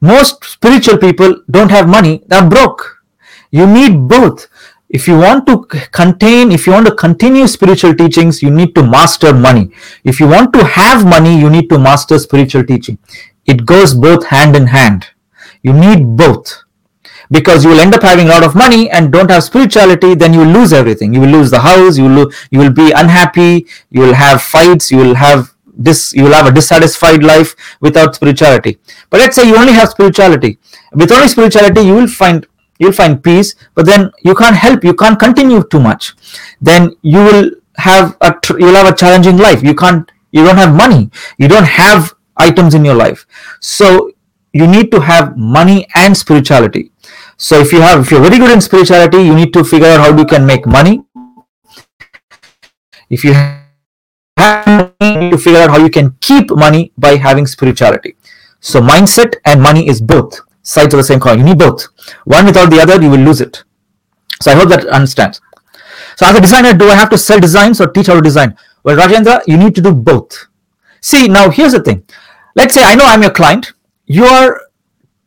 Most 0.02 0.44
spiritual 0.44 0.98
people 0.98 1.44
don't 1.50 1.72
have 1.72 1.88
money, 1.88 2.24
they're 2.28 2.48
broke. 2.48 3.04
You 3.52 3.66
need 3.68 4.08
both. 4.08 4.48
If 4.90 5.08
you 5.08 5.18
want 5.18 5.46
to 5.48 5.60
contain, 5.92 6.52
if 6.52 6.66
you 6.66 6.74
want 6.74 6.88
to 6.88 6.96
continue 6.96 7.46
spiritual 7.48 7.94
teachings, 7.96 8.42
you 8.42 8.50
need 8.50 8.74
to 8.76 8.84
master 8.84 9.34
money. 9.34 9.72
If 10.04 10.20
you 10.20 10.28
want 10.28 10.52
to 10.54 10.64
have 10.66 11.06
money, 11.06 11.40
you 11.40 11.50
need 11.50 11.70
to 11.70 11.78
master 11.78 12.18
spiritual 12.18 12.64
teaching. 12.64 12.98
It 13.46 13.66
goes 13.66 13.94
both 13.94 14.26
hand 14.28 14.56
in 14.56 14.68
hand. 14.68 15.08
You 15.62 15.74
need 15.74 16.18
both 16.18 16.64
because 17.32 17.64
you 17.64 17.70
will 17.70 17.80
end 17.80 17.94
up 17.94 18.02
having 18.02 18.28
a 18.28 18.30
lot 18.30 18.44
of 18.44 18.56
money 18.56 18.90
and 18.90 19.12
don't 19.12 19.30
have 19.30 19.44
spirituality 19.44 20.16
then 20.16 20.34
you 20.34 20.40
will 20.40 20.54
lose 20.60 20.74
everything 20.74 21.14
you 21.14 21.22
will 21.22 21.30
lose 21.30 21.52
the 21.52 21.60
house 21.60 21.98
you 21.98 22.06
will 22.06 22.24
lo- 22.24 22.32
you 22.50 22.60
will 22.60 22.72
be 22.72 22.92
unhappy 22.92 23.68
you 23.92 24.02
will 24.02 24.14
have 24.16 24.42
fights 24.42 24.90
you 24.90 24.98
will 24.98 25.14
have 25.16 25.54
this 25.78 26.12
you 26.14 26.24
will 26.24 26.34
have 26.34 26.48
a 26.48 26.52
dissatisfied 26.52 27.24
life 27.24 27.56
without 27.82 28.16
spirituality 28.16 28.78
but 29.12 29.20
let's 29.20 29.36
say 29.36 29.48
you 29.48 29.56
only 29.56 29.74
have 29.74 29.90
spirituality 29.90 30.58
with 30.94 31.12
only 31.12 31.28
spirituality 31.28 31.82
you 31.82 31.94
will 31.94 32.08
find 32.08 32.48
you'll 32.80 32.94
find 32.94 33.24
peace 33.24 33.56
but 33.76 33.86
then 33.86 34.12
you 34.24 34.34
can't 34.34 34.56
help 34.56 34.84
you 34.84 34.94
can't 34.94 35.20
continue 35.20 35.64
too 35.64 35.80
much. 35.80 36.16
Then 36.60 36.96
you 37.02 37.20
will 37.20 37.52
have 37.78 38.18
a 38.22 38.34
you 38.58 38.66
will 38.68 38.76
have 38.76 38.92
a 38.94 38.96
challenging 38.96 39.38
life. 39.38 39.62
You 39.62 39.76
can't 39.76 40.10
you 40.32 40.44
don't 40.44 40.58
have 40.58 40.74
money. 40.74 41.12
You 41.38 41.48
don't 41.48 41.68
have 41.68 42.14
items 42.38 42.74
in 42.74 42.86
your 42.86 42.96
life. 42.96 43.26
So 43.60 44.12
you 44.54 44.66
need 44.66 44.92
to 44.92 45.00
have 45.02 45.38
money 45.38 45.88
and 45.96 46.18
spirituality. 46.18 46.92
So 47.38 47.60
if 47.60 47.72
you 47.72 47.82
have 47.82 48.02
if 48.02 48.12
you're 48.12 48.22
very 48.22 48.38
good 48.38 48.52
in 48.52 48.62
spirituality 48.62 49.18
you 49.18 49.36
need 49.36 49.54
to 49.54 49.64
figure 49.64 49.88
out 49.88 50.00
how 50.00 50.18
you 50.18 50.26
can 50.26 50.46
make 50.46 50.66
money. 50.66 51.04
If 53.10 53.24
you 53.24 53.34
have 53.34 54.96
to 55.02 55.38
figure 55.38 55.60
out 55.60 55.72
how 55.72 55.78
you 55.78 55.90
can 55.90 56.16
keep 56.22 56.52
money 56.52 56.94
by 56.98 57.16
having 57.16 57.48
spirituality. 57.48 58.16
So 58.62 58.82
mindset 58.82 59.36
and 59.46 59.62
money 59.62 59.88
is 59.88 60.00
both 60.02 60.42
sides 60.62 60.94
of 60.94 60.98
the 60.98 61.04
same 61.04 61.20
coin. 61.20 61.40
You 61.40 61.46
need 61.46 61.60
both. 61.60 61.88
One 62.26 62.46
without 62.46 62.70
the 62.70 62.80
other 62.80 63.02
you 63.02 63.10
will 63.10 63.20
lose 63.20 63.42
it. 63.42 63.64
So 64.42 64.52
i 64.52 64.56
hope 64.56 64.70
that 64.70 64.86
understands. 64.88 65.42
So 66.16 66.26
as 66.26 66.36
a 66.36 66.42
designer 66.42 66.74
do 66.74 66.90
i 66.90 66.96
have 66.96 67.10
to 67.10 67.18
sell 67.18 67.40
designs 67.40 67.82
or 67.82 67.88
teach 67.88 68.08
how 68.08 68.16
to 68.16 68.22
design? 68.22 68.56
Well 68.84 68.98
rajendra 68.98 69.42
you 69.48 69.58
need 69.58 69.76
to 69.76 69.82
do 69.82 69.94
both. 69.94 70.48
See 71.02 71.28
now 71.28 71.50
here's 71.50 71.74
the 71.74 71.82
thing. 71.82 72.04
Let's 72.56 72.74
say 72.74 72.84
i 72.84 72.96
know 72.96 73.06
i'm 73.06 73.22
your 73.22 73.32
client. 73.32 73.74
You 74.06 74.26
are 74.26 74.62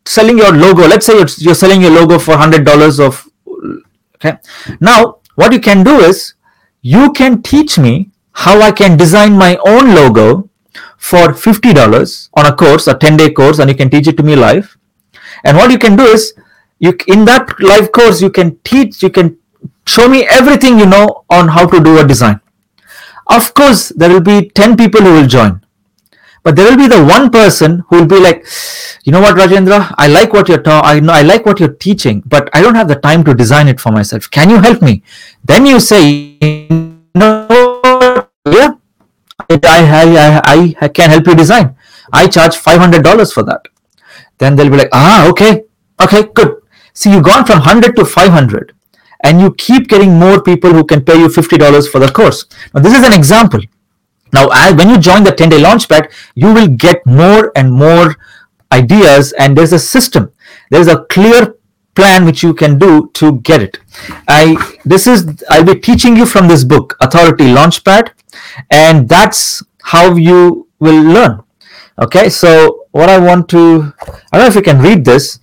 selling 0.05 0.39
your 0.39 0.53
logo. 0.53 0.87
Let's 0.87 1.07
say 1.07 1.17
you're, 1.17 1.29
you're 1.39 1.55
selling 1.55 1.81
your 1.81 1.93
logo 1.93 2.19
for 2.19 2.35
$100 2.35 3.01
of 3.01 3.29
okay? 4.17 4.39
Now 4.81 5.19
what 5.35 5.53
you 5.53 5.61
can 5.61 5.85
do 5.85 6.01
is 6.01 6.35
you 6.81 7.13
can 7.13 7.43
teach 7.43 7.79
me 7.79 8.11
how 8.33 8.61
i 8.61 8.73
can 8.73 8.97
design 8.97 9.37
my 9.37 9.57
own 9.67 9.95
logo 9.95 10.49
for 10.97 11.29
$50 11.29 12.29
on 12.35 12.47
a 12.47 12.55
course 12.55 12.87
a 12.87 12.95
10 12.95 13.17
day 13.17 13.31
course 13.31 13.59
and 13.59 13.71
you 13.71 13.77
can 13.77 13.91
teach 13.91 14.07
it 14.07 14.17
to 14.17 14.23
me 14.23 14.37
live 14.37 14.77
and 15.45 15.57
what 15.57 15.71
you 15.71 15.79
can 15.79 15.97
do 15.97 16.05
is 16.05 16.35
you 16.79 16.97
in 17.07 17.25
that 17.25 17.55
live 17.61 17.91
course 17.93 18.21
you 18.21 18.31
can 18.31 18.57
teach 18.65 19.03
you 19.03 19.11
can 19.11 19.37
show 19.87 20.09
me 20.09 20.27
everything 20.39 20.79
you 20.79 20.87
know 20.87 21.25
on 21.31 21.49
how 21.49 21.67
to 21.67 21.81
do 21.81 21.99
a 21.99 22.07
design. 22.07 22.41
Of 23.29 23.55
course 23.55 23.89
there 23.91 24.11
will 24.11 24.21
be 24.21 24.49
10 24.51 24.77
people 24.77 25.01
who 25.01 25.13
will 25.15 25.27
join. 25.27 25.61
But 26.43 26.57
there 26.57 26.69
will 26.69 26.77
be 26.77 26.89
the 26.89 27.05
one 27.05 27.31
person 27.31 27.85
who 27.89 28.01
will 28.01 28.07
be 28.07 28.19
like 28.19 28.45
you 29.05 29.13
know 29.13 29.21
what 29.21 29.37
rajendra? 29.37 29.95
I 29.97 30.09
like 30.09 30.33
what 30.33 30.49
you're 30.49 30.63
ta- 30.63 30.83
i 30.85 31.01
know 31.01 31.13
i 31.13 31.23
like 31.23 31.47
what 31.47 31.61
you're 31.61 31.77
teaching 31.87 32.23
but 32.27 32.49
i 32.53 32.61
don't 32.61 32.75
have 32.75 32.89
the 32.89 32.97
time 32.97 33.25
to 33.25 33.35
design 33.35 33.69
it 33.69 33.81
for 33.81 33.93
myself. 33.93 34.31
Can 34.31 34.51
you 34.51 34.59
help 34.59 34.83
me? 34.83 35.03
Then 35.45 35.67
you 35.67 35.81
say 35.81 36.39
no 37.15 38.29
yeah 38.47 38.75
i 39.51 39.81
i 40.03 40.41
i, 40.45 40.75
I 40.81 40.89
can 40.89 41.11
help 41.11 41.27
you 41.27 41.35
design. 41.35 41.77
I 42.13 42.27
charge 42.27 42.57
$500 42.57 43.33
for 43.33 43.43
that 43.45 43.69
then 44.43 44.57
they'll 44.57 44.75
be 44.77 44.81
like 44.83 44.95
ah 45.01 45.29
okay 45.33 45.53
okay 46.07 46.23
good 46.41 46.55
see 46.93 47.13
you've 47.13 47.29
gone 47.33 47.45
from 47.51 47.59
100 47.59 47.97
to 47.97 48.05
500 48.05 48.75
and 49.25 49.41
you 49.41 49.53
keep 49.67 49.89
getting 49.95 50.19
more 50.25 50.43
people 50.51 50.73
who 50.79 50.85
can 50.93 51.05
pay 51.11 51.19
you 51.19 51.29
$50 51.29 51.91
for 51.93 52.01
the 52.07 52.11
course 52.21 52.45
now 52.75 52.83
this 52.89 52.99
is 53.01 53.07
an 53.11 53.15
example 53.21 53.71
now, 54.33 54.49
when 54.75 54.89
you 54.89 54.99
join 54.99 55.25
the 55.25 55.33
10 55.33 55.51
day 55.51 55.63
launchpad, 55.63 56.11
you 56.35 56.53
will 56.53 56.69
get 56.69 57.05
more 57.07 57.53
and 57.55 57.71
more 57.71 58.17
ideas, 58.73 59.33
and 59.33 59.57
there's 59.57 59.73
a 59.73 59.79
system. 59.79 60.33
There's 60.71 60.89
a 60.89 61.05
clear 61.05 61.55
plan 61.95 62.25
which 62.25 62.43
you 62.43 62.55
can 62.55 62.79
do 62.79 63.11
to 63.13 63.33
get 63.41 63.61
it. 63.63 63.79
I 64.27 64.57
this 64.87 65.07
is 65.07 65.45
I'll 65.51 65.65
be 65.65 65.79
teaching 65.79 66.17
you 66.17 66.25
from 66.25 66.49
this 66.49 66.65
book, 66.65 66.97
Authority 67.01 67.45
Launchpad, 67.45 68.13
and 68.71 69.07
that's 69.09 69.63
how 69.83 70.15
you 70.15 70.69
will 70.79 71.03
learn. 71.03 71.43
Okay, 72.01 72.31
so 72.31 72.82
what 72.93 73.09
I 73.09 73.19
want 73.19 73.49
to 73.51 73.93
I 74.33 74.39
don't 74.39 74.43
know 74.43 74.47
if 74.47 74.55
you 74.55 74.63
can 74.63 74.81
read 74.81 75.05
this. 75.05 75.41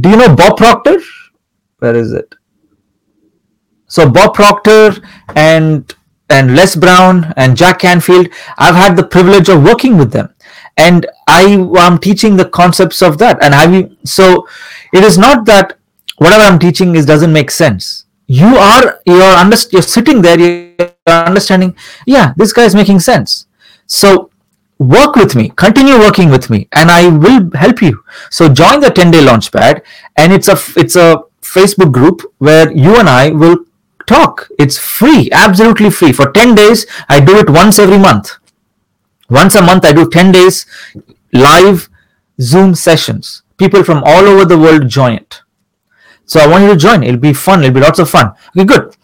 Do 0.00 0.08
you 0.10 0.16
know 0.16 0.34
Bob 0.34 0.56
Proctor? 0.56 1.00
Where 1.78 1.96
is 1.96 2.12
it? 2.12 2.34
So 3.86 4.08
Bob 4.08 4.34
Proctor 4.34 4.92
and 5.34 5.94
and 6.28 6.54
Les 6.54 6.76
Brown 6.76 7.34
and 7.36 7.56
Jack 7.56 7.80
Canfield, 7.80 8.28
I've 8.56 8.76
had 8.76 8.96
the 8.96 9.02
privilege 9.02 9.48
of 9.48 9.64
working 9.64 9.98
with 9.98 10.12
them. 10.12 10.32
And 10.76 11.06
I 11.26 11.42
am 11.76 11.98
teaching 11.98 12.36
the 12.36 12.48
concepts 12.48 13.02
of 13.02 13.18
that. 13.18 13.42
And 13.42 13.54
I 13.54 13.90
so 14.04 14.46
it 14.92 15.02
is 15.02 15.18
not 15.18 15.44
that 15.46 15.76
whatever 16.18 16.42
I'm 16.42 16.58
teaching 16.58 16.94
is 16.94 17.04
doesn't 17.04 17.32
make 17.32 17.50
sense. 17.50 18.06
You 18.26 18.56
are 18.56 19.00
you're 19.04 19.22
under, 19.22 19.56
you're 19.72 19.82
sitting 19.82 20.22
there, 20.22 20.38
you're 20.38 20.90
understanding, 21.08 21.74
yeah, 22.06 22.32
this 22.36 22.52
guy 22.52 22.64
is 22.64 22.74
making 22.74 23.00
sense. 23.00 23.46
So 23.86 24.29
work 24.80 25.14
with 25.14 25.36
me, 25.36 25.52
continue 25.56 25.98
working 25.98 26.30
with 26.30 26.48
me, 26.48 26.66
and 26.72 26.90
I 26.90 27.08
will 27.08 27.50
help 27.54 27.82
you. 27.82 28.02
So 28.30 28.48
join 28.48 28.80
the 28.80 28.90
10 28.90 29.10
day 29.10 29.20
launchpad, 29.20 29.82
and 30.16 30.32
it's 30.32 30.48
a 30.48 30.58
it's 30.76 30.96
a 30.96 31.22
Facebook 31.42 31.92
group 31.92 32.22
where 32.38 32.72
you 32.72 32.96
and 32.96 33.08
I 33.08 33.30
will 33.30 33.58
talk. 34.06 34.48
It's 34.58 34.78
free, 34.78 35.28
absolutely 35.32 35.90
free. 35.90 36.12
For 36.12 36.30
10 36.32 36.54
days, 36.54 36.86
I 37.08 37.20
do 37.20 37.36
it 37.38 37.50
once 37.50 37.78
every 37.78 37.98
month. 37.98 38.36
Once 39.28 39.54
a 39.54 39.62
month, 39.62 39.84
I 39.84 39.92
do 39.92 40.08
10 40.08 40.32
days 40.32 40.66
live 41.32 41.88
Zoom 42.40 42.74
sessions. 42.74 43.42
People 43.58 43.84
from 43.84 44.02
all 44.04 44.24
over 44.24 44.44
the 44.44 44.58
world 44.58 44.88
join 44.88 45.12
it. 45.12 45.42
So 46.24 46.40
I 46.40 46.46
want 46.46 46.64
you 46.64 46.70
to 46.70 46.76
join. 46.76 47.02
It'll 47.02 47.20
be 47.20 47.34
fun. 47.34 47.60
It'll 47.60 47.74
be 47.74 47.80
lots 47.80 47.98
of 47.98 48.08
fun. 48.08 48.32
Okay, 48.56 48.64
good. 48.64 48.96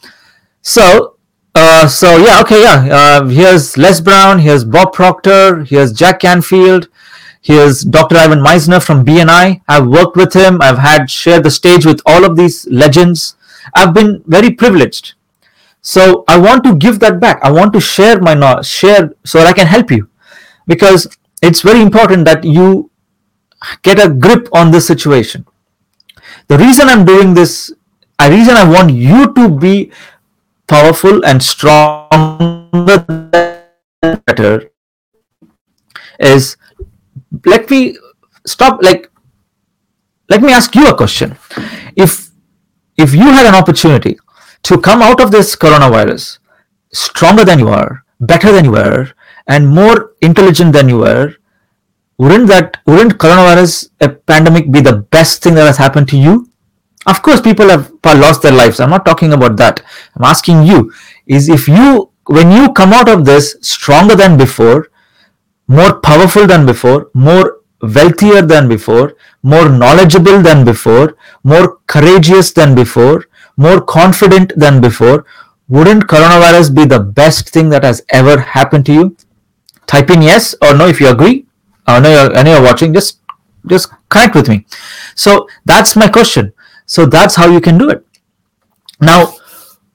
So, 0.63 1.16
uh, 1.57 1.89
so 1.89 2.19
yeah, 2.19 2.41
okay, 2.43 2.63
yeah. 2.63 2.87
Uh, 2.91 3.27
here's 3.27 3.77
Les 3.79 4.01
Brown. 4.01 4.39
Here's 4.39 4.65
Bob 4.65 4.93
Proctor. 4.93 5.65
Here's 5.65 5.93
Jack 5.93 6.21
Canfield. 6.21 6.89
Here's 7.41 7.83
Dr. 7.83 8.17
Ivan 8.17 8.41
Misner 8.41 8.85
from 8.85 9.05
BNI. 9.05 9.63
I've 9.67 9.87
worked 9.87 10.17
with 10.17 10.35
him. 10.35 10.61
I've 10.61 10.79
had 10.79 11.11
shared 11.11 11.45
the 11.45 11.51
stage 11.51 11.87
with 11.87 12.01
all 12.05 12.25
of 12.25 12.37
these 12.37 12.67
legends. 12.69 13.37
I've 13.75 13.95
been 13.95 14.23
very 14.27 14.51
privileged. 14.51 15.15
So 15.81 16.25
I 16.29 16.39
want 16.39 16.65
to 16.65 16.75
give 16.75 17.01
that 17.01 17.21
back. 17.21 17.39
I 17.43 17.51
want 17.51 17.73
to 17.73 17.81
share 17.81 18.21
my 18.21 18.35
knowledge, 18.35 18.67
share 18.67 19.15
so 19.25 19.39
that 19.39 19.47
I 19.47 19.53
can 19.53 19.67
help 19.67 19.91
you, 19.91 20.09
because 20.67 21.07
it's 21.41 21.63
very 21.63 21.81
important 21.81 22.25
that 22.25 22.45
you 22.45 22.91
get 23.83 24.05
a 24.05 24.11
grip 24.13 24.49
on 24.53 24.73
this 24.73 24.87
situation. 24.87 25.47
The 26.49 26.59
reason 26.59 26.89
I'm 26.89 27.05
doing 27.05 27.35
this, 27.35 27.73
the 28.19 28.31
reason 28.31 28.57
I 28.57 28.69
want 28.69 28.93
you 28.93 29.33
to 29.33 29.49
be 29.49 29.93
powerful 30.67 31.25
and 31.25 31.43
stronger 31.43 33.05
better 34.27 34.71
is 36.19 36.57
let 37.45 37.71
me 37.71 37.97
stop 38.47 38.83
like 38.83 39.11
let 40.29 40.43
me 40.43 40.53
ask 40.53 40.75
you 40.75 40.87
a 40.89 40.95
question 40.95 41.37
if 41.97 42.31
if 42.97 43.15
you 43.15 43.29
had 43.39 43.47
an 43.47 43.55
opportunity 43.55 44.19
to 44.63 44.79
come 44.81 45.03
out 45.03 45.21
of 45.21 45.31
this 45.31 45.55
coronavirus 45.55 46.39
stronger 46.93 47.45
than 47.45 47.59
you 47.59 47.69
are, 47.69 48.05
better 48.21 48.53
than 48.53 48.65
you 48.65 48.73
were, 48.73 49.13
and 49.47 49.69
more 49.69 50.15
intelligent 50.23 50.73
than 50.73 50.89
you 50.89 50.99
were, 50.99 51.35
wouldn't 52.19 52.49
that 52.49 52.79
wouldn't 52.87 53.19
coronavirus 53.19 53.91
a 54.01 54.09
pandemic 54.09 54.71
be 54.73 54.81
the 54.81 54.97
best 54.97 55.43
thing 55.43 55.55
that 55.55 55.67
has 55.67 55.77
happened 55.77 56.09
to 56.09 56.17
you? 56.17 56.49
Of 57.07 57.23
course, 57.23 57.41
people 57.41 57.69
have 57.69 57.93
lost 58.05 58.43
their 58.43 58.53
lives. 58.53 58.81
I'm 58.81 58.91
not 58.91 59.05
talking 59.05 59.33
about 59.33 59.57
that. 59.59 59.83
I'm 60.17 60.25
asking 60.25 60.65
you: 60.65 60.93
is 61.27 61.49
if 61.49 61.69
you 61.69 62.11
when 62.27 62.51
you 62.51 62.73
come 62.73 62.93
out 62.93 63.09
of 63.09 63.25
this 63.25 63.57
stronger 63.61 64.17
than 64.17 64.37
before, 64.37 64.89
more 65.69 66.01
powerful 66.01 66.47
than 66.47 66.67
before, 66.67 67.11
more 67.15 67.61
wealthier 67.83 68.43
than 68.43 68.69
before, 68.69 69.17
more 69.43 69.69
knowledgeable 69.69 70.43
than 70.43 70.65
before, 70.65 71.17
more 71.45 71.79
courageous 71.87 72.51
than 72.53 72.75
before, 72.75 73.25
more 73.57 73.81
confident 73.81 74.53
than 74.57 74.81
before, 74.81 75.25
wouldn't 75.69 76.07
coronavirus 76.09 76.75
be 76.75 76.85
the 76.85 76.99
best 77.01 77.51
thing 77.51 77.69
that 77.69 77.85
has 77.85 78.03
ever 78.09 78.41
happened 78.41 78.87
to 78.87 78.93
you? 78.93 79.17
Type 79.87 80.11
in 80.11 80.23
yes 80.23 80.55
or 80.63 80.75
no 80.77 80.89
if 80.89 81.01
you 81.01 81.09
agree. 81.09 81.47
Uh, 81.87 81.93
I 81.93 82.01
know 82.01 82.11
you're, 82.11 82.47
you're 82.47 82.63
watching. 82.63 82.93
Just 82.93 83.21
just 83.67 83.91
connect 84.09 84.35
with 84.35 84.49
me. 84.49 84.67
So 85.15 85.49
that's 85.65 85.95
my 85.97 86.09
question. 86.09 86.53
So 86.87 87.05
that's 87.05 87.35
how 87.35 87.51
you 87.51 87.61
can 87.61 87.79
do 87.79 87.91
it. 87.91 88.07
Now, 89.01 89.35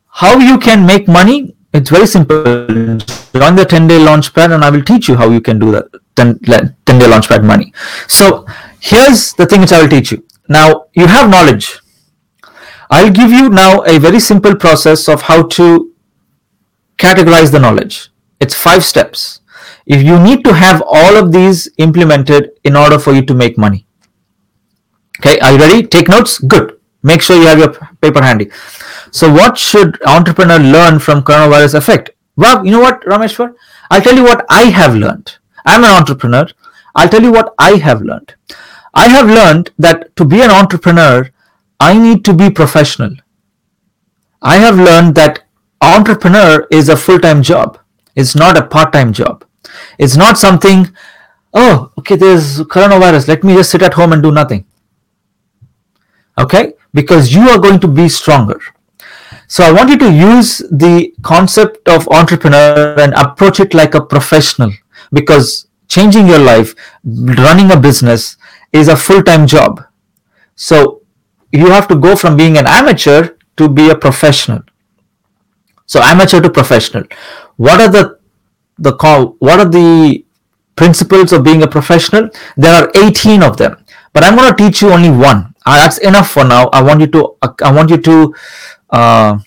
how 0.08 0.38
you 0.38 0.58
can 0.60 0.86
make 0.86 1.08
money? 1.08 1.56
It's 1.73 1.89
very 1.89 2.06
simple. 2.06 2.43
Join 2.43 3.56
the 3.56 3.65
10 3.67 3.88
day 3.88 3.97
launch 3.97 4.34
pad 4.34 4.51
and 4.51 4.63
I 4.63 4.69
will 4.69 4.84
teach 4.84 5.08
you 5.08 5.15
how 5.15 5.30
you 5.30 5.39
can 5.39 5.58
do 5.58 5.71
that 5.71 5.86
10, 6.15 6.39
10 6.39 6.99
day 6.99 7.08
launch 7.08 7.30
pad 7.30 7.43
money. 7.43 7.73
So 8.08 8.45
here's 8.82 9.34
the 9.34 9.45
thing 9.45 9.62
which 9.62 9.71
I 9.71 9.82
will 9.82 9.89
teach 9.89 10.12
you. 10.12 10.25
Now 10.49 10.88
you 10.93 11.08
have 11.08 11.30
knowledge. 11.30 11.80
I'll 12.89 13.12
give 13.12 13.32
you 13.32 13.49
now 13.49 13.84
a 13.84 13.97
very 13.99 14.19
simple 14.19 14.54
process 14.54 15.08
of 15.08 15.21
how 15.21 15.43
to 15.43 15.93
categorize 16.97 17.51
the 17.51 17.60
knowledge. 17.60 18.12
It's 18.41 18.54
five 18.54 18.84
steps. 18.84 19.39
If 19.86 20.04
you 20.04 20.19
need 20.19 20.43
to 20.43 20.54
have 20.54 20.84
all 20.86 21.15
of 21.15 21.32
these 21.32 21.69
implemented 21.77 22.51
in 22.65 22.75
order 22.75 22.99
for 22.99 23.13
you 23.13 23.25
to 23.25 23.34
make 23.34 23.58
money. 23.58 23.86
Okay, 25.19 25.39
are 25.39 25.54
you 25.54 25.58
ready? 25.58 25.88
Take 25.88 26.10
notes? 26.10 26.38
Good. 26.39 26.80
Make 27.03 27.21
sure 27.21 27.35
you 27.37 27.47
have 27.47 27.59
your 27.59 27.73
paper 28.01 28.21
handy. 28.21 28.51
So 29.11 29.31
what 29.31 29.57
should 29.57 30.01
entrepreneur 30.05 30.59
learn 30.59 30.99
from 30.99 31.23
coronavirus 31.23 31.75
effect? 31.75 32.11
Well, 32.35 32.65
you 32.65 32.71
know 32.71 32.79
what, 32.79 33.01
Rameshwar? 33.01 33.53
I'll 33.89 34.01
tell 34.01 34.15
you 34.15 34.23
what 34.23 34.45
I 34.49 34.65
have 34.65 34.95
learned. 34.95 35.37
I'm 35.65 35.83
an 35.83 35.91
entrepreneur. 35.91 36.47
I'll 36.95 37.09
tell 37.09 37.21
you 37.21 37.31
what 37.31 37.53
I 37.57 37.77
have 37.77 38.01
learned. 38.01 38.35
I 38.93 39.07
have 39.07 39.27
learned 39.27 39.71
that 39.77 40.15
to 40.17 40.25
be 40.25 40.41
an 40.41 40.51
entrepreneur, 40.51 41.29
I 41.79 41.97
need 41.97 42.23
to 42.25 42.33
be 42.33 42.49
professional. 42.49 43.15
I 44.41 44.57
have 44.57 44.77
learned 44.77 45.15
that 45.15 45.43
entrepreneur 45.81 46.67
is 46.71 46.89
a 46.89 46.97
full-time 46.97 47.41
job. 47.41 47.79
It's 48.15 48.35
not 48.35 48.57
a 48.57 48.65
part-time 48.65 49.13
job. 49.13 49.45
It's 49.97 50.17
not 50.17 50.37
something, 50.37 50.89
oh, 51.53 51.91
okay, 51.99 52.15
there's 52.15 52.59
coronavirus. 52.59 53.27
Let 53.27 53.43
me 53.43 53.55
just 53.55 53.71
sit 53.71 53.81
at 53.81 53.93
home 53.93 54.13
and 54.13 54.21
do 54.21 54.31
nothing. 54.31 54.65
Okay? 56.37 56.73
Because 56.93 57.33
you 57.33 57.49
are 57.49 57.59
going 57.59 57.79
to 57.79 57.87
be 57.87 58.09
stronger. 58.09 58.59
So 59.47 59.63
I 59.63 59.71
want 59.71 59.89
you 59.89 59.97
to 59.97 60.11
use 60.11 60.59
the 60.71 61.13
concept 61.23 61.87
of 61.87 62.07
entrepreneur 62.07 62.99
and 62.99 63.13
approach 63.15 63.59
it 63.59 63.73
like 63.73 63.95
a 63.95 64.01
professional 64.01 64.71
because 65.11 65.67
changing 65.89 66.27
your 66.27 66.39
life, 66.39 66.73
running 67.03 67.69
a 67.71 67.77
business 67.77 68.37
is 68.71 68.87
a 68.87 68.95
full 68.95 69.21
time 69.21 69.45
job. 69.45 69.83
So 70.55 71.01
you 71.51 71.67
have 71.67 71.87
to 71.89 71.95
go 71.95 72.15
from 72.15 72.37
being 72.37 72.57
an 72.57 72.65
amateur 72.65 73.35
to 73.57 73.67
be 73.67 73.89
a 73.89 73.95
professional. 73.95 74.61
So 75.85 76.01
amateur 76.01 76.39
to 76.41 76.49
professional. 76.49 77.03
What 77.57 77.81
are 77.81 77.89
the 77.89 78.19
the 78.77 78.93
call? 78.93 79.35
What 79.39 79.59
are 79.59 79.69
the 79.69 80.25
principles 80.75 81.33
of 81.33 81.43
being 81.43 81.63
a 81.63 81.67
professional? 81.67 82.29
There 82.55 82.73
are 82.73 82.89
18 82.95 83.43
of 83.43 83.57
them, 83.57 83.83
but 84.13 84.23
I'm 84.23 84.37
going 84.37 84.49
to 84.49 84.55
teach 84.55 84.81
you 84.81 84.91
only 84.91 85.09
one. 85.11 85.50
Uh, 85.71 85.77
that's 85.77 85.99
enough 85.99 86.29
for 86.29 86.43
now. 86.43 86.67
I 86.73 86.81
want 86.81 86.99
you 86.99 87.07
to 87.07 87.38
uh, 87.41 87.53
I 87.63 87.71
want 87.71 87.89
you 87.89 87.97
to 87.97 88.36
uh, 88.89 89.39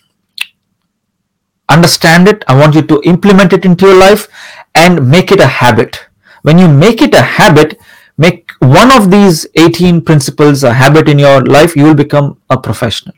understand 1.68 2.28
it. 2.28 2.44
I 2.48 2.56
want 2.58 2.74
you 2.74 2.80
to 2.80 3.02
implement 3.04 3.52
it 3.52 3.66
into 3.66 3.86
your 3.86 3.98
life 3.98 4.28
and 4.74 5.10
make 5.10 5.30
it 5.32 5.40
a 5.40 5.46
habit. 5.46 6.06
When 6.40 6.58
you 6.58 6.66
make 6.66 7.02
it 7.02 7.12
a 7.12 7.20
habit, 7.20 7.78
make 8.16 8.52
one 8.60 8.90
of 8.90 9.10
these 9.10 9.46
18 9.54 10.00
principles 10.00 10.64
a 10.64 10.72
habit 10.72 11.10
in 11.10 11.18
your 11.18 11.42
life, 11.42 11.76
you 11.76 11.84
will 11.84 11.94
become 11.94 12.40
a 12.48 12.58
professional. 12.58 13.14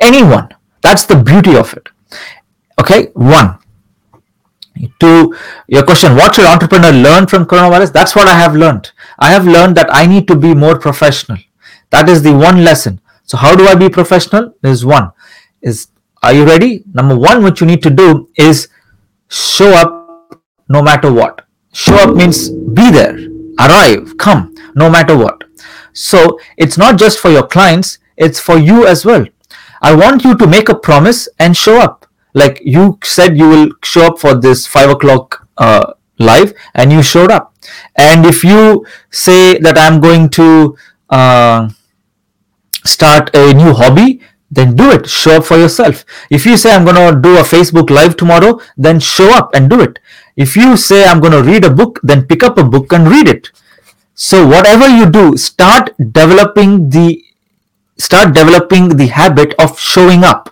Anyone. 0.00 0.48
That's 0.80 1.06
the 1.06 1.16
beauty 1.16 1.56
of 1.56 1.74
it. 1.74 1.88
Okay, 2.80 3.06
one. 3.14 3.58
To 5.00 5.34
your 5.68 5.84
question, 5.84 6.14
what 6.16 6.34
should 6.34 6.46
entrepreneur 6.46 6.92
learn 6.92 7.26
from 7.26 7.46
coronavirus? 7.46 7.92
That's 7.92 8.16
what 8.16 8.28
I 8.28 8.36
have 8.38 8.54
learned. 8.56 8.92
I 9.18 9.30
have 9.30 9.46
learned 9.46 9.76
that 9.76 9.88
I 9.92 10.06
need 10.06 10.26
to 10.28 10.36
be 10.36 10.54
more 10.54 10.78
professional. 10.78 11.38
That 11.90 12.08
is 12.08 12.22
the 12.22 12.32
one 12.32 12.64
lesson. 12.64 13.00
So 13.24 13.36
how 13.36 13.54
do 13.54 13.66
I 13.66 13.74
be 13.74 13.88
professional? 13.88 14.54
There's 14.62 14.84
one. 14.84 15.12
Is 15.62 15.88
are 16.22 16.32
you 16.32 16.44
ready? 16.44 16.84
Number 16.92 17.16
one, 17.16 17.42
what 17.42 17.60
you 17.60 17.66
need 17.66 17.82
to 17.82 17.90
do 17.90 18.28
is 18.36 18.68
show 19.28 19.70
up 19.72 20.42
no 20.68 20.82
matter 20.82 21.12
what. 21.12 21.42
Show 21.72 21.94
up 21.96 22.16
means 22.16 22.50
be 22.50 22.90
there, 22.90 23.16
arrive, 23.60 24.16
come, 24.18 24.54
no 24.74 24.90
matter 24.90 25.16
what. 25.16 25.44
So 25.92 26.38
it's 26.56 26.78
not 26.78 26.98
just 26.98 27.18
for 27.18 27.30
your 27.30 27.46
clients, 27.46 27.98
it's 28.16 28.40
for 28.40 28.58
you 28.58 28.86
as 28.86 29.04
well. 29.04 29.26
I 29.80 29.94
want 29.94 30.24
you 30.24 30.36
to 30.36 30.46
make 30.46 30.68
a 30.68 30.74
promise 30.74 31.28
and 31.38 31.56
show 31.56 31.80
up. 31.80 32.06
Like 32.34 32.60
you 32.64 32.98
said, 33.04 33.38
you 33.38 33.48
will 33.48 33.70
show 33.84 34.06
up 34.06 34.18
for 34.18 34.34
this 34.34 34.66
five 34.66 34.90
o'clock 34.90 35.48
uh, 35.56 35.92
live, 36.18 36.52
and 36.74 36.92
you 36.92 37.02
showed 37.02 37.30
up. 37.30 37.54
And 37.96 38.26
if 38.26 38.42
you 38.44 38.86
say 39.10 39.58
that 39.58 39.78
I'm 39.78 40.00
going 40.00 40.30
to 40.30 40.76
uh, 41.10 41.70
start 42.84 43.34
a 43.34 43.52
new 43.54 43.72
hobby, 43.72 44.20
then 44.50 44.74
do 44.76 44.90
it. 44.90 45.08
Show 45.08 45.36
up 45.36 45.44
for 45.44 45.56
yourself. 45.58 46.04
If 46.30 46.46
you 46.46 46.56
say 46.56 46.72
I'm 46.74 46.84
going 46.84 46.96
to 46.96 47.20
do 47.20 47.36
a 47.36 47.42
Facebook 47.42 47.90
live 47.90 48.16
tomorrow, 48.16 48.60
then 48.76 48.98
show 49.00 49.30
up 49.36 49.54
and 49.54 49.68
do 49.68 49.80
it. 49.80 49.98
If 50.36 50.56
you 50.56 50.76
say 50.76 51.04
I'm 51.04 51.20
going 51.20 51.32
to 51.32 51.42
read 51.42 51.64
a 51.64 51.70
book, 51.70 52.00
then 52.02 52.26
pick 52.26 52.42
up 52.42 52.56
a 52.58 52.64
book 52.64 52.92
and 52.92 53.08
read 53.08 53.28
it. 53.28 53.50
So 54.14 54.46
whatever 54.46 54.88
you 54.88 55.10
do, 55.10 55.36
start 55.36 55.94
developing 55.98 56.90
the 56.90 57.24
start 57.98 58.32
developing 58.32 58.96
the 58.96 59.08
habit 59.08 59.54
of 59.58 59.78
showing 59.78 60.24
up 60.24 60.50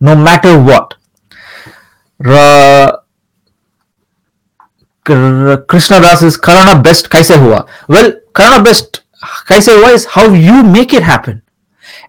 no 0.00 0.16
matter 0.16 0.58
what. 0.60 0.94
Ra- 2.18 2.96
Krishna 5.04 6.00
Das 6.00 6.22
is 6.22 6.36
Corona 6.36 6.80
best 6.82 7.08
kaise 7.10 7.38
hua? 7.38 7.66
Well, 7.88 8.12
Corona 8.32 8.62
best 8.62 9.02
kaise 9.46 9.68
hua 9.78 9.90
is 9.90 10.04
how 10.06 10.32
you 10.32 10.62
make 10.62 10.92
it 10.92 11.02
happen. 11.02 11.42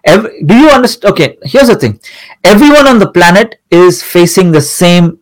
Every, 0.04 0.42
do 0.44 0.54
you 0.54 0.68
understand? 0.68 1.12
Okay, 1.12 1.38
here's 1.42 1.68
the 1.68 1.76
thing. 1.76 2.00
Everyone 2.44 2.86
on 2.86 2.98
the 2.98 3.10
planet 3.10 3.60
is 3.70 4.02
facing 4.02 4.52
the 4.52 4.60
same 4.60 5.18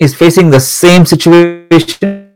is 0.00 0.14
facing 0.14 0.50
the 0.50 0.60
same 0.60 1.06
situation. 1.06 2.32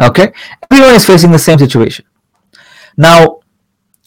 Okay, 0.00 0.32
everyone 0.70 0.94
is 0.94 1.04
facing 1.04 1.30
the 1.30 1.38
same 1.38 1.58
situation. 1.58 2.04
Now, 2.96 3.40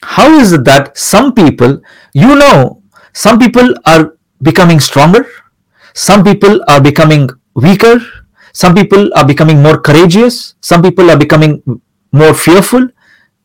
how 0.01 0.29
is 0.39 0.53
it 0.53 0.63
that 0.65 0.97
some 0.97 1.33
people, 1.33 1.81
you 2.13 2.35
know, 2.35 2.83
some 3.13 3.39
people 3.39 3.73
are 3.85 4.17
becoming 4.41 4.79
stronger, 4.79 5.25
some 5.93 6.23
people 6.23 6.63
are 6.67 6.81
becoming 6.81 7.29
weaker, 7.55 8.01
some 8.53 8.75
people 8.75 9.09
are 9.15 9.25
becoming 9.25 9.61
more 9.61 9.79
courageous, 9.79 10.55
some 10.61 10.81
people 10.81 11.09
are 11.09 11.17
becoming 11.17 11.61
more 12.11 12.33
fearful. 12.33 12.87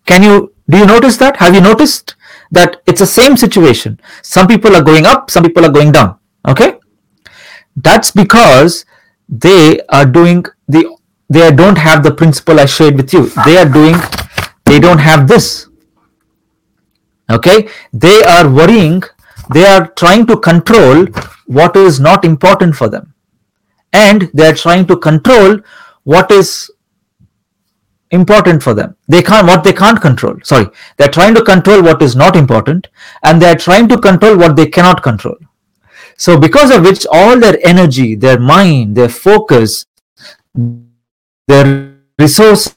Can 0.06 0.22
you 0.22 0.52
do 0.70 0.78
you 0.78 0.86
notice 0.86 1.16
that? 1.18 1.36
Have 1.36 1.54
you 1.54 1.60
noticed 1.60 2.14
that 2.50 2.82
it's 2.86 3.00
the 3.00 3.06
same 3.06 3.36
situation? 3.36 4.00
Some 4.22 4.46
people 4.46 4.74
are 4.76 4.82
going 4.82 5.06
up, 5.06 5.30
some 5.30 5.42
people 5.42 5.64
are 5.64 5.72
going 5.72 5.92
down. 5.92 6.18
Okay? 6.48 6.78
That's 7.76 8.10
because 8.10 8.84
they 9.28 9.80
are 9.88 10.06
doing 10.06 10.44
the 10.68 10.96
they 11.28 11.48
don't 11.52 11.78
have 11.78 12.02
the 12.02 12.12
principle 12.12 12.58
I 12.58 12.66
shared 12.66 12.96
with 12.96 13.12
you. 13.12 13.26
They 13.44 13.56
are 13.56 13.68
doing 13.68 13.94
they 14.70 14.80
don't 14.80 14.98
have 14.98 15.28
this 15.28 15.68
okay 17.36 17.68
they 17.92 18.16
are 18.34 18.48
worrying 18.58 19.02
they 19.54 19.64
are 19.64 19.86
trying 20.02 20.26
to 20.30 20.36
control 20.48 21.06
what 21.58 21.76
is 21.76 22.00
not 22.08 22.24
important 22.24 22.74
for 22.80 22.88
them 22.88 23.14
and 23.92 24.30
they 24.34 24.46
are 24.46 24.58
trying 24.64 24.86
to 24.90 24.96
control 24.96 25.58
what 26.04 26.30
is 26.30 26.70
important 28.10 28.62
for 28.62 28.74
them. 28.74 28.96
They 29.08 29.22
can't 29.22 29.46
what 29.46 29.64
they 29.64 29.72
can't 29.72 30.00
control 30.00 30.36
sorry 30.42 30.66
they're 30.96 31.08
trying 31.08 31.34
to 31.34 31.44
control 31.44 31.82
what 31.82 32.02
is 32.02 32.16
not 32.16 32.36
important 32.36 32.88
and 33.22 33.40
they're 33.40 33.56
trying 33.56 33.88
to 33.88 33.98
control 33.98 34.36
what 34.36 34.56
they 34.56 34.66
cannot 34.66 35.02
control. 35.02 35.36
So 36.16 36.38
because 36.38 36.70
of 36.70 36.82
which 36.82 37.06
all 37.10 37.38
their 37.38 37.58
energy 37.64 38.14
their 38.14 38.38
mind 38.38 38.96
their 38.96 39.08
focus 39.08 39.86
their 41.46 41.94
resources 42.18 42.76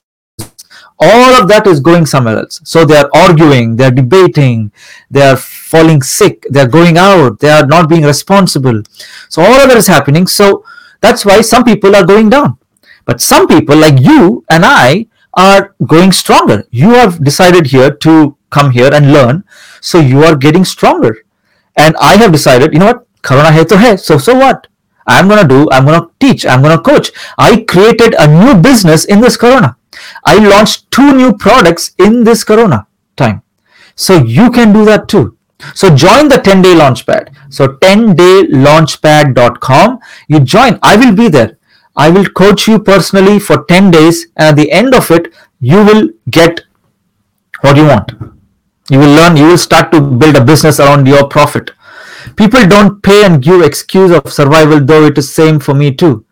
all 1.00 1.34
of 1.34 1.48
that 1.50 1.68
is 1.68 1.80
going 1.80 2.06
somewhere 2.06 2.38
else. 2.38 2.62
So 2.64 2.86
they 2.86 2.96
are 2.96 3.10
arguing 3.14 3.76
they 3.76 3.86
are 3.86 3.92
debating 3.92 4.72
they 5.10 5.24
are 5.24 5.36
falling 5.36 6.02
sick 6.02 6.46
they 6.50 6.62
are 6.62 6.68
going 6.68 6.98
out 6.98 7.40
they 7.40 7.50
are 7.50 7.66
not 7.66 7.90
being 7.90 8.04
responsible. 8.04 8.84
So 9.30 9.42
all 9.42 9.60
of 9.62 9.68
that 9.70 9.78
is 9.78 9.88
happening. 9.88 10.28
So 10.28 10.64
that's 11.02 11.26
why 11.26 11.42
some 11.42 11.64
people 11.64 11.96
are 11.96 12.06
going 12.06 12.30
down. 12.30 12.58
But 13.06 13.20
some 13.20 13.48
people 13.48 13.76
like 13.76 14.00
you 14.00 14.46
and 14.50 14.64
i 14.64 15.08
are 15.34 15.76
going 15.86 16.12
stronger 16.12 16.66
you 16.72 16.92
have 16.92 17.24
decided 17.24 17.68
here 17.68 17.92
to 17.92 18.38
come 18.50 18.72
here 18.72 18.94
and 18.94 19.12
learn 19.12 19.44
so 19.82 20.00
you 20.00 20.24
are 20.24 20.36
getting 20.36 20.64
stronger 20.64 21.26
and 21.76 21.96
i 21.98 22.16
have 22.16 22.32
decided 22.32 22.74
you 22.74 22.80
know 22.80 22.86
what 22.86 23.08
corona 23.22 23.52
hai 23.52 23.64
to 23.64 23.78
hai 23.78 23.96
so 23.96 24.18
so 24.18 24.36
what 24.36 24.68
i'm 25.08 25.30
to 25.30 25.48
do 25.48 25.68
i'm 25.72 25.86
to 25.86 26.10
teach 26.20 26.46
i'm 26.46 26.64
to 26.64 26.80
coach 26.80 27.12
i 27.38 27.58
created 27.76 28.16
a 28.20 28.28
new 28.28 28.56
business 28.56 29.06
in 29.06 29.22
this 29.22 29.38
corona 29.38 29.76
I 30.24 30.38
launched 30.38 30.90
two 30.92 31.16
new 31.16 31.34
products 31.34 31.94
in 31.98 32.24
this 32.24 32.44
Corona 32.44 32.86
time. 33.16 33.42
So 33.96 34.24
you 34.24 34.52
can 34.52 34.72
do 34.74 34.84
that 34.86 35.08
too. 35.08 35.38
So 35.74 35.96
join 35.96 36.28
the 36.28 36.40
10 36.40 36.62
day 36.62 36.76
launchpad. 36.76 37.34
So 37.50 37.68
10daylaunchpad.com. 37.68 40.00
You 40.28 40.42
join. 40.42 40.78
I 40.82 40.98
will 40.98 41.16
be 41.16 41.30
there. 41.30 41.58
I 41.96 42.10
will 42.10 42.26
coach 42.26 42.68
you 42.68 42.80
personally 42.80 43.40
for 43.40 43.64
10 43.66 43.92
days. 43.92 44.28
And 44.36 44.50
at 44.50 44.56
the 44.56 44.72
end 44.72 44.94
of 44.94 45.12
it, 45.12 45.34
you 45.60 45.84
will 45.84 46.10
get 46.30 46.62
what 47.62 47.78
you 47.78 47.86
want. 47.86 48.12
You 48.90 49.00
will 49.00 49.16
learn, 49.16 49.38
you 49.38 49.48
will 49.48 49.58
start 49.58 49.92
to 49.92 50.02
build 50.02 50.36
a 50.36 50.44
business 50.44 50.80
around 50.80 51.08
your 51.08 51.28
profit. 51.28 51.72
People 52.36 52.66
don't 52.68 53.02
pay 53.02 53.26
and 53.26 53.42
give 53.42 53.62
excuse 53.62 54.12
of 54.12 54.32
survival, 54.32 54.84
though 54.84 55.06
it 55.06 55.18
is 55.18 55.34
same 55.34 55.60
for 55.60 55.74
me 55.74 55.94
too. 55.94 56.26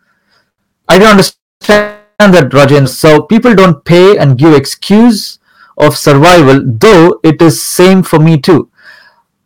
I 0.88 0.98
don't 0.98 1.10
understand 1.10 1.96
that 2.18 2.50
Rajan. 2.50 2.88
So 2.88 3.22
people 3.22 3.54
don't 3.54 3.84
pay 3.84 4.18
and 4.18 4.36
give 4.36 4.54
excuse 4.54 5.38
of 5.78 5.96
survival, 5.96 6.62
though 6.64 7.20
it 7.22 7.40
is 7.40 7.62
same 7.62 8.02
for 8.02 8.18
me 8.18 8.38
too. 8.38 8.70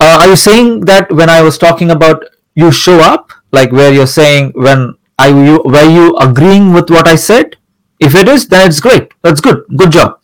Uh, 0.00 0.18
are 0.20 0.29
you 0.29 0.37
saying 0.37 0.81
that 0.81 1.11
when 1.12 1.31
I 1.31 1.42
was 1.42 1.59
talking 1.59 1.90
about 1.90 2.24
you 2.55 2.72
show 2.72 3.00
up, 3.00 3.33
like 3.52 3.70
where 3.70 3.92
you're 3.92 4.07
saying 4.07 4.52
when 4.55 4.96
I 5.18 5.29
you 5.29 5.62
were 5.64 5.88
you 5.88 6.16
agreeing 6.16 6.72
with 6.72 6.90
what 6.90 7.09
I 7.09 7.16
said? 7.16 7.57
If 7.98 8.14
it 8.14 8.29
is, 8.29 8.48
then 8.48 8.68
it's 8.68 8.81
great. 8.81 9.12
That's 9.22 9.40
good. 9.40 9.64
Good 9.76 9.92
job. 9.92 10.20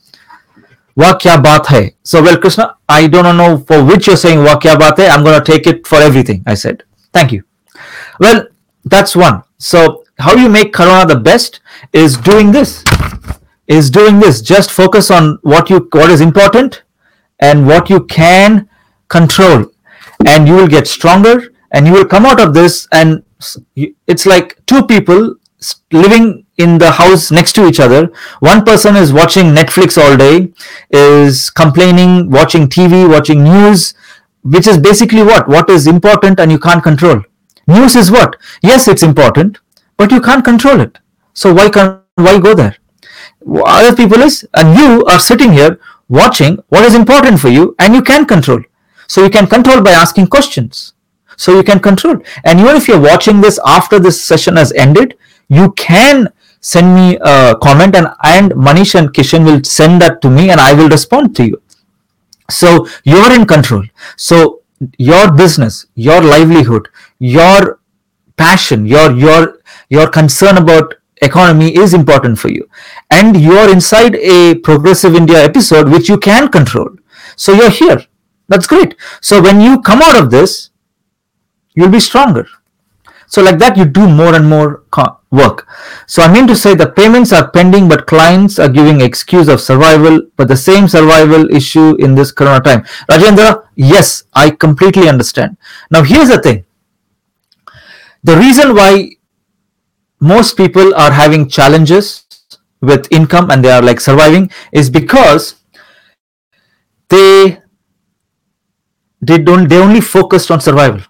Wa 0.94 1.18
kya 1.18 1.42
baat 1.42 1.66
hai? 1.66 1.94
So 2.02 2.22
well, 2.22 2.38
Krishna, 2.38 2.76
I 2.88 3.06
don't 3.06 3.36
know 3.36 3.58
for 3.58 3.82
which 3.82 4.06
you're 4.06 4.16
saying 4.16 4.44
wa 4.44 4.58
kya 4.58 4.76
baat 4.76 4.98
hai. 4.98 5.08
I'm 5.08 5.24
gonna 5.24 5.44
take 5.44 5.66
it 5.66 5.86
for 5.86 5.96
everything. 5.96 6.42
I 6.46 6.54
said. 6.54 6.84
Thank 7.12 7.32
you. 7.32 7.44
Well, 8.20 8.46
that's 8.84 9.16
one. 9.16 9.42
So 9.58 10.04
how 10.18 10.34
you 10.36 10.48
make 10.48 10.72
corona 10.72 11.06
the 11.06 11.18
best 11.18 11.60
is 11.92 12.16
doing 12.16 12.52
this 12.52 12.84
is 13.66 13.90
doing 13.90 14.20
this 14.20 14.40
just 14.42 14.70
focus 14.70 15.10
on 15.10 15.38
what 15.42 15.70
you 15.70 15.88
what 15.92 16.10
is 16.10 16.20
important 16.20 16.82
and 17.40 17.66
what 17.66 17.88
you 17.88 18.04
can 18.04 18.68
control 19.08 19.66
and 20.26 20.46
you 20.46 20.54
will 20.54 20.68
get 20.68 20.86
stronger 20.86 21.52
and 21.72 21.86
you 21.86 21.92
will 21.92 22.04
come 22.04 22.26
out 22.26 22.40
of 22.40 22.54
this 22.54 22.86
and 22.92 23.24
it's 24.06 24.26
like 24.26 24.64
two 24.66 24.86
people 24.86 25.36
living 25.92 26.46
in 26.58 26.78
the 26.78 26.90
house 26.90 27.30
next 27.30 27.52
to 27.54 27.66
each 27.66 27.80
other. 27.80 28.10
One 28.40 28.64
person 28.64 28.96
is 28.96 29.12
watching 29.12 29.46
Netflix 29.46 29.96
all 30.02 30.16
day, 30.16 30.52
is 30.90 31.50
complaining, 31.50 32.30
watching 32.30 32.68
TV, 32.68 33.08
watching 33.08 33.44
news, 33.44 33.94
which 34.42 34.66
is 34.66 34.78
basically 34.78 35.22
what? 35.22 35.48
What 35.48 35.70
is 35.70 35.86
important 35.86 36.40
and 36.40 36.50
you 36.50 36.58
can't 36.58 36.82
control. 36.82 37.22
News 37.66 37.94
is 37.94 38.10
what? 38.10 38.36
Yes, 38.62 38.88
it's 38.88 39.02
important, 39.02 39.58
but 39.96 40.10
you 40.10 40.20
can't 40.20 40.44
control 40.44 40.80
it. 40.80 40.98
So 41.32 41.54
why 41.54 41.68
can 41.70 42.00
why 42.16 42.38
go 42.38 42.54
there? 42.54 42.76
Other 43.64 43.94
people 43.96 44.20
is 44.20 44.46
and 44.54 44.76
you 44.76 45.04
are 45.06 45.18
sitting 45.18 45.52
here 45.52 45.80
watching 46.08 46.58
what 46.68 46.84
is 46.84 46.94
important 46.94 47.40
for 47.40 47.48
you 47.48 47.74
and 47.78 47.94
you 47.94 48.02
can 48.02 48.26
control. 48.26 48.60
So 49.06 49.22
you 49.22 49.30
can 49.30 49.46
control 49.46 49.82
by 49.82 49.92
asking 49.92 50.26
questions. 50.26 50.94
So 51.42 51.56
you 51.56 51.64
can 51.70 51.80
control. 51.88 52.16
And 52.44 52.60
even 52.60 52.76
if 52.76 52.88
you're 52.88 53.00
watching 53.10 53.40
this 53.40 53.58
after 53.66 53.98
this 53.98 54.22
session 54.30 54.56
has 54.56 54.72
ended, 54.72 55.16
you 55.48 55.72
can 55.72 56.28
send 56.60 56.94
me 56.94 57.18
a 57.20 57.56
comment 57.60 57.96
and, 57.96 58.08
and 58.22 58.52
Manish 58.52 58.94
and 58.98 59.12
Kishan 59.12 59.44
will 59.44 59.62
send 59.64 60.00
that 60.02 60.22
to 60.22 60.30
me 60.30 60.50
and 60.50 60.60
I 60.60 60.72
will 60.72 60.88
respond 60.88 61.34
to 61.36 61.46
you. 61.46 61.60
So 62.50 62.86
you're 63.04 63.32
in 63.32 63.46
control. 63.46 63.84
So 64.16 64.62
your 64.98 65.32
business, 65.32 65.86
your 65.94 66.20
livelihood, 66.22 66.88
your 67.18 67.80
passion, 68.36 68.86
your 68.86 69.12
your 69.12 69.58
your 69.88 70.08
concern 70.08 70.56
about 70.58 70.94
economy 71.22 71.74
is 71.82 71.94
important 71.94 72.38
for 72.38 72.50
you 72.50 72.68
and 73.10 73.40
you're 73.40 73.70
inside 73.72 74.16
a 74.36 74.56
progressive 74.68 75.14
india 75.14 75.42
episode 75.50 75.88
which 75.88 76.08
you 76.08 76.18
can 76.18 76.48
control 76.56 76.88
so 77.36 77.52
you're 77.58 77.70
here 77.70 78.00
that's 78.48 78.66
great 78.72 78.96
so 79.20 79.40
when 79.40 79.60
you 79.60 79.80
come 79.90 80.02
out 80.02 80.16
of 80.20 80.32
this 80.32 80.71
you'll 81.74 81.90
be 81.90 82.00
stronger. 82.00 82.46
So 83.26 83.42
like 83.42 83.58
that 83.60 83.78
you 83.78 83.86
do 83.86 84.06
more 84.06 84.34
and 84.34 84.46
more 84.48 84.84
work. 85.30 85.66
So 86.06 86.22
i 86.22 86.30
mean 86.30 86.46
to 86.46 86.54
say 86.54 86.74
the 86.74 86.88
payments 86.88 87.32
are 87.32 87.50
pending 87.50 87.88
but 87.88 88.06
clients 88.06 88.58
are 88.58 88.68
giving 88.68 89.00
excuse 89.00 89.48
of 89.48 89.60
survival 89.60 90.20
but 90.36 90.48
the 90.48 90.56
same 90.56 90.86
survival 90.86 91.48
issue 91.50 91.96
in 91.96 92.14
this 92.14 92.30
corona 92.30 92.60
time. 92.60 92.84
Rajendra 93.10 93.68
yes 93.74 94.24
i 94.34 94.50
completely 94.50 95.08
understand. 95.08 95.56
Now 95.90 96.02
here's 96.02 96.28
the 96.28 96.40
thing. 96.40 96.64
The 98.22 98.36
reason 98.36 98.74
why 98.74 99.12
most 100.20 100.56
people 100.56 100.94
are 100.94 101.10
having 101.10 101.48
challenges 101.48 102.24
with 102.82 103.08
income 103.10 103.50
and 103.50 103.64
they 103.64 103.70
are 103.70 103.82
like 103.82 104.00
surviving 104.00 104.50
is 104.72 104.90
because 104.90 105.54
they 107.08 107.58
they 109.20 109.38
don't 109.38 109.68
they 109.68 109.78
only 109.78 110.00
focused 110.00 110.50
on 110.50 110.60
survival 110.60 111.00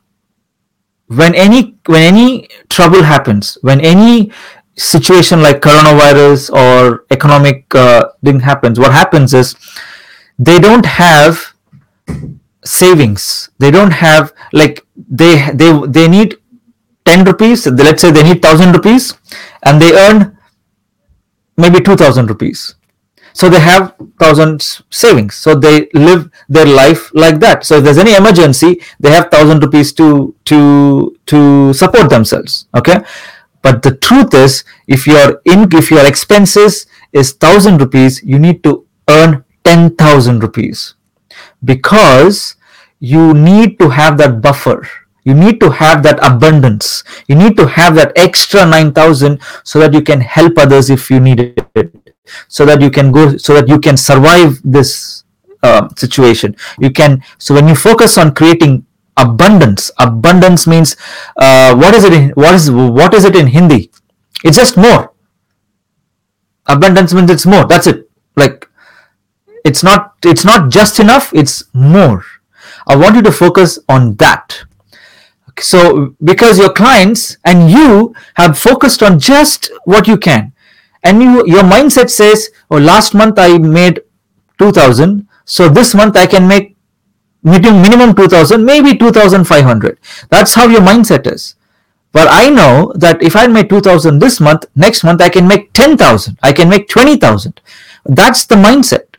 when 1.17 1.35
any 1.35 1.77
when 1.87 2.03
any 2.03 2.49
trouble 2.69 3.03
happens 3.03 3.59
when 3.63 3.81
any 3.81 4.33
situation 4.77 5.43
like 5.43 5.61
coronavirus 5.61 6.51
or 6.53 7.05
economic 7.11 7.75
uh, 7.75 8.09
thing 8.25 8.41
happens 8.41 8.79
what 8.79 8.93
happens 8.93 9.35
is 9.35 9.55
they 10.39 10.59
don't 10.59 10.87
have 10.87 11.53
savings. 12.65 13.51
They 13.59 13.71
don't 13.71 13.91
have 13.91 14.33
like 14.53 14.85
they 14.97 15.51
they 15.53 15.71
they 15.87 16.09
need 16.09 16.37
10 17.05 17.25
rupees 17.25 17.67
let's 17.67 18.01
say 18.01 18.11
they 18.11 18.23
need 18.23 18.43
1000 18.45 18.73
rupees 18.73 19.15
and 19.65 19.83
they 19.83 19.93
earn 19.93 20.39
maybe 21.57 21.81
2000 21.81 22.29
rupees 22.29 22.77
so 23.33 23.49
they 23.49 23.61
have 23.61 23.95
thousands 24.19 24.83
savings. 24.91 25.35
So 25.35 25.55
they 25.55 25.89
live 25.95 26.31
their 26.49 26.67
life 26.67 27.11
like 27.15 27.41
that. 27.41 27.65
So 27.65 27.77
if 27.77 27.85
there's 27.85 27.99
any 27.99 28.15
emergency 28.15 28.81
they 29.01 29.11
have 29.11 29.25
1000 29.33 29.63
rupees 29.63 29.93
to 29.95 30.35
to 30.47 31.17
to 31.27 31.73
support 31.73 32.11
themselves 32.11 32.67
okay? 32.75 33.01
But 33.63 33.83
the 33.83 33.95
truth 33.97 34.35
is 34.35 34.65
if 34.87 35.07
your 35.07 35.41
in 35.45 35.69
if 35.73 35.91
your 35.91 36.07
expenses 36.07 36.87
is 37.13 37.33
1000 37.33 37.81
rupees 37.81 38.23
you 38.23 38.39
need 38.39 38.63
to 38.65 38.87
earn 39.09 39.45
10000 39.65 40.43
rupees. 40.43 40.95
Because 41.65 42.57
you 42.99 43.35
need 43.35 43.79
to 43.79 43.89
have 43.91 44.19
that 44.19 44.41
buffer. 44.41 44.89
You 45.25 45.35
need 45.35 45.61
to 45.61 45.71
have 45.71 46.03
that 46.03 46.19
abundance. 46.21 47.05
You 47.29 47.37
need 47.37 47.57
to 47.57 47.67
have 47.67 47.95
that 47.95 48.13
extra 48.17 48.67
9000 48.67 49.41
so 49.63 49.79
that 49.79 49.95
you 49.95 50.03
can 50.03 50.21
help 50.21 50.59
others 50.59 50.91
if 50.91 51.11
you 51.11 51.21
need 51.21 51.39
it 51.39 52.02
so 52.49 52.65
that 52.67 52.81
you 52.81 52.91
can 52.91 53.13
go 53.13 53.37
so 53.37 53.55
that 53.55 53.69
you 53.69 53.79
can 53.79 53.97
survive 53.97 54.61
this 54.65 55.25
uh, 55.63 55.89
situation. 55.97 56.57
You 56.79 56.91
can 56.91 57.23
so 57.39 57.55
when 57.55 57.69
you 57.69 57.75
focus 57.75 58.19
on 58.19 58.35
creating 58.35 58.87
abundance 59.17 59.91
abundance 59.99 60.67
means 60.67 60.97
uh, 61.37 61.75
what 61.75 61.95
is 61.95 62.05
it 62.05 62.13
in, 62.13 62.31
what 62.31 62.55
is 62.55 62.71
what 62.71 63.15
is 63.15 63.25
it 63.25 63.37
in 63.37 63.49
hindi? 63.49 63.91
It's 64.45 64.57
just 64.57 64.77
more. 64.77 65.13
Abundance 66.67 67.13
means 67.13 67.31
it's 67.31 67.47
more. 67.47 67.67
That's 67.67 67.87
it. 67.87 68.09
Like 68.37 68.69
it's 69.65 69.83
not 69.83 70.15
it's 70.25 70.45
not 70.45 70.71
just 70.71 71.01
enough 71.01 71.33
it's 71.35 71.65
more. 71.73 72.25
I 72.87 72.97
want 72.97 73.17
you 73.17 73.23
to 73.23 73.33
focus 73.33 73.79
on 73.89 74.17
that. 74.17 74.65
So 75.61 76.17
because 76.23 76.59
your 76.59 76.73
clients 76.73 77.37
and 77.45 77.71
you 77.71 78.15
have 78.35 78.59
focused 78.59 79.03
on 79.03 79.19
just 79.19 79.71
what 79.85 80.09
you 80.09 80.17
can 80.17 80.52
and 81.03 81.23
you 81.23 81.47
your 81.47 81.63
mindset 81.63 82.11
says 82.11 82.51
oh 82.71 82.79
last 82.79 83.15
month 83.15 83.39
i 83.39 83.59
made 83.59 84.03
2000 84.59 85.29
so 85.45 85.69
this 85.69 85.95
month 85.95 86.17
i 86.17 86.27
can 86.27 86.47
make 86.47 86.77
minimum 87.43 88.15
2000 88.15 88.65
maybe 88.65 88.97
2500 88.97 89.99
that's 90.31 90.55
how 90.55 90.67
your 90.69 90.81
mindset 90.81 91.27
is. 91.33 91.57
But 92.13 92.29
i 92.31 92.49
know 92.49 92.93
that 92.95 93.23
if 93.23 93.35
i 93.35 93.47
made 93.47 93.69
2000 93.69 94.19
this 94.19 94.41
month 94.41 94.67
next 94.77 95.03
month 95.03 95.21
i 95.21 95.29
can 95.29 95.49
make 95.49 95.73
10000 95.73 96.39
i 96.43 96.53
can 96.53 96.69
make 96.69 96.89
20000 96.89 97.61
that's 98.05 98.47
the 98.47 98.57
mindset. 98.57 99.17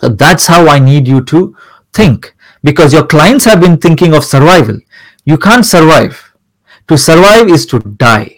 So 0.00 0.08
that's 0.08 0.46
how 0.46 0.68
i 0.68 0.78
need 0.78 1.08
you 1.08 1.22
to 1.24 1.56
think. 1.92 2.34
Because 2.62 2.92
your 2.92 3.06
clients 3.06 3.44
have 3.44 3.60
been 3.60 3.78
thinking 3.78 4.14
of 4.14 4.24
survival. 4.24 4.78
You 5.24 5.38
can't 5.38 5.64
survive. 5.64 6.34
To 6.88 6.98
survive 6.98 7.48
is 7.48 7.66
to 7.66 7.78
die. 7.78 8.37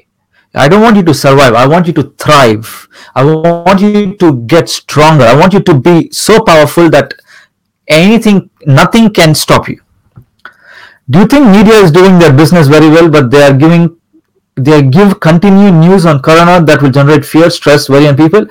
I 0.54 0.68
don't 0.68 0.82
want 0.82 0.96
you 0.96 1.04
to 1.04 1.14
survive. 1.14 1.54
I 1.54 1.66
want 1.66 1.86
you 1.86 1.92
to 1.94 2.14
thrive. 2.18 2.88
I 3.14 3.24
want 3.24 3.80
you 3.80 4.16
to 4.16 4.42
get 4.46 4.68
stronger. 4.68 5.24
I 5.24 5.34
want 5.34 5.52
you 5.52 5.60
to 5.60 5.74
be 5.74 6.10
so 6.10 6.42
powerful 6.42 6.90
that 6.90 7.14
anything, 7.86 8.50
nothing 8.66 9.12
can 9.12 9.34
stop 9.34 9.68
you. 9.68 9.80
Do 11.08 11.20
you 11.20 11.26
think 11.26 11.46
media 11.46 11.74
is 11.74 11.90
doing 11.90 12.18
their 12.18 12.32
business 12.32 12.68
very 12.68 12.88
well, 12.88 13.08
but 13.08 13.30
they 13.30 13.42
are 13.42 13.56
giving, 13.56 13.96
they 14.56 14.82
give 14.82 15.20
continued 15.20 15.74
news 15.74 16.06
on 16.06 16.20
Corona 16.20 16.64
that 16.64 16.82
will 16.82 16.90
generate 16.90 17.24
fear, 17.24 17.50
stress, 17.50 17.88
worry 17.88 18.06
in 18.06 18.16
people? 18.16 18.46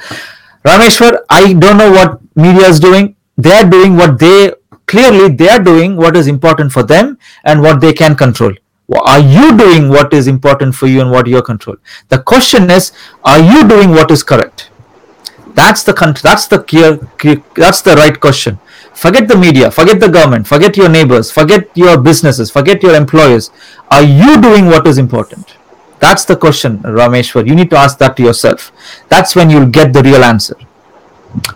Rameshwar, 0.65 1.19
I 1.29 1.53
don't 1.53 1.77
know 1.77 1.91
what 1.91 2.19
media 2.35 2.67
is 2.67 2.79
doing. 2.79 3.15
They 3.38 3.51
are 3.51 3.69
doing 3.69 3.95
what 3.95 4.19
they 4.19 4.53
clearly 4.89 5.29
they 5.41 5.49
are 5.55 5.62
doing 5.62 5.95
what 5.95 6.15
is 6.15 6.27
important 6.27 6.71
for 6.71 6.83
them 6.91 7.17
and 7.43 7.62
what 7.62 7.79
they 7.79 7.93
can 7.93 8.15
control 8.15 8.53
are 8.97 9.19
you 9.19 9.58
doing 9.58 9.89
what 9.89 10.13
is 10.13 10.28
important 10.28 10.73
for 10.73 10.88
you 10.88 11.02
and 11.02 11.12
what 11.12 11.28
you're 11.28 11.41
control 11.41 11.75
the 12.10 12.19
question 12.19 12.69
is 12.71 12.91
are 13.23 13.39
you 13.39 13.67
doing 13.67 13.91
what 13.91 14.10
is 14.12 14.23
correct 14.23 14.69
that's 15.54 15.84
the 15.84 15.93
that's 16.23 16.47
the 16.47 16.60
clear, 16.60 16.99
that's 17.56 17.82
the 17.82 17.95
right 17.95 18.19
question 18.19 18.60
forget 18.93 19.28
the 19.28 19.36
media 19.36 19.69
forget 19.69 20.00
the 20.00 20.10
government 20.10 20.48
forget 20.48 20.75
your 20.75 20.90
neighbors 20.90 21.31
forget 21.31 21.69
your 21.75 21.98
businesses 21.98 22.50
forget 22.52 22.81
your 22.81 22.96
employers 22.96 23.52
are 23.92 24.04
you 24.04 24.42
doing 24.42 24.65
what 24.65 24.87
is 24.87 24.98
important 24.98 25.56
that's 26.00 26.25
the 26.25 26.35
question 26.35 26.79
rameshwar 26.79 27.48
you 27.48 27.56
need 27.56 27.69
to 27.69 27.77
ask 27.77 27.98
that 28.00 28.15
to 28.17 28.23
yourself 28.23 28.71
that's 29.10 29.35
when 29.35 29.50
you'll 29.50 29.73
get 29.79 29.94
the 29.94 30.02
real 30.02 30.23
answer 30.23 30.56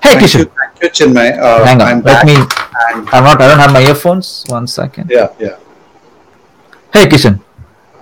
hey 0.03 0.15
kishan 0.15 0.49
Chinmay. 0.89 1.39
Uh, 1.39 1.63
Hang 1.65 1.81
on, 1.81 1.87
I'm 1.87 2.01
let 2.01 2.25
me. 2.25 2.35
I'm 2.35 3.23
not. 3.23 3.41
I 3.41 3.47
don't 3.47 3.59
have 3.59 3.71
my 3.71 3.81
earphones. 3.81 4.43
One 4.47 4.67
second. 4.67 5.09
Yeah, 5.09 5.31
yeah. 5.39 5.55
Hey, 6.93 7.07
Kishan. 7.07 7.39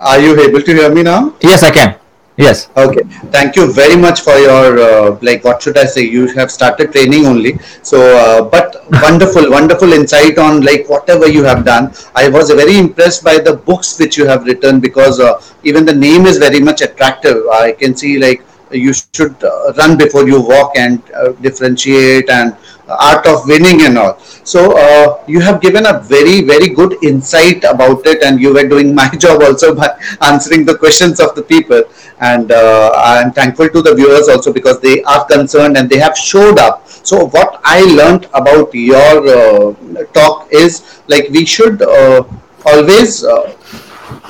Are 0.02 0.20
you 0.20 0.38
able 0.42 0.62
to 0.62 0.74
hear 0.74 0.94
me 0.94 1.02
now? 1.04 1.34
Yes, 1.42 1.64
I 1.64 1.72
can. 1.72 1.96
Yes. 2.36 2.70
Okay. 2.76 3.04
Thank 3.36 3.56
you 3.56 3.72
very 3.72 3.96
much 3.96 4.20
for 4.22 4.36
your 4.38 4.80
uh, 4.80 5.18
like. 5.22 5.46
What 5.46 5.62
should 5.62 5.78
I 5.78 5.86
say? 5.86 6.02
You 6.02 6.28
have 6.34 6.52
started 6.52 6.92
training 6.92 7.26
only. 7.26 7.58
So, 7.84 8.02
uh, 8.18 8.42
but 8.56 8.76
wonderful, 9.02 9.50
wonderful 9.50 9.94
insight 9.94 10.38
on 10.38 10.62
like 10.62 10.90
whatever 10.90 11.30
you 11.30 11.44
have 11.44 11.64
done. 11.64 11.94
I 12.16 12.28
was 12.28 12.50
very 12.50 12.78
impressed 12.78 13.24
by 13.24 13.38
the 13.40 13.54
books 13.54 13.98
which 13.98 14.18
you 14.18 14.26
have 14.26 14.46
written 14.46 14.82
because 14.82 15.22
uh, 15.22 15.42
even 15.64 15.86
the 15.86 15.96
name 15.96 16.26
is 16.26 16.38
very 16.38 16.60
much 16.60 16.82
attractive. 16.82 17.38
I 17.48 17.72
can 17.72 17.96
see 17.96 18.18
like 18.20 18.44
you 18.72 18.94
should 18.94 19.42
uh, 19.44 19.74
run 19.78 19.98
before 19.98 20.28
you 20.28 20.42
walk 20.42 20.78
and 20.78 21.02
uh, 21.12 21.30
differentiate 21.48 22.30
and 22.30 22.58
art 23.00 23.26
of 23.28 23.48
winning 23.48 23.82
and 23.84 23.98
all. 23.98 24.20
So 24.44 24.78
uh, 24.78 25.24
you 25.28 25.40
have 25.40 25.62
given 25.62 25.86
a 25.86 26.00
very 26.00 26.42
very 26.42 26.70
good 26.70 27.04
insight 27.04 27.64
about 27.64 28.06
it 28.06 28.24
and 28.24 28.42
you 28.42 28.54
were 28.54 28.68
doing 28.68 28.94
my 29.02 29.10
job 29.10 29.42
also 29.42 29.76
by 29.76 29.90
answering 30.22 30.66
the 30.66 30.78
questions 30.78 31.20
of 31.20 31.36
the 31.36 31.44
people. 31.44 31.84
And 32.20 32.52
uh, 32.52 32.92
i'm 32.96 33.32
thankful 33.32 33.70
to 33.70 33.82
the 33.82 33.96
viewers 33.96 34.28
also 34.28 34.54
because 34.54 34.80
they 34.80 35.02
are 35.04 35.26
concerned 35.26 35.78
and 35.78 35.90
they 35.90 36.00
have 36.00 36.18
showed 36.18 36.60
up. 36.60 36.88
So 36.88 37.28
what 37.28 37.62
i 37.64 37.82
learned 37.82 38.26
about 38.34 38.74
your 38.74 39.28
uh, 39.28 40.04
talk 40.14 40.48
is 40.52 41.02
like 41.08 41.30
we 41.30 41.46
should 41.46 41.82
uh, 41.82 42.24
always 42.66 43.24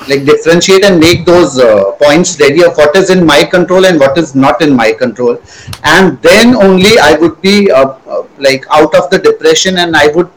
like 0.08 0.24
differentiate 0.24 0.84
and 0.84 0.98
make 0.98 1.24
those 1.24 1.58
uh, 1.58 1.92
points 2.02 2.38
ready 2.40 2.62
of 2.64 2.76
what 2.76 2.94
is 2.96 3.10
in 3.10 3.24
my 3.24 3.42
control 3.44 3.86
and 3.86 3.98
what 4.00 4.16
is 4.18 4.34
not 4.34 4.60
in 4.62 4.74
my 4.74 4.92
control 4.92 5.38
and 5.84 6.20
then 6.28 6.54
only 6.56 6.98
i 6.98 7.12
would 7.22 7.40
be 7.40 7.70
uh, 7.70 7.86
uh, 8.14 8.22
like 8.38 8.64
out 8.70 8.94
of 9.00 9.08
the 9.10 9.18
depression 9.28 9.78
and 9.78 9.96
i 9.96 10.06
would 10.16 10.30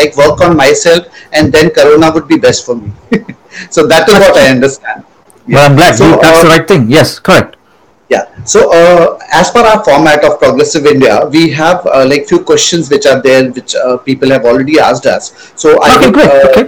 like 0.00 0.16
work 0.16 0.40
on 0.40 0.56
myself 0.56 1.06
and 1.32 1.52
then 1.52 1.70
corona 1.70 2.10
would 2.12 2.26
be 2.28 2.38
best 2.38 2.64
for 2.66 2.76
me 2.76 2.90
so 3.70 3.86
that 3.86 4.08
is 4.08 4.14
what 4.24 4.36
i 4.36 4.48
understand 4.56 5.04
Well, 5.52 5.62
I'm 5.68 5.76
glad. 5.76 5.96
So, 5.98 6.06
that's 6.22 6.40
uh, 6.40 6.42
the 6.44 6.48
right 6.50 6.66
thing. 6.70 6.82
Yes, 6.96 7.18
correct. 7.28 7.56
yeah. 8.12 8.26
So, 8.50 8.60
uh, 8.80 9.18
as 9.38 9.50
per 9.54 9.62
our 9.70 9.80
format 9.88 10.22
of 10.28 10.38
Progressive 10.42 10.86
India, 10.90 11.14
we 11.36 11.42
have 11.50 11.86
uh, 11.86 12.04
like 12.12 12.28
few 12.32 12.38
questions 12.50 12.90
which 12.92 13.06
are 13.12 13.16
there, 13.26 13.50
which 13.56 13.74
uh, 13.74 13.96
people 14.08 14.30
have 14.36 14.44
already 14.50 14.78
asked 14.78 15.06
us. 15.14 15.32
So, 15.64 15.72
I 15.82 15.96
Okay, 15.96 16.06
will, 16.06 16.12
great. 16.18 16.30
uh, 16.30 16.46
Okay. 16.50 16.64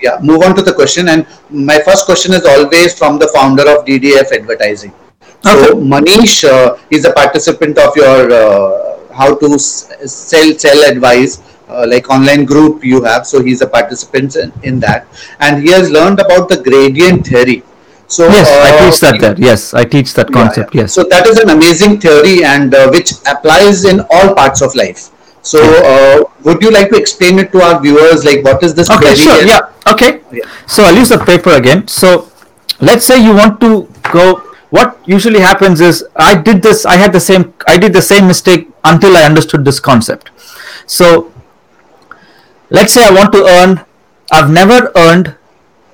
Yeah, 0.00 0.18
move 0.22 0.42
on 0.42 0.54
to 0.56 0.62
the 0.62 0.72
question. 0.72 1.08
And 1.08 1.26
my 1.50 1.78
first 1.80 2.04
question 2.04 2.32
is 2.34 2.44
always 2.44 2.96
from 2.98 3.18
the 3.18 3.28
founder 3.28 3.68
of 3.68 3.84
DDF 3.84 4.32
Advertising. 4.32 4.92
So, 5.42 5.74
Manish 5.74 6.44
uh, 6.48 6.76
is 6.90 7.04
a 7.04 7.12
participant 7.12 7.78
of 7.78 7.96
your 7.96 8.32
uh, 8.32 9.12
how 9.14 9.34
to 9.36 9.54
s- 9.54 9.92
sell 10.10 10.52
sell 10.58 10.90
advice. 10.90 11.42
Uh, 11.68 11.84
like 11.88 12.08
online 12.08 12.44
group 12.44 12.84
you 12.84 13.02
have 13.02 13.26
so 13.26 13.42
he's 13.42 13.60
a 13.60 13.66
participant 13.66 14.36
in, 14.36 14.52
in 14.62 14.78
that 14.78 15.04
and 15.40 15.60
he 15.64 15.72
has 15.72 15.90
learned 15.90 16.20
about 16.20 16.48
the 16.48 16.62
gradient 16.62 17.26
theory 17.26 17.64
so 18.06 18.28
Yes, 18.28 18.46
I 18.48 18.70
uh, 18.70 18.84
teach 18.90 19.00
that 19.00 19.20
there. 19.20 19.34
Yes, 19.36 19.74
I 19.74 19.84
teach 19.84 20.14
that 20.14 20.28
yeah, 20.30 20.42
concept. 20.44 20.74
yeah. 20.74 20.82
Yes. 20.82 20.92
So 20.94 21.02
that 21.10 21.26
is 21.26 21.38
an 21.38 21.50
amazing 21.50 21.98
theory 22.00 22.44
and 22.44 22.72
uh, 22.72 22.88
which 22.90 23.10
applies 23.26 23.84
in 23.84 23.98
all 24.10 24.32
parts 24.32 24.62
of 24.62 24.76
life. 24.76 25.10
So 25.46 25.58
uh, 25.92 26.24
would 26.44 26.62
you 26.62 26.70
like 26.76 26.88
to 26.90 26.96
explain 26.96 27.38
it 27.38 27.52
to 27.52 27.62
our 27.62 27.80
viewers? 27.80 28.24
Like 28.24 28.42
what 28.44 28.62
is 28.62 28.74
this? 28.74 28.90
Okay, 28.90 29.14
sure. 29.14 29.44
Yeah. 29.46 29.60
Okay. 29.92 30.20
Yeah. 30.32 30.50
So 30.66 30.84
I'll 30.84 30.96
use 31.02 31.10
the 31.10 31.18
paper 31.18 31.50
again. 31.50 31.86
So 31.86 32.30
let's 32.80 33.06
say 33.06 33.22
you 33.22 33.34
want 33.34 33.60
to 33.60 33.88
go. 34.12 34.42
What 34.70 34.98
usually 35.06 35.40
happens 35.40 35.80
is 35.80 36.04
I 36.16 36.34
did 36.48 36.62
this. 36.62 36.84
I 36.84 36.96
had 36.96 37.12
the 37.12 37.20
same. 37.20 37.54
I 37.68 37.78
did 37.78 37.92
the 37.92 38.02
same 38.02 38.26
mistake 38.26 38.68
until 38.84 39.16
I 39.16 39.22
understood 39.22 39.64
this 39.64 39.78
concept. 39.78 40.30
So 40.86 41.32
let's 42.70 42.92
say 42.92 43.04
I 43.06 43.12
want 43.12 43.32
to 43.38 43.44
earn. 43.44 43.80
I've 44.32 44.50
never 44.50 44.90
earned 44.96 45.34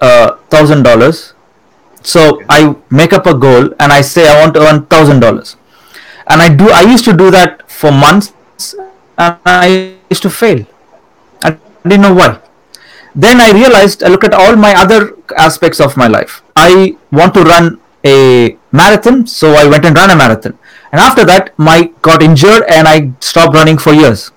uh, 0.00 0.36
thousand 0.56 0.84
dollars. 0.84 1.34
So 2.02 2.42
I 2.48 2.74
make 2.90 3.12
up 3.12 3.26
a 3.26 3.34
goal 3.34 3.68
and 3.78 3.92
I 3.92 4.00
say 4.00 4.26
I 4.28 4.40
want 4.40 4.54
to 4.54 4.62
earn 4.68 4.86
thousand 4.86 5.20
dollars, 5.20 5.56
and 6.26 6.40
I 6.42 6.48
do. 6.62 6.70
I 6.70 6.80
used 6.82 7.04
to 7.04 7.12
do 7.12 7.30
that 7.30 7.70
for 7.70 7.92
months, 7.92 8.32
and 9.18 9.38
I 9.44 9.94
used 10.10 10.22
to 10.22 10.30
fail. 10.30 10.66
I 11.42 11.58
didn't 11.84 12.02
know 12.02 12.14
why 12.14 12.40
then 13.14 13.40
I 13.40 13.52
realized 13.52 14.02
I 14.02 14.08
look 14.08 14.24
at 14.24 14.34
all 14.34 14.56
my 14.56 14.74
other 14.74 15.16
aspects 15.36 15.80
of 15.80 15.96
my 15.96 16.06
life. 16.06 16.42
I 16.56 16.96
want 17.10 17.34
to 17.34 17.42
run 17.42 17.80
a 18.04 18.56
marathon, 18.72 19.26
so 19.26 19.52
I 19.52 19.66
went 19.66 19.84
and 19.84 19.96
ran 19.96 20.10
a 20.10 20.16
marathon. 20.16 20.58
And 20.92 21.00
after 21.00 21.24
that, 21.26 21.56
my 21.58 21.92
got 22.02 22.22
injured 22.22 22.64
and 22.68 22.88
I 22.88 23.12
stopped 23.20 23.54
running 23.54 23.78
for 23.78 23.92
years. 23.92 24.30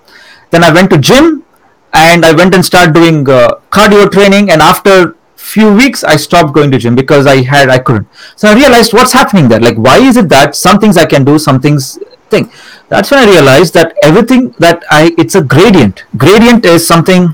Then 0.50 0.62
I 0.64 0.72
went 0.72 0.90
to 0.90 0.98
gym 0.98 1.44
and 1.92 2.24
I 2.24 2.32
went 2.32 2.54
and 2.54 2.64
started 2.64 2.94
doing 2.94 3.28
uh, 3.28 3.56
cardio 3.70 4.10
training. 4.10 4.50
And 4.50 4.62
after 4.62 5.16
few 5.36 5.74
weeks, 5.74 6.04
I 6.04 6.16
stopped 6.16 6.54
going 6.54 6.70
to 6.70 6.78
gym 6.78 6.94
because 6.94 7.26
I 7.26 7.42
had 7.42 7.68
I 7.68 7.78
couldn't. 7.78 8.08
So 8.36 8.48
I 8.48 8.54
realized 8.54 8.92
what's 8.92 9.12
happening 9.12 9.48
there. 9.48 9.60
Like 9.60 9.76
why 9.76 9.98
is 9.98 10.16
it 10.16 10.28
that 10.30 10.54
some 10.54 10.78
things 10.78 10.96
I 10.96 11.06
can 11.06 11.24
do, 11.24 11.38
some 11.38 11.60
things 11.60 11.98
thing. 12.30 12.50
That's 12.88 13.10
when 13.10 13.20
I 13.20 13.26
realized 13.26 13.74
that 13.74 13.96
everything 14.02 14.50
that 14.58 14.84
I 14.90 15.12
it's 15.18 15.34
a 15.34 15.42
gradient. 15.42 16.04
Gradient 16.16 16.64
is 16.64 16.86
something 16.86 17.28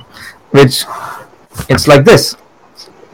which 0.50 0.84
it's 1.68 1.86
like 1.88 2.04
this. 2.04 2.36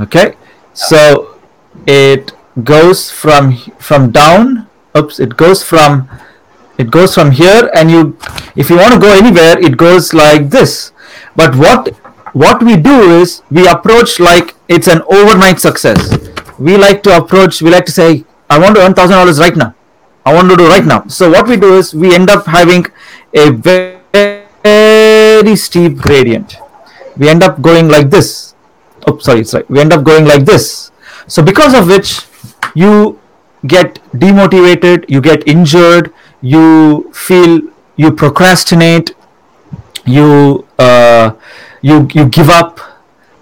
Okay? 0.01 0.35
So 0.74 1.39
it 1.87 2.33
goes 2.64 3.11
from 3.11 3.57
from 3.79 4.11
down 4.11 4.66
oops 4.97 5.20
it 5.20 5.37
goes 5.37 5.62
from 5.62 6.09
it 6.76 6.91
goes 6.91 7.14
from 7.14 7.31
here 7.31 7.70
and 7.74 7.89
you 7.91 8.18
if 8.57 8.68
you 8.68 8.76
want 8.76 8.93
to 8.93 8.99
go 8.99 9.12
anywhere 9.12 9.59
it 9.59 9.76
goes 9.76 10.12
like 10.12 10.51
this. 10.51 10.93
But 11.37 11.55
what 11.57 11.89
what 12.35 12.62
we 12.62 12.76
do 12.76 13.20
is 13.20 13.43
we 13.51 13.66
approach 13.66 14.20
like 14.20 14.55
it's 14.68 14.87
an 14.87 15.03
overnight 15.09 15.61
success. 15.61 16.16
We 16.59 16.76
like 16.76 17.03
to 17.05 17.16
approach 17.16 17.62
we 17.62 17.70
like 17.70 17.87
to 17.87 17.93
say 17.93 18.24
i 18.51 18.59
want 18.59 18.74
to 18.74 18.83
earn 18.83 18.95
thousand 18.95 19.16
dollars 19.16 19.39
right 19.39 19.55
now 19.55 19.74
i 20.25 20.35
want 20.35 20.51
to 20.51 20.57
do 20.57 20.69
right 20.69 20.85
now. 20.85 21.07
So 21.07 21.31
what 21.31 21.49
we 21.49 21.57
do 21.57 21.77
is 21.77 21.95
we 21.95 22.14
end 22.14 22.31
up 22.31 22.47
having 22.47 22.87
a 23.35 23.51
very 23.51 25.57
steep 25.57 25.97
gradient. 25.97 26.57
We 27.16 27.29
end 27.29 27.43
up 27.43 27.61
going 27.61 27.89
like 27.89 28.11
this. 28.11 28.55
Oh 29.07 29.19
sorry 29.19 29.45
sorry. 29.45 29.64
We 29.69 29.81
end 29.81 29.93
up 29.93 30.05
going 30.05 30.27
like 30.27 30.45
this. 30.45 30.91
So 31.27 31.43
because 31.43 31.75
of 31.75 31.89
which 31.89 32.21
you 32.75 33.19
get 33.66 33.99
demotivated 34.12 35.05
you 35.09 35.21
get 35.21 35.47
injured 35.49 36.12
you 36.41 37.11
feel 37.12 37.61
you 37.97 38.12
procrastinate 38.12 39.16
you 40.07 40.66
uh, 40.79 41.33
you 41.83 42.09
you 42.12 42.29
give 42.29 42.49
up. 42.49 42.81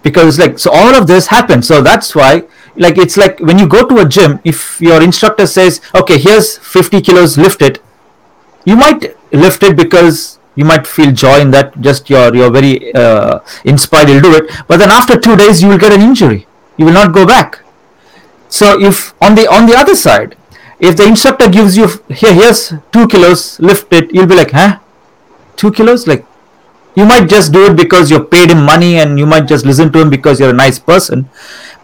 Because 0.03 0.39
like 0.39 0.59
so 0.59 0.71
all 0.71 0.95
of 0.95 1.07
this 1.07 1.27
happens. 1.27 1.67
So 1.67 1.81
that's 1.81 2.15
why 2.15 2.43
like 2.77 2.97
it's 2.97 3.17
like 3.17 3.39
when 3.39 3.57
you 3.57 3.67
go 3.67 3.85
to 3.87 3.97
a 3.97 4.05
gym 4.07 4.39
if 4.43 4.79
your 4.79 5.01
instructor 5.01 5.47
says 5.47 5.81
okay 5.95 6.17
here's 6.17 6.57
50 6.57 7.01
kilos 7.01 7.37
lift 7.37 7.61
it 7.61 7.81
you 8.65 8.75
might 8.75 9.15
lift 9.31 9.63
it 9.63 9.75
because 9.75 10.37
you 10.57 10.65
might 10.65 10.85
feel 10.87 11.11
joy 11.11 11.39
in 11.39 11.51
that 11.51 11.79
just 11.79 12.09
you're 12.09 12.35
you're 12.35 12.51
very 12.51 12.93
uh, 12.93 13.39
inspired 13.63 14.09
you'll 14.09 14.21
do 14.21 14.35
it. 14.35 14.51
But 14.67 14.77
then 14.77 14.89
after 14.89 15.17
two 15.17 15.37
days 15.37 15.61
you 15.61 15.69
will 15.69 15.77
get 15.77 15.93
an 15.93 16.01
injury. 16.01 16.47
You 16.77 16.85
will 16.85 16.93
not 16.93 17.13
go 17.13 17.25
back. 17.25 17.59
So 18.49 18.81
if 18.81 19.13
on 19.21 19.35
the 19.35 19.47
on 19.47 19.67
the 19.67 19.75
other 19.75 19.95
side 19.95 20.35
if 20.79 20.97
the 20.97 21.05
instructor 21.05 21.49
gives 21.49 21.77
you 21.77 21.87
here 22.09 22.33
here's 22.33 22.73
two 22.91 23.07
kilos 23.07 23.59
lift 23.59 23.93
it 23.93 24.13
you'll 24.13 24.27
be 24.27 24.35
like 24.35 24.51
huh? 24.51 24.79
Two 25.55 25.71
kilos? 25.71 26.07
Like 26.07 26.25
you 26.95 27.05
might 27.05 27.29
just 27.29 27.53
do 27.53 27.65
it 27.67 27.75
because 27.75 28.11
you're 28.11 28.23
paid 28.23 28.51
him 28.51 28.63
money 28.65 28.97
and 28.97 29.19
you 29.19 29.25
might 29.25 29.47
just 29.47 29.65
listen 29.65 29.91
to 29.93 30.01
him 30.01 30.09
because 30.09 30.39
you're 30.39 30.49
a 30.49 30.61
nice 30.65 30.79
person 30.79 31.29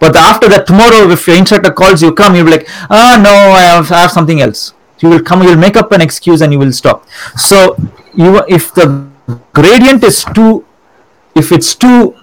but 0.04 0.18
after 0.18 0.50
that 0.50 0.68
tomorrow 0.68 1.10
if 1.16 1.26
your 1.28 1.38
instructor 1.38 1.72
calls 1.72 2.02
you 2.02 2.14
come 2.14 2.36
you'll 2.36 2.46
be 2.46 2.52
like 2.52 2.68
ah 2.90 3.14
no 3.26 3.34
i 3.58 3.62
have, 3.62 3.90
I 3.90 4.02
have 4.02 4.12
something 4.12 4.42
else. 4.42 4.74
You 5.00 5.10
will 5.10 5.24
come 5.30 5.44
you'll 5.44 5.64
make 5.64 5.78
up 5.78 5.94
an 5.94 6.02
excuse 6.02 6.42
and 6.42 6.52
you 6.54 6.60
will 6.60 6.74
stop. 6.74 7.08
So 7.38 7.78
you 8.14 8.44
if 8.58 8.74
the 8.74 8.86
gradient 9.54 10.04
is 10.04 10.26
too 10.36 10.66
if 11.36 11.54
it's 11.54 11.74
too 11.76 12.16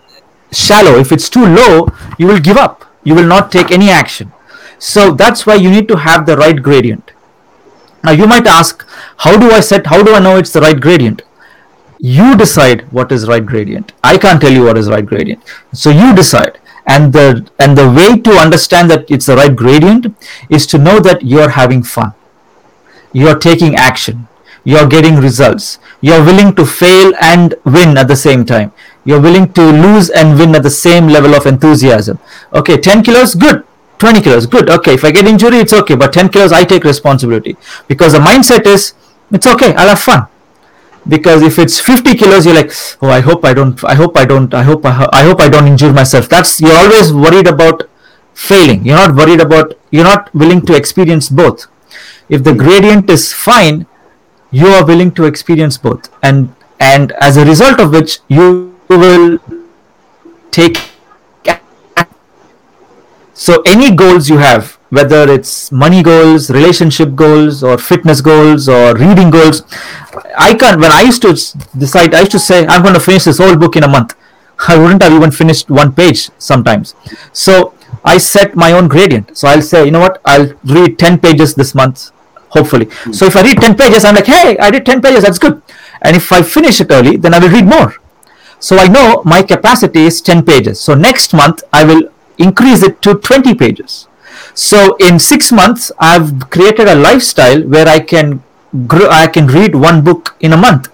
shallow 0.52 0.98
if 0.98 1.12
it's 1.12 1.30
too 1.30 1.46
low 1.46 1.88
you 2.18 2.26
will 2.26 2.40
give 2.50 2.58
up. 2.58 2.84
You 3.02 3.14
will 3.14 3.26
not 3.26 3.50
take 3.50 3.70
any 3.70 3.88
action. 3.88 4.32
So 4.78 5.10
that's 5.12 5.46
why 5.46 5.54
you 5.54 5.70
need 5.70 5.88
to 5.88 5.96
have 5.96 6.26
the 6.26 6.36
right 6.36 6.62
gradient. 6.62 7.12
Now 8.04 8.12
you 8.12 8.26
might 8.26 8.46
ask 8.46 8.86
how 9.24 9.38
do 9.38 9.50
i 9.50 9.60
set 9.60 9.86
how 9.86 10.02
do 10.02 10.14
i 10.14 10.20
know 10.28 10.36
it's 10.36 10.52
the 10.52 10.60
right 10.68 10.80
gradient? 10.88 11.22
You 11.98 12.36
decide 12.36 12.82
what 12.92 13.12
is 13.12 13.28
right 13.28 13.44
gradient. 13.44 13.92
I 14.04 14.16
can't 14.18 14.40
tell 14.40 14.52
you 14.52 14.64
what 14.64 14.78
is 14.78 14.90
right 14.90 15.06
gradient. 15.14 15.42
So 15.72 15.90
you 15.90 16.14
decide 16.14 16.59
and 16.86 17.12
the 17.12 17.48
and 17.58 17.76
the 17.76 17.90
way 17.90 18.18
to 18.20 18.30
understand 18.32 18.90
that 18.90 19.10
it's 19.10 19.26
the 19.26 19.36
right 19.36 19.54
gradient 19.54 20.14
is 20.48 20.66
to 20.68 20.78
know 20.78 20.98
that 21.00 21.22
you're 21.22 21.50
having 21.50 21.82
fun. 21.82 22.12
You're 23.12 23.38
taking 23.38 23.74
action. 23.74 24.28
You're 24.64 24.86
getting 24.86 25.16
results. 25.16 25.78
You're 26.00 26.24
willing 26.24 26.54
to 26.54 26.66
fail 26.66 27.12
and 27.20 27.54
win 27.64 27.96
at 27.96 28.08
the 28.08 28.16
same 28.16 28.44
time. 28.44 28.72
You're 29.04 29.20
willing 29.20 29.52
to 29.54 29.62
lose 29.62 30.10
and 30.10 30.38
win 30.38 30.54
at 30.54 30.62
the 30.62 30.70
same 30.70 31.08
level 31.08 31.34
of 31.34 31.46
enthusiasm. 31.46 32.18
Okay 32.52 32.76
10 32.76 33.02
kilos? 33.02 33.34
Good. 33.34 33.64
20 33.98 34.20
kilos? 34.20 34.46
Good. 34.46 34.70
Okay 34.70 34.94
if 34.94 35.04
i 35.04 35.10
get 35.10 35.26
injury 35.26 35.58
it's 35.58 35.72
okay. 35.72 35.96
But 35.96 36.12
10 36.12 36.28
kilos 36.28 36.52
i 36.52 36.64
take 36.64 36.84
responsibility. 36.84 37.56
Because 37.88 38.12
the 38.12 38.18
mindset 38.18 38.66
is 38.66 38.94
it's 39.30 39.46
okay. 39.46 39.74
I'll 39.74 39.88
have 39.88 40.00
fun 40.00 40.26
because 41.08 41.42
if 41.42 41.58
it's 41.58 41.80
50 41.80 42.14
kilos 42.14 42.46
you're 42.46 42.54
like 42.54 42.72
oh 43.02 43.10
i 43.10 43.20
hope 43.20 43.44
i 43.44 43.52
don't 43.54 43.82
i 43.84 43.94
hope 43.94 44.16
i 44.16 44.24
don't 44.24 44.52
i 44.54 44.62
hope 44.62 44.84
i, 44.84 45.08
I 45.12 45.22
hope 45.22 45.40
i 45.40 45.48
don't 45.48 45.66
injure 45.66 45.92
myself. 45.92 46.28
That's 46.28 46.60
you're 46.60 46.76
always 46.76 47.12
worried 47.12 47.46
about 47.46 47.88
failing. 48.34 48.84
You're 48.84 48.96
not 48.96 49.14
worried 49.14 49.40
about 49.40 49.74
you're 49.90 50.04
not 50.04 50.34
willing 50.34 50.64
to 50.66 50.76
experience 50.76 51.28
both. 51.28 51.66
If 52.28 52.44
the 52.44 52.54
gradient 52.54 53.10
is 53.10 53.32
fine 53.32 53.86
you 54.50 54.66
are 54.66 54.84
willing 54.84 55.12
to 55.12 55.24
experience 55.24 55.78
both. 55.78 56.10
And 56.22 56.54
and 56.78 57.12
as 57.12 57.36
a 57.36 57.44
result 57.44 57.80
of 57.80 57.92
which 57.92 58.18
you 58.28 58.74
will 58.88 59.38
take 60.50 60.78
so 63.40 63.62
any 63.64 63.90
goals 63.94 64.28
you 64.28 64.36
have 64.36 64.78
whether 64.90 65.30
it's 65.32 65.72
money 65.72 66.02
goals 66.02 66.50
relationship 66.50 67.14
goals 67.14 67.62
or 67.62 67.78
fitness 67.78 68.20
goals 68.20 68.68
or 68.68 68.94
reading 68.94 69.30
goals. 69.30 69.62
I 70.36 70.54
can't 70.54 70.80
when 70.80 70.90
i 70.90 71.02
used 71.02 71.22
to 71.22 71.32
decide 71.78 72.14
i 72.14 72.20
used 72.20 72.32
to 72.32 72.38
say 72.38 72.66
i'm 72.66 72.82
going 72.82 72.94
to 72.94 73.00
finish 73.00 73.24
this 73.24 73.38
whole 73.38 73.56
book 73.56 73.76
in 73.76 73.84
a 73.84 73.88
month. 73.88 74.16
I 74.68 74.76
wouldn't 74.76 75.02
have 75.02 75.12
even 75.12 75.30
finished 75.30 75.70
one 75.70 75.92
page 75.92 76.30
sometimes. 76.38 76.94
So 77.32 77.74
i 78.04 78.18
set 78.18 78.54
my 78.54 78.72
own 78.72 78.88
gradient. 78.88 79.36
So 79.36 79.48
i'll 79.48 79.62
say 79.62 79.84
you 79.84 79.90
know 79.90 80.00
what? 80.00 80.20
I'll 80.24 80.52
read 80.64 80.98
10 80.98 81.18
pages 81.20 81.54
this 81.54 81.74
month 81.74 82.10
hopefully. 82.50 82.86
Hmm. 82.90 83.12
So 83.12 83.26
if 83.26 83.36
i 83.36 83.42
read 83.42 83.60
10 83.60 83.76
pages 83.76 84.04
i'm 84.04 84.14
like 84.14 84.26
hey 84.26 84.58
i 84.58 84.70
did 84.70 84.84
10 84.84 85.00
pages 85.00 85.22
that's 85.22 85.38
good. 85.38 85.62
And 86.02 86.16
if 86.16 86.32
i 86.32 86.42
finish 86.42 86.80
it 86.80 86.90
early 86.90 87.16
then 87.16 87.32
i 87.34 87.38
will 87.38 87.50
read 87.50 87.66
more. 87.66 87.94
So 88.60 88.76
I 88.76 88.88
know 88.88 89.22
my 89.24 89.42
capacity 89.42 90.00
is 90.00 90.20
10 90.20 90.44
pages. 90.44 90.78
So 90.78 90.94
next 90.94 91.32
month 91.32 91.62
I 91.72 91.82
will 91.82 92.10
increase 92.36 92.82
it 92.82 93.00
to 93.02 93.14
20 93.14 93.54
pages. 93.54 94.06
So 94.54 94.96
in 94.96 95.18
six 95.18 95.52
months, 95.52 95.92
I've 95.98 96.50
created 96.50 96.88
a 96.88 96.94
lifestyle 96.94 97.62
where 97.62 97.88
I 97.88 98.00
can 98.00 98.42
grow, 98.86 99.08
I 99.08 99.26
can 99.26 99.46
read 99.46 99.74
one 99.74 100.02
book 100.02 100.36
in 100.40 100.52
a 100.52 100.56
month. 100.56 100.88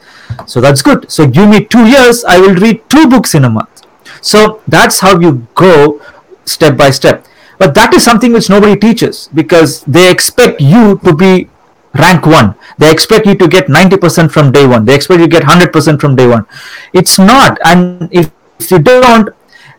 So 0.47 0.61
that's 0.61 0.83
good. 0.83 1.11
So 1.11 1.27
give 1.27 1.49
me 1.49 1.65
two 1.65 1.87
years, 1.87 2.25
I 2.25 2.39
will 2.39 2.55
read 2.55 2.89
two 2.89 3.09
books 3.09 3.35
in 3.35 3.45
a 3.45 3.51
month. 3.51 3.83
So 4.21 4.63
that's 4.67 5.01
how 5.01 5.19
you 5.19 5.47
go 5.55 6.03
step 6.45 6.77
by 6.77 6.91
step. 6.91 7.27
But 7.59 7.75
that 7.75 7.95
is 7.95 8.05
something 8.05 8.33
which 8.33 8.51
nobody 8.51 8.77
teaches 8.77 9.29
because 9.33 9.83
they 9.85 10.11
expect 10.11 10.61
you 10.61 10.99
to 11.05 11.15
be 11.15 11.49
rank 11.95 12.27
one. 12.27 12.55
They 12.79 12.91
expect 12.91 13.27
you 13.27 13.35
to 13.37 13.49
get 13.49 13.69
90% 13.69 14.31
from 14.31 14.53
day 14.53 14.67
one. 14.67 14.85
They 14.85 14.95
expect 14.95 15.21
you 15.21 15.27
to 15.27 15.31
get 15.31 15.43
100% 15.43 16.01
from 16.01 16.17
day 16.17 16.27
one. 16.27 16.47
It's 16.93 17.19
not. 17.19 17.59
And 17.65 18.09
if, 18.13 18.31
if 18.59 18.71
you 18.71 18.79
don't, 18.79 19.31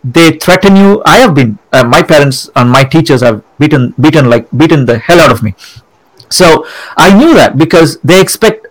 they 0.04 0.38
threaten 0.38 0.76
you. 0.76 1.02
I 1.06 1.18
have 1.18 1.36
been, 1.36 1.60
uh, 1.72 1.84
my 1.84 2.02
parents 2.02 2.50
and 2.56 2.70
my 2.70 2.84
teachers 2.84 3.22
have 3.22 3.44
beaten, 3.60 3.94
beaten 4.00 4.30
like, 4.30 4.48
beaten 4.56 4.86
the 4.86 4.98
hell 4.98 5.20
out 5.20 5.32
of 5.32 5.44
me. 5.44 5.56
So 6.30 6.68
I 6.98 7.18
knew 7.18 7.34
that 7.34 7.58
because 7.58 8.00
they 8.02 8.22
expect 8.22 8.68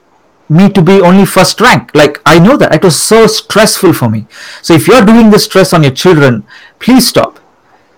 me 0.49 0.71
to 0.71 0.83
be 0.83 1.01
only 1.01 1.27
first 1.27 1.61
rank. 1.61 1.95
Like 1.95 2.21
I 2.25 2.39
know 2.39 2.57
that 2.57 2.75
it 2.75 2.85
was 2.85 3.01
so 3.01 3.27
stressful 3.27 3.93
for 3.93 4.09
me. 4.09 4.27
So 4.63 4.75
if 4.75 4.87
you're 4.87 5.05
doing 5.05 5.31
the 5.31 5.39
stress 5.39 5.73
on 5.73 5.83
your 5.83 5.93
children, 5.93 6.47
please 6.79 7.09
stop 7.09 7.41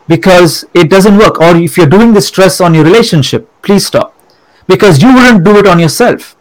because 0.07 0.65
it 0.75 0.89
doesn't 0.91 1.19
work. 1.19 1.41
Or 1.41 1.57
if 1.57 1.77
you're 1.77 1.89
doing 1.89 2.15
the 2.15 2.21
stress 2.21 2.61
on 2.61 2.75
your 2.75 2.85
relationship, 2.85 3.51
please 3.63 3.87
stop 3.87 4.15
because 4.67 5.03
you 5.03 5.13
wouldn't 5.13 5.45
do 5.45 5.57
it 5.59 5.67
on 5.67 5.79
yourself. 5.79 6.37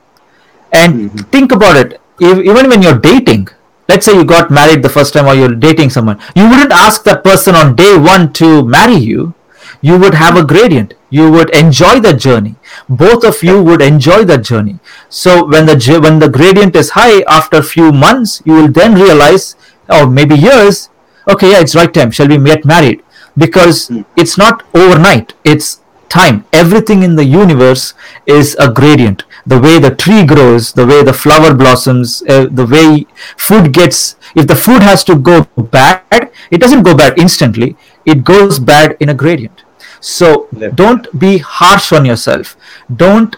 And 0.71 1.09
mm-hmm. 1.09 1.17
think 1.29 1.51
about 1.51 1.75
it. 1.75 2.01
If, 2.19 2.39
even 2.39 2.69
when 2.69 2.81
you're 2.81 2.97
dating, 2.97 3.49
let's 3.87 4.05
say 4.05 4.13
you 4.13 4.25
got 4.25 4.51
married 4.51 4.83
the 4.83 4.89
first 4.89 5.13
time 5.13 5.27
or 5.27 5.33
you're 5.33 5.55
dating 5.55 5.89
someone, 5.89 6.19
you 6.35 6.49
wouldn't 6.49 6.71
ask 6.71 7.03
that 7.03 7.23
person 7.23 7.55
on 7.55 7.75
day 7.75 7.97
one 7.97 8.33
to 8.33 8.63
marry 8.63 8.95
you. 8.95 9.33
You 9.81 9.97
would 9.99 10.15
have 10.15 10.35
a 10.35 10.43
gradient. 10.43 10.93
You 11.09 11.31
would 11.31 11.55
enjoy 11.55 11.99
the 11.99 12.13
journey. 12.13 12.55
Both 12.89 13.23
of 13.23 13.43
you 13.43 13.63
would 13.63 13.81
enjoy 13.81 14.23
the 14.25 14.37
journey. 14.37 14.79
So 15.09 15.45
when 15.45 15.65
the 15.67 15.99
when 16.01 16.19
the 16.19 16.29
gradient 16.29 16.75
is 16.75 16.91
high, 16.91 17.21
after 17.27 17.57
a 17.57 17.63
few 17.63 17.91
months, 17.91 18.41
you 18.43 18.53
will 18.53 18.67
then 18.67 18.95
realize, 18.95 19.55
or 19.89 20.07
maybe 20.07 20.35
years, 20.35 20.89
okay, 21.29 21.51
yeah, 21.51 21.59
it's 21.59 21.75
right 21.75 21.93
time. 21.93 22.11
Shall 22.11 22.27
we 22.27 22.37
get 22.43 22.65
married? 22.65 23.03
Because 23.37 23.89
mm. 23.89 24.05
it's 24.15 24.37
not 24.37 24.63
overnight. 24.73 25.33
It's 25.43 25.81
time. 26.09 26.45
Everything 26.51 27.03
in 27.03 27.15
the 27.15 27.25
universe 27.25 27.93
is 28.25 28.55
a 28.59 28.71
gradient. 28.71 29.23
The 29.47 29.59
way 29.59 29.79
the 29.79 29.95
tree 29.95 30.25
grows, 30.25 30.73
the 30.73 30.85
way 30.85 31.03
the 31.03 31.13
flower 31.13 31.53
blossoms, 31.53 32.21
uh, 32.27 32.47
the 32.51 32.65
way 32.65 33.07
food 33.37 33.71
gets. 33.71 34.17
If 34.35 34.47
the 34.47 34.55
food 34.55 34.83
has 34.83 35.03
to 35.05 35.15
go 35.15 35.43
bad, 35.55 36.31
it 36.51 36.59
doesn't 36.59 36.83
go 36.83 36.95
bad 36.95 37.17
instantly. 37.17 37.77
It 38.05 38.23
goes 38.23 38.59
bad 38.59 38.97
in 38.99 39.09
a 39.09 39.13
gradient. 39.13 39.63
So 39.99 40.47
don't 40.75 41.07
be 41.17 41.37
harsh 41.37 41.91
on 41.93 42.05
yourself. 42.05 42.57
Don't 42.93 43.35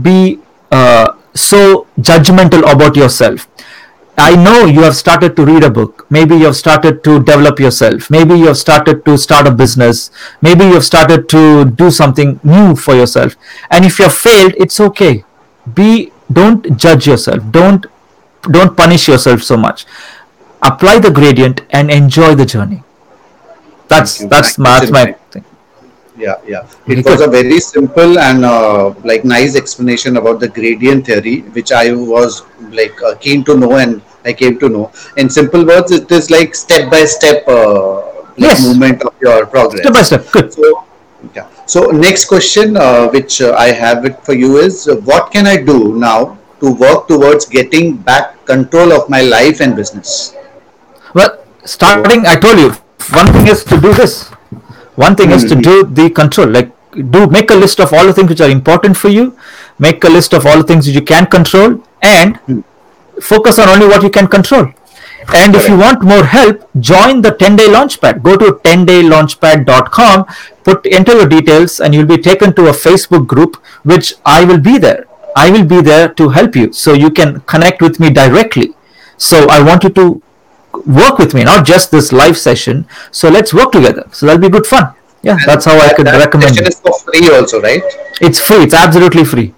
be 0.00 0.40
uh, 0.70 1.12
so 1.34 1.86
judgmental 1.98 2.60
about 2.72 2.96
yourself. 2.96 3.46
I 4.18 4.36
know 4.36 4.66
you 4.66 4.82
have 4.82 4.96
started 4.96 5.34
to 5.36 5.46
read 5.46 5.64
a 5.64 5.70
book. 5.70 6.06
Maybe 6.10 6.34
you 6.36 6.44
have 6.44 6.56
started 6.56 7.02
to 7.04 7.20
develop 7.20 7.58
yourself. 7.58 8.10
Maybe 8.10 8.34
you 8.34 8.48
have 8.48 8.58
started 8.58 9.04
to 9.06 9.16
start 9.16 9.46
a 9.46 9.50
business. 9.50 10.10
Maybe 10.42 10.64
you 10.64 10.74
have 10.74 10.84
started 10.84 11.28
to 11.30 11.64
do 11.64 11.90
something 11.90 12.38
new 12.44 12.76
for 12.76 12.94
yourself. 12.94 13.36
And 13.70 13.84
if 13.84 13.98
you 13.98 14.04
have 14.04 14.14
failed, 14.14 14.54
it's 14.58 14.78
okay. 14.80 15.24
Be 15.74 16.12
don't 16.32 16.76
judge 16.76 17.06
yourself. 17.06 17.42
Don't 17.50 17.86
don't 18.42 18.76
punish 18.76 19.08
yourself 19.08 19.42
so 19.42 19.56
much. 19.56 19.86
Apply 20.62 20.98
the 20.98 21.10
gradient 21.10 21.62
and 21.70 21.90
enjoy 21.90 22.34
the 22.34 22.46
journey. 22.46 22.82
That's 23.88 24.18
that's 24.18 24.58
my, 24.58 24.78
that's 24.78 24.90
my 24.90 25.12
thing. 25.32 25.44
yeah 26.16 26.36
yeah. 26.46 26.66
It 26.86 27.04
was 27.04 27.20
a 27.20 27.28
very 27.28 27.58
simple 27.60 28.18
and 28.18 28.44
uh, 28.44 28.94
like 29.04 29.24
nice 29.24 29.56
explanation 29.56 30.16
about 30.16 30.40
the 30.40 30.48
gradient 30.48 31.06
theory 31.06 31.40
which 31.56 31.72
i 31.72 31.92
was 31.92 32.42
like 32.80 33.02
uh, 33.02 33.14
keen 33.16 33.44
to 33.44 33.56
know 33.56 33.76
and 33.76 34.02
i 34.24 34.32
came 34.32 34.58
to 34.58 34.68
know. 34.68 34.92
In 35.16 35.30
simple 35.30 35.66
words 35.66 35.92
it 35.92 36.10
is 36.12 36.30
like 36.30 36.54
step 36.54 36.90
by 36.90 37.04
step 37.04 37.48
uh, 37.48 37.96
like 38.36 38.50
yes. 38.50 38.66
movement 38.66 39.02
of 39.02 39.14
your 39.20 39.46
progress. 39.46 39.82
Step 39.82 39.94
by 39.94 40.02
step. 40.02 40.30
Good. 40.30 40.52
So 40.52 40.84
yeah 41.34 41.48
so 41.72 41.80
next 42.06 42.24
question 42.32 42.76
uh, 42.76 43.08
which 43.14 43.40
uh, 43.40 43.54
i 43.66 43.68
have 43.82 44.04
it 44.08 44.16
for 44.26 44.34
you 44.42 44.50
is 44.66 44.88
uh, 44.88 44.96
what 45.10 45.30
can 45.34 45.46
i 45.46 45.56
do 45.72 45.78
now 45.96 46.36
to 46.62 46.72
work 46.84 47.06
towards 47.10 47.46
getting 47.56 47.96
back 48.08 48.44
control 48.44 48.92
of 48.96 49.08
my 49.14 49.20
life 49.34 49.60
and 49.60 49.76
business 49.76 50.34
well 51.18 51.32
starting 51.76 52.26
i 52.26 52.34
told 52.44 52.58
you 52.64 52.70
one 53.20 53.30
thing 53.34 53.46
is 53.54 53.62
to 53.70 53.80
do 53.86 53.92
this 54.00 54.14
one 55.04 55.14
thing 55.14 55.28
mm-hmm. 55.28 55.44
is 55.44 55.50
to 55.52 55.54
hmm. 55.54 55.68
do 55.68 55.76
the 56.00 56.10
control 56.20 56.48
like 56.58 56.72
do 57.16 57.26
make 57.38 57.50
a 57.52 57.58
list 57.64 57.78
of 57.84 57.92
all 57.92 58.04
the 58.10 58.12
things 58.18 58.28
which 58.34 58.40
are 58.46 58.50
important 58.50 58.96
for 58.96 59.10
you 59.18 59.26
make 59.78 60.02
a 60.04 60.12
list 60.18 60.34
of 60.38 60.46
all 60.46 60.58
the 60.62 60.68
things 60.72 60.86
that 60.86 60.92
you 60.98 61.04
can 61.12 61.26
control 61.36 61.80
and 62.02 62.34
mm. 62.48 62.64
focus 63.22 63.58
on 63.60 63.68
only 63.74 63.86
what 63.92 64.02
you 64.02 64.10
can 64.10 64.26
control 64.26 64.66
and 65.34 65.54
if 65.54 65.68
you 65.68 65.76
want 65.76 66.02
more 66.02 66.24
help 66.24 66.68
join 66.80 67.20
the 67.22 67.30
10 67.32 67.56
day 67.56 67.66
launchpad 67.66 68.22
go 68.22 68.36
to 68.36 68.52
10daylaunchpad.com 68.64 70.24
put 70.64 70.86
enter 70.86 71.12
your 71.12 71.28
details 71.28 71.80
and 71.80 71.94
you'll 71.94 72.06
be 72.06 72.18
taken 72.18 72.54
to 72.54 72.66
a 72.68 72.72
facebook 72.72 73.26
group 73.26 73.56
which 73.82 74.14
i 74.24 74.44
will 74.44 74.60
be 74.60 74.78
there 74.78 75.06
i 75.36 75.50
will 75.50 75.64
be 75.64 75.80
there 75.80 76.08
to 76.08 76.30
help 76.30 76.56
you 76.56 76.72
so 76.72 76.92
you 76.92 77.10
can 77.10 77.40
connect 77.42 77.82
with 77.82 78.00
me 78.00 78.10
directly 78.10 78.74
so 79.16 79.46
i 79.50 79.62
want 79.62 79.84
you 79.84 79.90
to 79.90 80.22
work 80.86 81.18
with 81.18 81.34
me, 81.34 81.44
not 81.44 81.66
just 81.66 81.90
this 81.90 82.12
live 82.12 82.36
session. 82.36 82.86
So 83.10 83.28
let's 83.28 83.52
work 83.52 83.72
together. 83.72 84.08
So 84.12 84.26
that'll 84.26 84.40
be 84.40 84.48
good 84.48 84.66
fun. 84.66 84.94
Yeah, 85.22 85.32
and 85.32 85.42
that's 85.46 85.66
how 85.66 85.74
that, 85.74 85.92
I 85.92 85.94
could 85.94 86.06
recommend. 86.06 86.54
Session 86.54 86.66
is 86.68 86.80
for 86.80 86.98
free 87.00 87.28
also, 87.30 87.60
right? 87.60 87.82
It's 88.20 88.40
free. 88.40 88.62
It's 88.64 88.74
absolutely 88.74 89.24
free. 89.24 89.54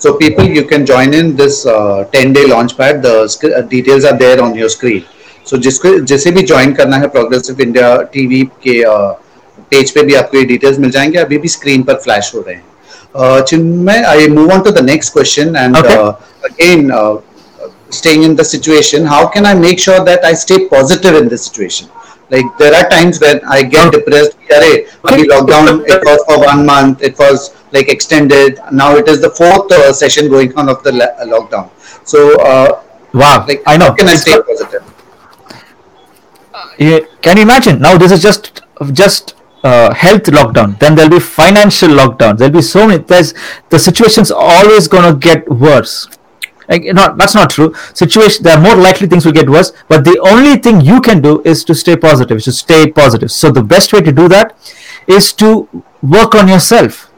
So 0.00 0.16
people, 0.16 0.44
you 0.44 0.64
can 0.64 0.84
join 0.84 1.14
in 1.14 1.34
this 1.36 1.64
uh, 1.66 2.04
10 2.12 2.32
day 2.32 2.44
launchpad. 2.44 3.02
The 3.02 3.56
uh, 3.56 3.62
details 3.62 4.04
are 4.04 4.16
there 4.16 4.42
on 4.42 4.54
your 4.54 4.68
screen. 4.68 5.04
So 5.44 5.58
जिसको 5.58 5.98
जैसे 6.10 6.30
भी 6.30 6.42
join 6.42 6.72
करना 6.74 6.96
है 6.98 7.08
progressive 7.08 7.60
India 7.60 7.96
TV 8.12 8.42
के 8.66 8.80
page 9.70 9.88
uh, 9.88 9.94
पे 9.94 10.02
भी 10.06 10.14
आपको 10.14 10.36
ये 10.38 10.44
डिटेल्स 10.44 10.78
मिल 10.78 10.90
जाएंगे 10.90 11.18
अभी 11.18 11.38
भी 11.38 11.48
स्क्रीन 11.48 11.82
पर 11.82 11.94
फ्लैश 12.04 12.32
हो 12.34 12.40
रहे 12.46 12.54
हैं 12.54 12.64
Chinmay 13.48 14.02
I 14.08 14.26
move 14.28 14.50
on 14.52 14.60
to 14.62 14.70
the 14.70 14.84
next 14.84 15.12
question 15.12 15.56
and 15.56 15.76
again 15.76 16.90
staying 17.96 18.22
in 18.26 18.32
the 18.38 18.44
situation 18.44 19.04
how 19.10 19.18
can 19.34 19.46
i 19.48 19.54
make 19.58 19.82
sure 19.82 19.98
that 20.06 20.24
i 20.24 20.32
stay 20.38 20.56
positive 20.70 21.18
in 21.18 21.28
this 21.32 21.44
situation 21.48 21.88
like 22.30 22.48
there 22.62 22.74
are 22.78 22.88
times 22.94 23.20
when 23.24 23.44
i 23.56 23.58
get 23.74 23.92
depressed 23.92 24.34
Array, 24.56 24.86
okay. 25.04 25.22
lockdown 25.32 25.84
it 25.94 26.08
was 26.08 26.24
for 26.30 26.38
one 26.44 26.64
month 26.66 27.04
it 27.10 27.16
was 27.18 27.44
like 27.71 27.89
extended. 27.89 28.59
Now 28.71 28.95
it 28.95 29.07
is 29.07 29.21
the 29.21 29.29
fourth 29.29 29.71
uh, 29.71 29.93
session 29.93 30.29
going 30.29 30.55
on 30.57 30.69
of 30.69 30.83
the 30.83 30.91
uh, 30.91 31.25
lockdown. 31.25 31.69
So 32.07 32.39
uh, 32.41 32.83
wow. 33.13 33.45
like 33.47 33.61
i 33.65 33.77
know. 33.77 33.93
can 33.93 34.07
i 34.07 34.15
stay 34.15 34.39
positive? 34.41 34.83
Yeah, 36.77 36.99
can 37.21 37.37
you 37.37 37.43
imagine? 37.43 37.79
Now 37.79 37.97
this 37.97 38.11
is 38.11 38.21
just 38.21 38.61
just 38.91 39.35
uh, 39.63 39.93
health 39.93 40.23
lockdown. 40.23 40.79
Then 40.79 40.95
there'll 40.95 41.11
be 41.11 41.19
financial 41.19 41.89
lockdown 41.89 42.37
there'll 42.37 42.53
be 42.53 42.61
so 42.61 42.87
many 42.87 43.03
there's 43.03 43.33
the 43.69 43.79
situation's 43.79 44.31
always 44.31 44.87
going 44.87 45.11
to 45.11 45.19
get 45.19 45.47
worse. 45.49 46.07
Like, 46.67 46.83
not 46.85 47.17
that's 47.17 47.35
not 47.35 47.49
true. 47.49 47.73
Situation 47.93 48.43
there 48.43 48.57
are 48.57 48.61
more 48.61 48.75
likely 48.75 49.07
things 49.07 49.25
will 49.25 49.33
get 49.33 49.49
worse 49.49 49.71
but 49.87 50.03
the 50.03 50.19
only 50.19 50.57
thing 50.57 50.81
you 50.81 51.01
can 51.01 51.21
do 51.21 51.41
is 51.43 51.63
to 51.65 51.75
stay 51.75 51.95
positive. 51.95 52.37
Is 52.37 52.45
to 52.45 52.51
stay 52.51 52.91
positive. 52.91 53.31
So 53.31 53.51
the 53.51 53.63
best 53.63 53.93
way 53.93 54.01
to 54.01 54.11
do 54.11 54.27
that 54.29 54.55
is 55.07 55.33
to 55.33 55.67
work 56.01 56.35
on 56.35 56.47
yourself 56.47 57.10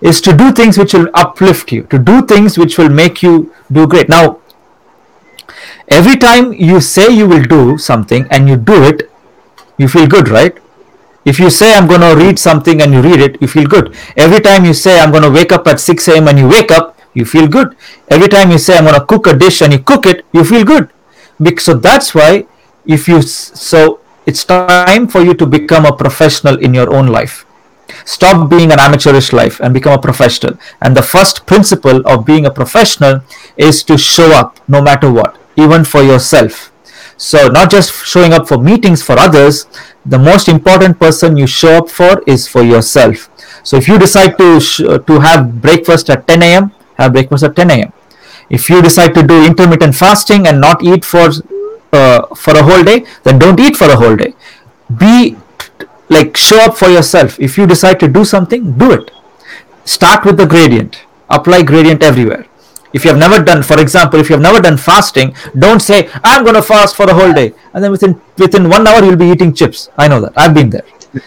is 0.00 0.20
to 0.20 0.36
do 0.36 0.52
things 0.52 0.78
which 0.78 0.94
will 0.94 1.08
uplift 1.14 1.72
you 1.72 1.82
to 1.84 1.98
do 1.98 2.22
things 2.22 2.58
which 2.58 2.78
will 2.78 2.88
make 2.88 3.22
you 3.22 3.52
do 3.72 3.86
great 3.86 4.08
now 4.08 4.38
every 5.88 6.16
time 6.16 6.52
you 6.52 6.80
say 6.80 7.08
you 7.08 7.26
will 7.26 7.44
do 7.44 7.78
something 7.78 8.26
and 8.30 8.48
you 8.48 8.56
do 8.56 8.82
it 8.84 9.10
you 9.78 9.88
feel 9.88 10.06
good 10.06 10.28
right 10.28 10.58
if 11.24 11.38
you 11.38 11.50
say 11.50 11.74
i'm 11.74 11.86
going 11.86 12.00
to 12.00 12.14
read 12.16 12.38
something 12.38 12.82
and 12.82 12.92
you 12.92 13.00
read 13.00 13.20
it 13.20 13.40
you 13.40 13.48
feel 13.48 13.66
good 13.66 13.94
every 14.16 14.40
time 14.40 14.64
you 14.64 14.74
say 14.74 15.00
i'm 15.00 15.10
going 15.10 15.22
to 15.22 15.30
wake 15.30 15.52
up 15.52 15.66
at 15.66 15.80
6 15.80 16.08
a.m 16.08 16.28
and 16.28 16.38
you 16.38 16.48
wake 16.48 16.70
up 16.70 16.96
you 17.16 17.24
feel 17.24 17.48
good. 17.48 17.74
Every 18.08 18.28
time 18.28 18.50
you 18.52 18.58
say, 18.58 18.76
I'm 18.76 18.84
going 18.84 19.00
to 19.00 19.06
cook 19.06 19.26
a 19.26 19.34
dish 19.34 19.62
and 19.62 19.72
you 19.72 19.78
cook 19.78 20.04
it, 20.04 20.26
you 20.32 20.44
feel 20.44 20.64
good. 20.64 20.92
So 21.58 21.72
that's 21.72 22.14
why 22.14 22.46
if 22.84 23.08
you, 23.08 23.22
so 23.22 24.00
it's 24.26 24.44
time 24.44 25.08
for 25.08 25.22
you 25.22 25.32
to 25.34 25.46
become 25.46 25.86
a 25.86 25.96
professional 25.96 26.58
in 26.60 26.74
your 26.74 26.94
own 26.94 27.06
life. 27.06 27.45
Stop 28.04 28.48
being 28.50 28.72
an 28.72 28.80
amateurish 28.80 29.32
life 29.32 29.60
and 29.60 29.72
become 29.74 29.92
a 29.92 30.00
professional. 30.00 30.58
And 30.80 30.96
the 30.96 31.02
first 31.02 31.46
principle 31.46 32.06
of 32.06 32.24
being 32.24 32.46
a 32.46 32.50
professional 32.50 33.20
is 33.56 33.82
to 33.84 33.96
show 33.96 34.30
up 34.32 34.58
no 34.68 34.82
matter 34.82 35.10
what, 35.10 35.36
even 35.56 35.84
for 35.84 36.02
yourself. 36.02 36.72
So, 37.16 37.48
not 37.48 37.70
just 37.70 38.04
showing 38.04 38.32
up 38.34 38.46
for 38.46 38.58
meetings 38.58 39.02
for 39.02 39.18
others, 39.18 39.66
the 40.04 40.18
most 40.18 40.48
important 40.48 41.00
person 41.00 41.36
you 41.36 41.46
show 41.46 41.78
up 41.78 41.88
for 41.88 42.22
is 42.26 42.46
for 42.46 42.62
yourself. 42.62 43.30
So, 43.62 43.76
if 43.78 43.88
you 43.88 43.98
decide 43.98 44.36
to, 44.36 44.60
sh- 44.60 44.82
to 45.06 45.20
have 45.20 45.62
breakfast 45.62 46.10
at 46.10 46.26
10 46.28 46.42
a.m., 46.42 46.72
have 46.98 47.12
breakfast 47.12 47.42
at 47.44 47.56
10 47.56 47.70
a.m. 47.70 47.92
If 48.50 48.68
you 48.68 48.82
decide 48.82 49.14
to 49.14 49.22
do 49.22 49.44
intermittent 49.44 49.94
fasting 49.94 50.46
and 50.46 50.60
not 50.60 50.82
eat 50.82 51.04
for 51.04 51.30
uh, 51.92 52.22
for 52.34 52.54
a 52.56 52.62
whole 52.62 52.82
day, 52.82 53.04
then 53.22 53.38
don't 53.38 53.58
eat 53.58 53.76
for 53.76 53.86
a 53.86 53.96
whole 53.96 54.16
day. 54.16 54.34
Be 54.98 55.36
like 56.16 56.36
show 56.36 56.60
up 56.66 56.76
for 56.76 56.88
yourself. 56.88 57.38
If 57.38 57.56
you 57.58 57.66
decide 57.66 58.00
to 58.00 58.08
do 58.08 58.24
something, 58.24 58.76
do 58.78 58.92
it. 58.92 59.10
Start 59.84 60.24
with 60.24 60.36
the 60.36 60.46
gradient. 60.46 61.00
Apply 61.28 61.62
gradient 61.62 62.02
everywhere. 62.02 62.46
If 62.92 63.04
you 63.04 63.10
have 63.10 63.18
never 63.18 63.42
done, 63.42 63.62
for 63.62 63.78
example, 63.80 64.20
if 64.20 64.30
you 64.30 64.34
have 64.36 64.42
never 64.42 64.60
done 64.60 64.76
fasting, 64.78 65.34
don't 65.58 65.80
say 65.80 66.08
I'm 66.24 66.44
going 66.44 66.54
to 66.54 66.62
fast 66.62 66.96
for 66.96 67.04
the 67.04 67.14
whole 67.14 67.32
day, 67.32 67.52
and 67.74 67.84
then 67.84 67.90
within 67.90 68.20
within 68.38 68.68
one 68.70 68.86
hour 68.86 69.04
you'll 69.04 69.22
be 69.22 69.30
eating 69.34 69.52
chips. 69.52 69.90
I 69.98 70.08
know 70.08 70.20
that. 70.20 70.32
I've 70.36 70.54
been 70.54 70.70
there. 70.70 70.86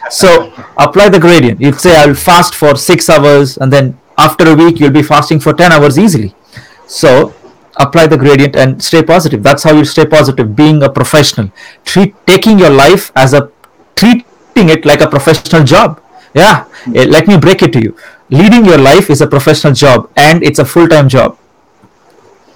So 0.09 0.29
apply 0.77 1.09
the 1.09 1.19
gradient. 1.19 1.61
You 1.61 1.73
say 1.73 1.95
I'll 1.95 2.15
fast 2.15 2.55
for 2.55 2.75
six 2.75 3.09
hours, 3.09 3.57
and 3.57 3.71
then 3.75 3.99
after 4.17 4.49
a 4.53 4.55
week 4.55 4.79
you'll 4.79 4.97
be 5.01 5.03
fasting 5.03 5.39
for 5.39 5.53
ten 5.53 5.71
hours 5.71 5.99
easily. 5.99 6.33
So 6.87 7.35
apply 7.85 8.07
the 8.07 8.17
gradient 8.17 8.55
and 8.55 8.81
stay 8.89 9.03
positive. 9.03 9.43
That's 9.43 9.63
how 9.63 9.73
you 9.73 9.85
stay 9.85 10.05
positive. 10.05 10.55
Being 10.55 10.81
a 10.83 10.89
professional, 10.89 11.51
treat 11.85 12.15
taking 12.25 12.57
your 12.57 12.73
life 12.81 13.11
as 13.15 13.33
a 13.33 13.51
treating 14.59 14.77
it 14.77 14.85
like 14.85 15.01
a 15.01 15.07
professional 15.09 15.63
job. 15.63 16.01
Yeah, 16.33 16.65
let 16.87 17.27
me 17.27 17.37
break 17.37 17.63
it 17.63 17.73
to 17.73 17.81
you. 17.81 17.95
Leading 18.29 18.65
your 18.65 18.77
life 18.77 19.09
is 19.09 19.21
a 19.21 19.27
professional 19.27 19.73
job 19.73 20.09
and 20.15 20.43
it's 20.43 20.59
a 20.59 20.65
full 20.65 20.87
time 20.87 21.09
job. 21.09 21.37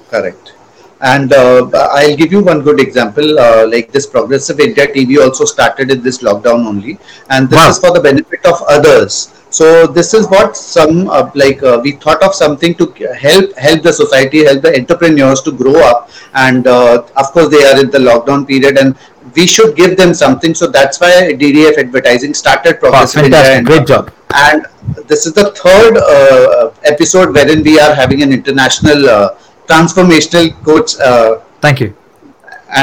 Correct. 0.09 0.53
And 1.01 1.33
uh, 1.33 1.69
I'll 1.73 2.15
give 2.15 2.31
you 2.31 2.41
one 2.41 2.61
good 2.61 2.79
example. 2.79 3.37
Uh, 3.39 3.67
like 3.67 3.91
this 3.91 4.05
Progressive 4.05 4.59
India 4.59 4.87
TV 4.87 5.21
also 5.21 5.43
started 5.43 5.91
in 5.91 6.01
this 6.01 6.19
lockdown 6.19 6.65
only, 6.65 6.97
and 7.29 7.49
this 7.49 7.59
Wow. 7.59 7.69
is 7.71 7.79
for 7.79 7.91
the 7.91 7.99
benefit 7.99 8.45
of 8.45 8.61
others. 8.69 9.33
So 9.49 9.85
this 9.85 10.13
is 10.13 10.27
what 10.29 10.55
some 10.55 11.09
uh, 11.09 11.29
like 11.35 11.61
uh, 11.61 11.81
we 11.83 11.91
thought 11.93 12.23
of 12.23 12.33
something 12.33 12.73
to 12.75 12.85
help 13.25 13.55
help 13.57 13.83
the 13.83 13.91
society, 13.91 14.45
help 14.45 14.61
the 14.61 14.77
entrepreneurs 14.79 15.41
to 15.41 15.51
grow 15.51 15.75
up, 15.81 16.09
and 16.35 16.67
uh, 16.67 17.03
of 17.17 17.27
course 17.33 17.49
they 17.49 17.63
are 17.65 17.79
in 17.79 17.91
the 17.91 17.99
lockdown 17.99 18.47
period, 18.47 18.77
and 18.77 18.95
we 19.35 19.45
should 19.47 19.75
give 19.75 19.95
them 19.97 20.13
something. 20.13 20.53
So 20.55 20.67
that's 20.67 20.99
why 20.99 21.33
DDF 21.33 21.77
Advertising 21.77 22.33
started 22.33 22.73
Wow, 22.75 22.89
Progressive 22.89 23.23
India. 23.25 23.39
fantastic. 23.39 23.57
and- 23.57 23.67
Great 23.67 23.87
job. 23.87 24.11
and 24.35 24.65
this 25.09 25.25
is 25.27 25.33
the 25.33 25.43
third 25.63 25.97
uh, 25.97 26.71
episode 26.91 27.33
wherein 27.35 27.59
we 27.67 27.79
are 27.79 27.93
having 27.93 28.21
an 28.25 28.31
international 28.37 29.07
uh, 29.09 29.35
transformational 29.67 30.47
coach 30.69 30.95
uh, 30.99 31.39
Thank 31.65 31.79
you. 31.83 31.89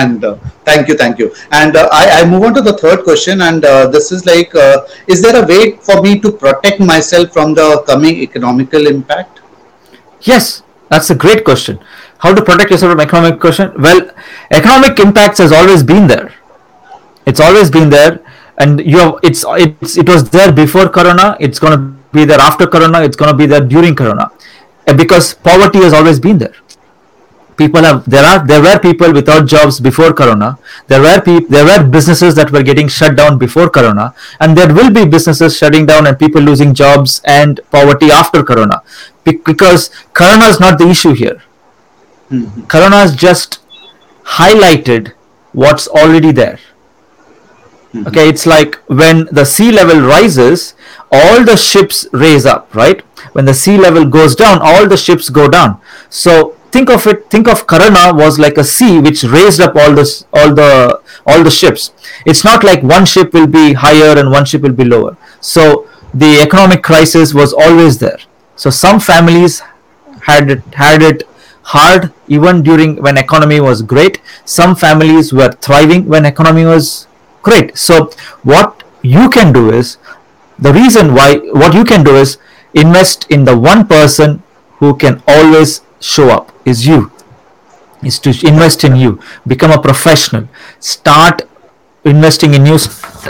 and 0.01 0.25
uh, 0.25 0.37
thank 0.69 0.87
you 0.91 0.95
thank 1.01 1.19
you 1.23 1.27
and 1.61 1.77
uh, 1.77 1.89
I, 2.01 2.05
I 2.21 2.25
move 2.33 2.45
on 2.49 2.55
to 2.59 2.63
the 2.69 2.75
third 2.83 3.03
question 3.09 3.43
and 3.49 3.65
uh, 3.65 3.89
this 3.97 4.13
is 4.17 4.25
like 4.33 4.55
uh, 4.55 4.87
is 5.09 5.21
there 5.25 5.37
a 5.43 5.47
way 5.53 5.63
for 5.89 6.01
me 6.07 6.13
to 6.21 6.31
protect 6.45 6.79
myself 6.93 7.33
from 7.33 7.53
the 7.61 7.69
coming 7.91 8.17
economical 8.29 8.87
impact 8.87 9.41
Yes, 10.23 10.63
that's 10.91 11.09
a 11.11 11.15
great 11.15 11.45
question. 11.45 11.79
How 12.19 12.35
to 12.35 12.43
protect 12.45 12.71
yourself 12.71 12.93
from 12.93 13.01
economic 13.01 13.41
question? 13.41 13.73
Well, 13.87 14.01
economic 14.51 14.99
impacts 15.01 15.39
has 15.39 15.51
always 15.51 15.83
been 15.83 16.07
there. 16.07 16.29
It's 17.31 17.41
always 17.47 17.70
been 17.70 17.91
there, 17.91 18.20
and 18.59 18.81
you 18.93 18.99
have 18.99 19.14
it's 19.22 19.45
it's 19.64 19.97
it 20.03 20.09
was 20.14 20.28
there 20.31 20.53
before 20.53 20.89
Corona. 20.89 21.37
It's 21.49 21.59
gonna 21.64 21.81
be 22.18 22.24
there 22.24 22.41
after 22.41 22.66
Corona. 22.66 23.03
It's 23.09 23.16
gonna 23.16 23.37
be 23.43 23.47
there 23.47 23.61
during 23.74 23.95
Corona, 23.95 24.31
And 24.87 24.99
because 24.99 25.35
poverty 25.35 25.78
has 25.87 25.93
always 25.93 26.18
been 26.18 26.39
there. 26.39 26.55
People 27.61 27.83
have 27.87 27.99
there 28.14 28.24
are 28.24 28.39
there 28.51 28.62
were 28.66 28.78
people 28.85 29.12
without 29.12 29.47
jobs 29.47 29.78
before 29.87 30.12
Corona. 30.20 30.49
There 30.93 31.03
were 31.07 31.20
peop, 31.26 31.49
there 31.57 31.66
were 31.70 31.83
businesses 31.97 32.35
that 32.41 32.51
were 32.57 32.62
getting 32.62 32.89
shut 32.89 33.16
down 33.16 33.39
before 33.43 33.68
Corona, 33.68 34.14
and 34.41 34.57
there 34.57 34.72
will 34.78 34.91
be 34.99 35.05
businesses 35.16 35.59
shutting 35.59 35.87
down 35.91 36.07
and 36.07 36.18
people 36.18 36.41
losing 36.51 36.72
jobs 36.83 37.20
and 37.26 37.61
poverty 37.70 38.11
after 38.11 38.43
Corona, 38.43 38.83
Be- 39.24 39.43
because 39.53 39.91
Corona 40.22 40.47
is 40.55 40.59
not 40.59 40.78
the 40.78 40.89
issue 40.89 41.12
here. 41.12 41.37
Mm-hmm. 42.31 42.62
Corona 42.76 42.97
has 43.05 43.14
just 43.14 43.61
highlighted 44.39 45.12
what's 45.53 45.87
already 45.89 46.33
there. 46.33 46.59
Mm-hmm. 47.93 48.07
Okay, 48.07 48.28
it's 48.28 48.47
like 48.47 48.76
when 48.86 49.26
the 49.32 49.45
sea 49.45 49.72
level 49.72 50.01
rises, 50.01 50.74
all 51.11 51.45
the 51.45 51.57
ships 51.57 52.07
raise 52.12 52.47
up, 52.47 52.72
right? 52.74 53.01
When 53.32 53.45
the 53.45 53.55
sea 53.55 53.76
level 53.76 54.05
goes 54.05 54.36
down, 54.36 54.61
all 54.62 54.86
the 54.86 54.97
ships 54.97 55.28
go 55.28 55.49
down. 55.49 55.80
So 56.09 56.57
think 56.70 56.88
of 56.88 57.05
it. 57.09 57.28
Think 57.30 57.49
of 57.49 57.66
Corona 57.66 58.14
was 58.14 58.38
like 58.38 58.59
a 58.59 58.64
sea 58.64 59.01
which 59.01 59.24
raised 59.24 59.61
up 59.61 59.74
all 59.74 59.93
this, 59.93 60.24
all 60.32 60.55
the, 60.55 61.01
all 61.26 61.43
the 61.43 61.51
ships. 61.51 61.93
It's 62.24 62.45
not 62.45 62.62
like 62.62 62.84
one 62.84 63.07
ship 63.07 63.32
will 63.32 63.49
be 63.49 63.72
higher 63.72 64.16
and 64.16 64.30
one 64.30 64.45
ship 64.45 64.62
will 64.62 64.72
be 64.72 64.84
lower. 64.84 65.16
So 65.41 65.88
the 66.14 66.41
economic 66.41 66.84
crisis 66.84 67.34
was 67.34 67.53
always 67.53 67.99
there. 67.99 68.18
So 68.55 68.70
some 68.70 69.01
families 69.01 69.62
had 70.22 70.49
it, 70.49 70.62
had 70.74 71.03
it 71.03 71.24
hard 71.62 72.12
even 72.26 72.62
during 72.62 72.97
when 73.03 73.18
economy 73.18 73.61
was 73.61 73.82
great 73.82 74.20
some 74.45 74.74
families 74.74 75.32
were 75.32 75.53
thriving 75.66 76.07
when 76.07 76.24
economy 76.24 76.64
was 76.64 77.07
great. 77.43 77.76
So 77.76 78.11
what 78.43 78.82
you 79.03 79.28
can 79.30 79.53
do 79.53 79.70
is 79.72 79.99
the 80.59 80.72
reason 80.72 81.14
why 81.14 81.38
what 81.62 81.74
you 81.74 81.84
can 81.84 82.05
do 82.05 82.16
is 82.16 82.38
invest 82.74 83.26
in 83.30 83.45
the 83.45 83.57
one 83.57 83.86
person 83.86 84.43
who 84.78 84.97
can 84.97 85.22
always 85.26 85.82
show 86.01 86.30
up 86.30 86.53
is 86.64 86.86
you. 86.86 87.11
Is 88.03 88.18
to 88.20 88.30
invest 88.47 88.84
in 88.84 88.97
you. 88.97 89.20
Become 89.47 89.72
a 89.72 89.80
professional. 89.80 90.49
Start 90.78 91.43
investing 92.05 92.55
in 92.55 92.64
you 92.64 92.78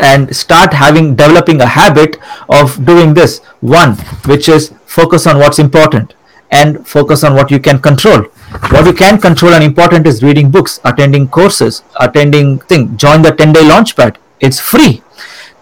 and 0.00 0.34
start 0.34 0.72
having 0.72 1.16
developing 1.16 1.60
a 1.60 1.66
habit 1.66 2.16
of 2.48 2.84
doing 2.84 3.14
this. 3.14 3.40
One 3.60 3.96
which 4.26 4.48
is 4.48 4.72
focus 4.86 5.26
on 5.26 5.38
what's 5.38 5.58
important 5.58 6.14
and 6.50 6.86
focus 6.86 7.24
on 7.24 7.34
what 7.34 7.50
you 7.50 7.58
can 7.58 7.80
control 7.80 8.26
what 8.68 8.86
you 8.86 8.92
can 8.92 9.18
control 9.18 9.52
and 9.54 9.64
important 9.64 10.06
is 10.06 10.22
reading 10.22 10.50
books 10.50 10.80
attending 10.84 11.28
courses 11.28 11.82
attending 11.98 12.58
thing. 12.60 12.96
Join 12.96 13.22
the 13.22 13.32
10 13.32 13.52
day 13.52 13.62
launchpad. 13.62 14.16
It's 14.38 14.60
free. 14.60 15.02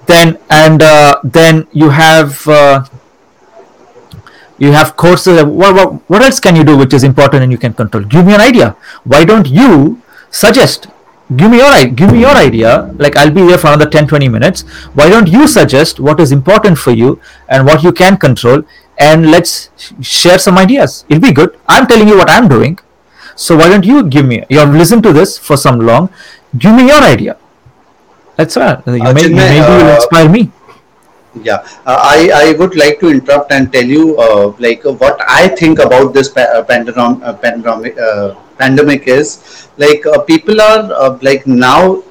Then 0.07 0.39
and 0.51 0.83
uh, 0.83 1.21
then 1.23 1.69
you 1.73 1.91
have 1.91 2.47
uh, 2.49 2.85
you 4.59 4.73
have 4.73 4.97
courses. 4.97 5.43
What, 5.45 5.75
what, 5.75 6.11
what 6.11 6.23
else 6.23 6.41
can 6.41 6.57
you 6.57 6.65
do 6.65 6.77
which 6.77 6.93
is 6.93 7.05
important 7.05 7.43
and 7.43 7.53
you 7.53 7.59
can 7.59 7.73
control? 7.73 8.05
Give 8.05 8.27
me 8.27 8.35
an 8.35 8.41
idea. 8.41 8.77
Why 9.05 9.25
don't 9.25 9.47
you 9.47 10.03
suggest 10.31 10.89
give 11.37 11.51
me 11.51 11.59
your 11.59 11.87
give 11.87 12.13
me 12.13 12.21
your 12.21 12.35
idea. 12.35 12.93
Like 12.99 13.17
i'll 13.17 13.31
be 13.31 13.43
here 13.43 13.59
for 13.59 13.69
another 13.69 13.89
10 13.89 14.09
20 14.09 14.29
minutes. 14.29 14.63
Why 14.95 15.09
don't 15.09 15.29
you 15.29 15.47
suggest 15.47 16.01
what 16.01 16.21
is 16.21 16.33
important 16.33 16.79
for 16.79 16.91
you 16.91 17.21
and 17.49 17.65
what 17.65 17.83
you 17.83 17.93
can 17.93 18.17
control? 18.17 18.63
And 18.99 19.31
let's 19.31 19.71
share 20.01 20.39
some 20.41 20.59
ideas. 20.59 21.05
It'll 21.09 21.23
be 21.23 21.33
good. 21.33 21.57
I'm 21.69 21.87
telling 21.87 22.09
you 22.09 22.17
what 22.17 22.29
i'm 22.29 22.49
doing 22.49 22.79
so 23.45 23.57
why 23.59 23.67
don't 23.73 23.87
you 23.93 23.99
give 24.15 24.27
me 24.33 24.39
you 24.55 24.59
have 24.63 24.75
listened 24.83 25.03
to 25.09 25.13
this 25.19 25.39
for 25.49 25.57
some 25.65 25.79
long 25.91 26.09
give 26.63 26.75
me 26.75 26.87
your 26.93 27.03
idea. 27.15 27.37
That's 28.37 28.57
right 28.57 28.79
you 28.87 29.09
Uh, 29.09 29.13
may, 29.17 29.23
you 29.23 29.29
Chinmay, 29.29 29.49
maybe 29.55 29.73
will 29.79 29.91
uh, 29.91 29.95
inspire 29.99 30.29
me. 30.37 30.43
Yeah 31.49 31.61
uh, 31.91 31.99
i 32.17 32.19
i 32.43 32.47
would 32.59 32.75
like 32.83 32.97
to 33.03 33.09
interrupt 33.17 33.53
and 33.57 33.73
tell 33.75 33.89
you 33.97 34.05
uh, 34.27 34.45
like 34.67 34.85
uh, 34.91 34.95
what 35.03 35.21
i 35.41 35.49
think 35.61 35.83
about 35.87 36.13
this 36.17 36.29
pa- 36.37 36.51
uh, 36.59 36.63
pandemic 36.71 37.23
uh, 37.31 37.35
pandemic 37.45 37.99
uh, 38.09 38.29
pandemic 38.63 39.09
is 39.19 39.29
like 39.85 40.07
uh, 40.13 40.21
people 40.31 40.61
are 40.69 40.83
uh, 41.05 41.13
like 41.29 41.47
now 41.47 42.03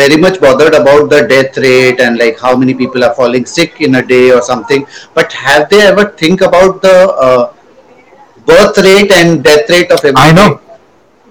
very 0.00 0.16
much 0.24 0.40
bothered 0.40 0.74
about 0.74 1.08
the 1.14 1.20
death 1.34 1.56
rate 1.66 2.00
and 2.00 2.18
like 2.18 2.38
how 2.38 2.54
many 2.62 2.74
people 2.74 3.02
are 3.06 3.14
falling 3.14 3.46
sick 3.46 3.80
in 3.80 3.94
a 3.96 4.02
day 4.14 4.30
or 4.30 4.42
something. 4.42 4.86
But 5.14 5.32
have 5.32 5.70
they 5.70 5.80
ever 5.86 6.04
think 6.22 6.42
about 6.42 6.82
the 6.82 6.96
uh, 7.26 7.52
birth 8.44 8.78
rate 8.78 9.10
and 9.12 9.42
death 9.42 9.70
rate 9.70 9.90
of 9.90 10.04
every 10.04 10.14
I 10.16 10.32
know. 10.32 10.60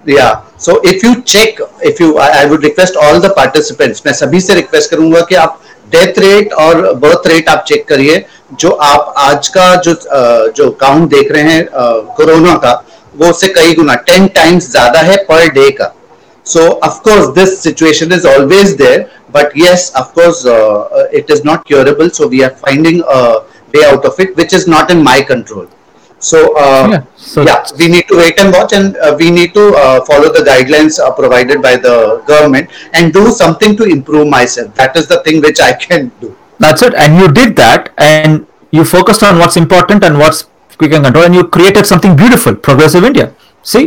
या 0.08 0.30
so 0.60 0.80
if 0.86 1.06
you 1.06 1.14
check 1.26 1.60
if 1.84 2.02
you 2.02 2.16
I 2.18 2.46
would 2.48 2.64
request 2.64 2.96
all 2.98 3.18
the 3.20 3.32
participants 3.36 4.02
मैं 4.06 4.12
सभी 4.14 4.40
से 4.40 4.54
request 4.54 4.90
करूँगा 4.90 5.20
कि 5.28 5.34
आप 5.36 5.60
death 5.92 6.18
rate 6.18 6.52
और 6.54 6.80
birth 6.94 7.26
rate 7.26 7.48
आप 7.48 7.64
check 7.68 7.86
करिए, 7.88 8.24
जो 8.54 8.70
आप 8.70 9.14
आज 9.18 9.48
का 9.56 9.74
जो 9.76 9.94
जो 10.56 10.70
काउंट 10.80 11.10
देख 11.10 11.30
रहे 11.32 11.42
हैं 11.44 11.66
कोरोना 12.16 12.54
का, 12.56 12.72
वो 13.16 13.32
से 13.32 13.48
कई 13.48 13.74
गुना 13.74 13.94
टेन 14.06 14.26
टाइम्स 14.34 14.70
ज़्यादा 14.70 15.00
है 15.00 15.16
पर 15.24 15.48
डे 15.50 15.70
का। 15.70 15.92
So 16.46 16.66
of course 16.84 17.26
this 17.34 17.62
situation 17.62 18.12
is 18.12 18.26
always 18.28 18.70
there 18.76 19.06
but 19.34 19.52
yes 19.58 19.90
of course 19.96 20.42
it 21.14 21.30
is 21.30 21.42
not 21.46 21.66
curable 21.66 22.08
so 22.10 22.28
we 22.28 22.42
are 22.42 22.50
finding 22.64 23.00
way 23.74 23.84
out 23.84 24.06
of 24.06 24.20
it 24.22 24.34
which 24.38 24.54
is 24.54 24.68
not 24.70 24.90
in 24.90 25.02
my 25.02 25.22
control 25.30 25.66
so 26.28 26.38
uh, 26.64 26.86
Yeah, 26.92 27.02
so- 27.32 27.44
yeah 27.48 27.60
we 27.80 27.86
need 27.94 28.06
to 28.12 28.16
wait 28.22 28.40
and 28.42 28.52
watch 28.56 28.72
and 28.78 28.96
uh, 28.96 29.14
we 29.20 29.28
need 29.38 29.50
to 29.58 29.64
uh, 29.84 29.98
follow 30.08 30.28
the 30.38 30.42
guidelines 30.50 30.94
uh, 31.04 31.10
provided 31.20 31.58
by 31.68 31.74
the 31.86 31.96
government 32.32 32.70
and 32.94 33.12
do 33.18 33.24
something 33.42 33.76
to 33.80 33.84
improve 33.96 34.26
myself 34.38 34.74
that 34.82 34.96
is 35.02 35.06
the 35.14 35.18
thing 35.26 35.40
which 35.48 35.60
i 35.70 35.72
can 35.86 36.10
do 36.24 36.30
That's 36.64 36.82
it. 36.86 36.94
And 37.02 37.16
you 37.20 37.26
did 37.38 37.50
that, 37.60 37.88
and 38.10 38.46
you 38.76 38.82
focused 38.90 39.22
on 39.30 39.38
what's 39.40 39.56
important 39.62 40.04
and 40.08 40.14
what's 40.20 40.38
quick 40.82 40.92
and 40.98 41.04
control, 41.06 41.24
and 41.28 41.34
you 41.38 41.42
created 41.56 41.88
something 41.90 42.14
beautiful, 42.20 42.54
Progressive 42.68 43.04
India. 43.08 43.26
See, 43.72 43.82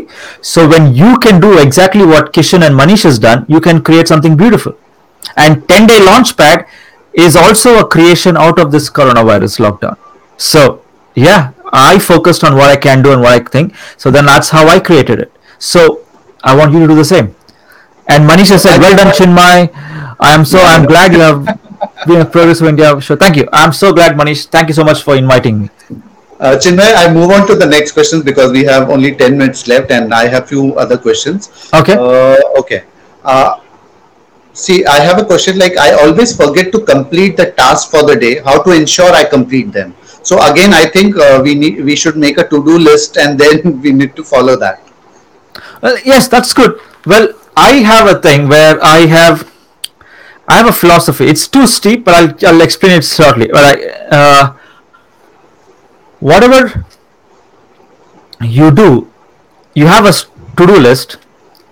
so 0.50 0.68
when 0.74 0.86
you 1.00 1.10
can 1.24 1.40
do 1.46 1.50
exactly 1.64 2.06
what 2.12 2.30
Kishan 2.36 2.62
and 2.68 2.78
Manish 2.82 3.06
has 3.10 3.18
done, 3.26 3.42
you 3.56 3.62
can 3.70 3.82
create 3.90 4.12
something 4.14 4.38
beautiful. 4.44 4.76
And 5.46 5.68
10 5.74 5.88
day 5.94 5.98
launchpad 6.10 6.68
is 7.26 7.40
also 7.46 7.74
a 7.80 7.88
creation 7.96 8.38
out 8.46 8.62
of 8.66 8.72
this 8.78 8.92
coronavirus 9.00 9.58
lockdown. 9.66 9.98
So, 10.52 10.64
yeah, 11.16 11.42
I 11.72 11.99
focused 11.99 12.43
on 12.43 12.55
what 12.55 12.70
I 12.70 12.76
can 12.76 13.01
do 13.01 13.11
and 13.13 13.22
what 13.22 13.32
I 13.32 13.39
think. 13.39 13.76
So 13.97 14.11
then 14.11 14.26
that's 14.26 14.49
how 14.49 14.67
I 14.67 14.80
created 14.80 15.20
it. 15.20 15.32
So 15.59 16.05
I 16.43 16.55
want 16.55 16.74
you 16.74 16.80
to 16.80 16.88
do 16.88 16.95
the 16.95 17.05
same. 17.05 17.36
And 18.07 18.28
Manish 18.30 18.57
said, 18.57 18.80
"Well 18.80 18.95
done, 18.95 19.13
Chinmay. 19.13 19.70
I 20.20 20.34
am 20.34 20.45
so. 20.45 20.59
I'm 20.59 20.86
glad 20.86 21.13
you 21.13 21.20
have 21.20 21.45
been 22.07 22.22
a 22.22 22.26
Progressive 22.26 22.67
India 22.67 22.99
show. 23.01 23.15
Thank 23.15 23.38
you. 23.38 23.47
I'm 23.53 23.72
so 23.72 23.93
glad, 23.93 24.17
Manish. 24.17 24.47
Thank 24.47 24.70
you 24.70 24.74
so 24.74 24.84
much 24.84 25.03
for 25.03 25.15
inviting 25.15 25.61
me. 25.61 25.70
Uh, 26.39 26.55
Chinmay, 26.55 26.93
I 26.95 27.13
move 27.13 27.32
on 27.32 27.45
to 27.47 27.55
the 27.55 27.65
next 27.65 27.91
questions 27.91 28.24
because 28.24 28.51
we 28.51 28.63
have 28.63 28.89
only 28.89 29.13
10 29.13 29.38
minutes 29.38 29.67
left 29.67 29.91
and 29.91 30.13
I 30.13 30.28
have 30.28 30.47
few 30.47 30.74
other 30.76 30.97
questions. 30.97 31.70
Okay. 31.74 31.93
Uh, 31.93 32.38
okay. 32.59 32.84
Uh, 33.24 33.59
see, 34.53 34.86
I 34.86 34.99
have 34.99 35.20
a 35.20 35.26
question 35.26 35.59
like 35.59 35.78
I 35.78 35.91
always 35.91 36.36
forget 36.36 36.72
to 36.72 36.80
complete 36.80 37.36
the 37.36 37.51
task 37.51 37.91
for 37.91 38.03
the 38.03 38.15
day. 38.15 38.39
How 38.39 38.63
to 38.63 38.72
ensure 38.72 39.11
I 39.11 39.26
complete 39.26 39.74
them? 39.74 39.93
So 40.24 40.41
again, 40.51 40.74
I 40.74 40.86
think 40.86 41.17
uh, 41.17 41.41
we 41.43 41.55
need 41.55 41.84
we 41.84 41.95
should 41.95 42.17
make 42.17 42.38
a 42.38 42.47
to-do 42.47 42.78
list 42.78 43.17
and 43.17 43.39
then 43.39 43.82
we 43.84 43.91
need 43.91 44.15
to 44.15 44.24
follow 44.24 44.55
that. 44.57 44.84
Well, 45.82 45.97
yes, 46.05 46.28
that's 46.28 46.53
good. 46.53 46.80
Well, 47.05 47.34
I 47.55 47.72
have 47.91 48.07
a 48.07 48.20
thing 48.22 48.47
where 48.47 48.84
I 48.84 49.05
have 49.05 49.49
I 50.47 50.57
have 50.57 50.67
a 50.67 50.74
philosophy. 50.74 51.26
It's 51.26 51.47
too 51.47 51.67
steep, 51.67 52.03
but 52.03 52.15
I'll, 52.15 52.53
I'll 52.53 52.61
explain 52.61 52.93
it 52.93 53.03
shortly. 53.03 53.47
But 53.47 53.63
I, 53.63 53.74
uh, 54.17 54.53
whatever 56.20 56.86
you 58.41 58.72
do, 58.72 59.11
you 59.76 59.86
have 59.86 60.05
a 60.05 60.13
to-do 60.57 60.80
list. 60.80 61.17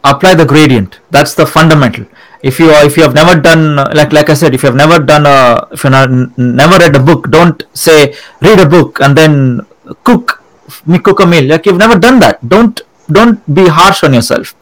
Apply 0.03 0.35
the 0.35 0.45
gradient. 0.45 0.99
That's 1.09 1.33
the 1.33 1.45
fundamental. 1.45 2.05
If 2.49 2.59
you 2.59 2.69
if 2.89 2.97
you 2.97 3.03
have 3.03 3.15
never 3.21 3.39
done 3.47 3.75
like 3.99 4.11
like 4.17 4.29
I 4.29 4.35
said, 4.41 4.53
if 4.55 4.63
you 4.63 4.67
have 4.71 4.79
never 4.83 4.97
done 5.11 5.25
a 5.25 5.67
if 5.71 5.83
you 5.83 5.89
not, 5.89 6.09
never 6.37 6.77
read 6.83 6.95
a 6.95 7.03
book, 7.09 7.29
don't 7.29 7.63
say 7.73 8.15
read 8.41 8.59
a 8.59 8.69
book 8.75 8.99
and 8.99 9.17
then 9.17 9.65
cook 10.03 10.43
me 10.85 10.99
cook 10.99 11.19
a 11.19 11.25
meal. 11.25 11.45
Like 11.45 11.65
you've 11.65 11.83
never 11.85 11.97
done 11.99 12.19
that. 12.19 12.47
Don't 12.47 12.81
don't 13.19 13.41
be 13.53 13.67
harsh 13.67 14.03
on 14.03 14.13
yourself, 14.13 14.55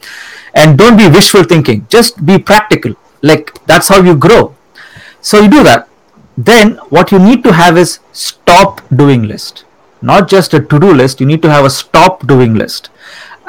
and 0.53 0.77
don't 0.77 0.97
be 0.97 1.07
wishful 1.07 1.43
thinking. 1.43 1.86
Just 1.89 2.25
be 2.25 2.38
practical. 2.39 2.95
Like 3.21 3.53
that's 3.65 3.88
how 3.88 4.01
you 4.01 4.15
grow. 4.15 4.55
So 5.21 5.41
you 5.41 5.49
do 5.49 5.63
that. 5.63 5.88
Then 6.38 6.75
what 6.95 7.11
you 7.11 7.19
need 7.19 7.43
to 7.45 7.53
have 7.53 7.77
is 7.77 7.99
stop 8.11 8.81
doing 9.03 9.23
list 9.23 9.65
not 10.01 10.27
just 10.27 10.53
a 10.53 10.59
to-do 10.59 10.93
list 10.93 11.19
you 11.19 11.25
need 11.25 11.41
to 11.41 11.49
have 11.49 11.65
a 11.65 11.69
stop 11.69 12.25
doing 12.27 12.53
list 12.53 12.89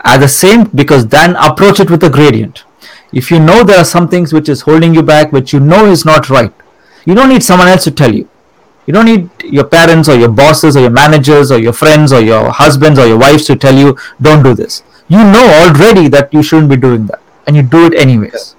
at 0.05 0.19
the 0.19 0.29
same 0.29 0.65
because 0.81 1.07
then 1.09 1.37
approach 1.37 1.81
it 1.81 1.91
with 1.91 2.03
a 2.05 2.11
gradient 2.11 2.65
if 3.13 3.31
you 3.31 3.39
know 3.39 3.63
there 3.65 3.79
are 3.79 3.85
some 3.85 4.09
things 4.09 4.33
which 4.33 4.49
is 4.49 4.63
holding 4.63 4.95
you 4.95 5.03
back 5.03 5.33
which 5.33 5.53
you 5.53 5.61
know 5.61 5.87
is 5.87 6.05
not 6.05 6.29
right 6.29 6.53
you 7.05 7.15
don't 7.15 7.29
need 7.29 7.43
someone 7.43 7.69
else 7.69 7.85
to 7.85 7.91
tell 7.91 8.15
you 8.15 8.29
you 8.87 8.93
don't 8.93 9.07
need 9.07 9.29
your 9.45 9.65
parents 9.65 10.09
or 10.09 10.17
your 10.17 10.29
bosses 10.29 10.77
or 10.77 10.81
your 10.81 10.91
managers 10.91 11.51
or 11.51 11.59
your 11.59 11.73
friends 11.73 12.13
or 12.13 12.21
your 12.21 12.51
husbands 12.51 12.99
or 12.99 13.07
your 13.07 13.19
wives 13.19 13.45
to 13.45 13.57
tell 13.57 13.75
you 13.75 13.97
don't 14.21 14.43
do 14.43 14.55
this 14.55 14.83
you 15.09 15.19
know 15.19 15.47
already 15.63 16.09
that 16.09 16.33
you 16.33 16.43
shouldn't 16.43 16.71
be 16.71 16.77
doing 16.77 17.07
that 17.07 17.21
and 17.47 17.57
you 17.57 17.63
do 17.63 17.87
it 17.87 17.95
anyways 17.95 18.55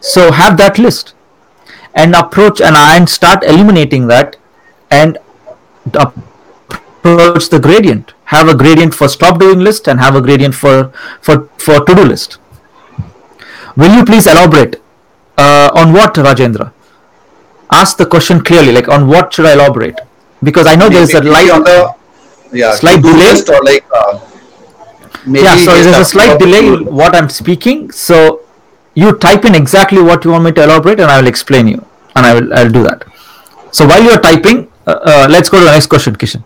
so 0.00 0.32
have 0.32 0.56
that 0.56 0.78
list 0.78 1.14
and 1.94 2.14
approach 2.14 2.60
and, 2.60 3.08
start 3.08 3.44
eliminating 3.44 4.06
that 4.06 4.36
and 4.90 5.18
approach 5.94 7.48
the 7.48 7.60
gradient. 7.60 8.14
Have 8.26 8.48
a 8.48 8.56
gradient 8.56 8.94
for 8.94 9.08
stop 9.08 9.38
doing 9.38 9.60
list 9.60 9.88
and 9.88 10.00
have 10.00 10.14
a 10.16 10.20
gradient 10.20 10.54
for 10.54 10.92
for 11.20 11.48
for 11.58 11.84
to 11.84 11.94
do 11.94 12.04
list. 12.04 12.38
Will 13.76 13.94
you 13.96 14.04
please 14.04 14.26
elaborate 14.26 14.82
uh, 15.38 15.70
on 15.74 15.92
what 15.92 16.14
Rajendra? 16.14 16.72
Ask 17.70 17.96
the 17.96 18.06
question 18.06 18.42
clearly. 18.42 18.72
Like 18.72 18.88
on 18.88 19.08
what 19.08 19.32
should 19.32 19.46
I 19.46 19.54
elaborate? 19.54 19.98
Because 20.42 20.66
I 20.66 20.74
know 20.74 20.88
there 20.88 21.02
is 21.02 21.14
a 21.14 21.22
light 21.22 21.50
on 21.50 21.62
the 21.64 21.94
yeah 22.52 22.74
slight 22.74 23.02
delay. 23.02 23.32
Or 23.48 23.62
like 23.64 23.84
uh, 23.94 24.20
yeah, 25.26 25.56
so 25.56 25.72
there's 25.72 25.96
a 25.96 26.04
slight 26.04 26.38
delay 26.38 26.66
in 26.66 26.94
what 26.94 27.14
I'm 27.14 27.28
speaking. 27.28 27.90
So 27.90 28.42
you 28.94 29.16
type 29.16 29.44
in 29.44 29.54
exactly 29.54 30.02
what 30.02 30.24
you 30.24 30.32
want 30.32 30.44
me 30.44 30.52
to 30.52 30.64
elaborate, 30.64 31.00
and 31.00 31.10
I 31.10 31.20
will 31.20 31.28
explain 31.28 31.66
you, 31.68 31.84
and 32.14 32.26
I 32.26 32.34
will 32.34 32.52
I'll 32.54 32.70
do 32.70 32.82
that. 32.82 33.04
So 33.70 33.86
while 33.86 34.02
you're 34.02 34.20
typing, 34.20 34.70
uh, 34.86 34.90
uh, 34.90 35.26
let's 35.30 35.48
go 35.48 35.58
to 35.58 35.64
the 35.64 35.70
next 35.70 35.86
question, 35.86 36.14
Kishan. 36.14 36.44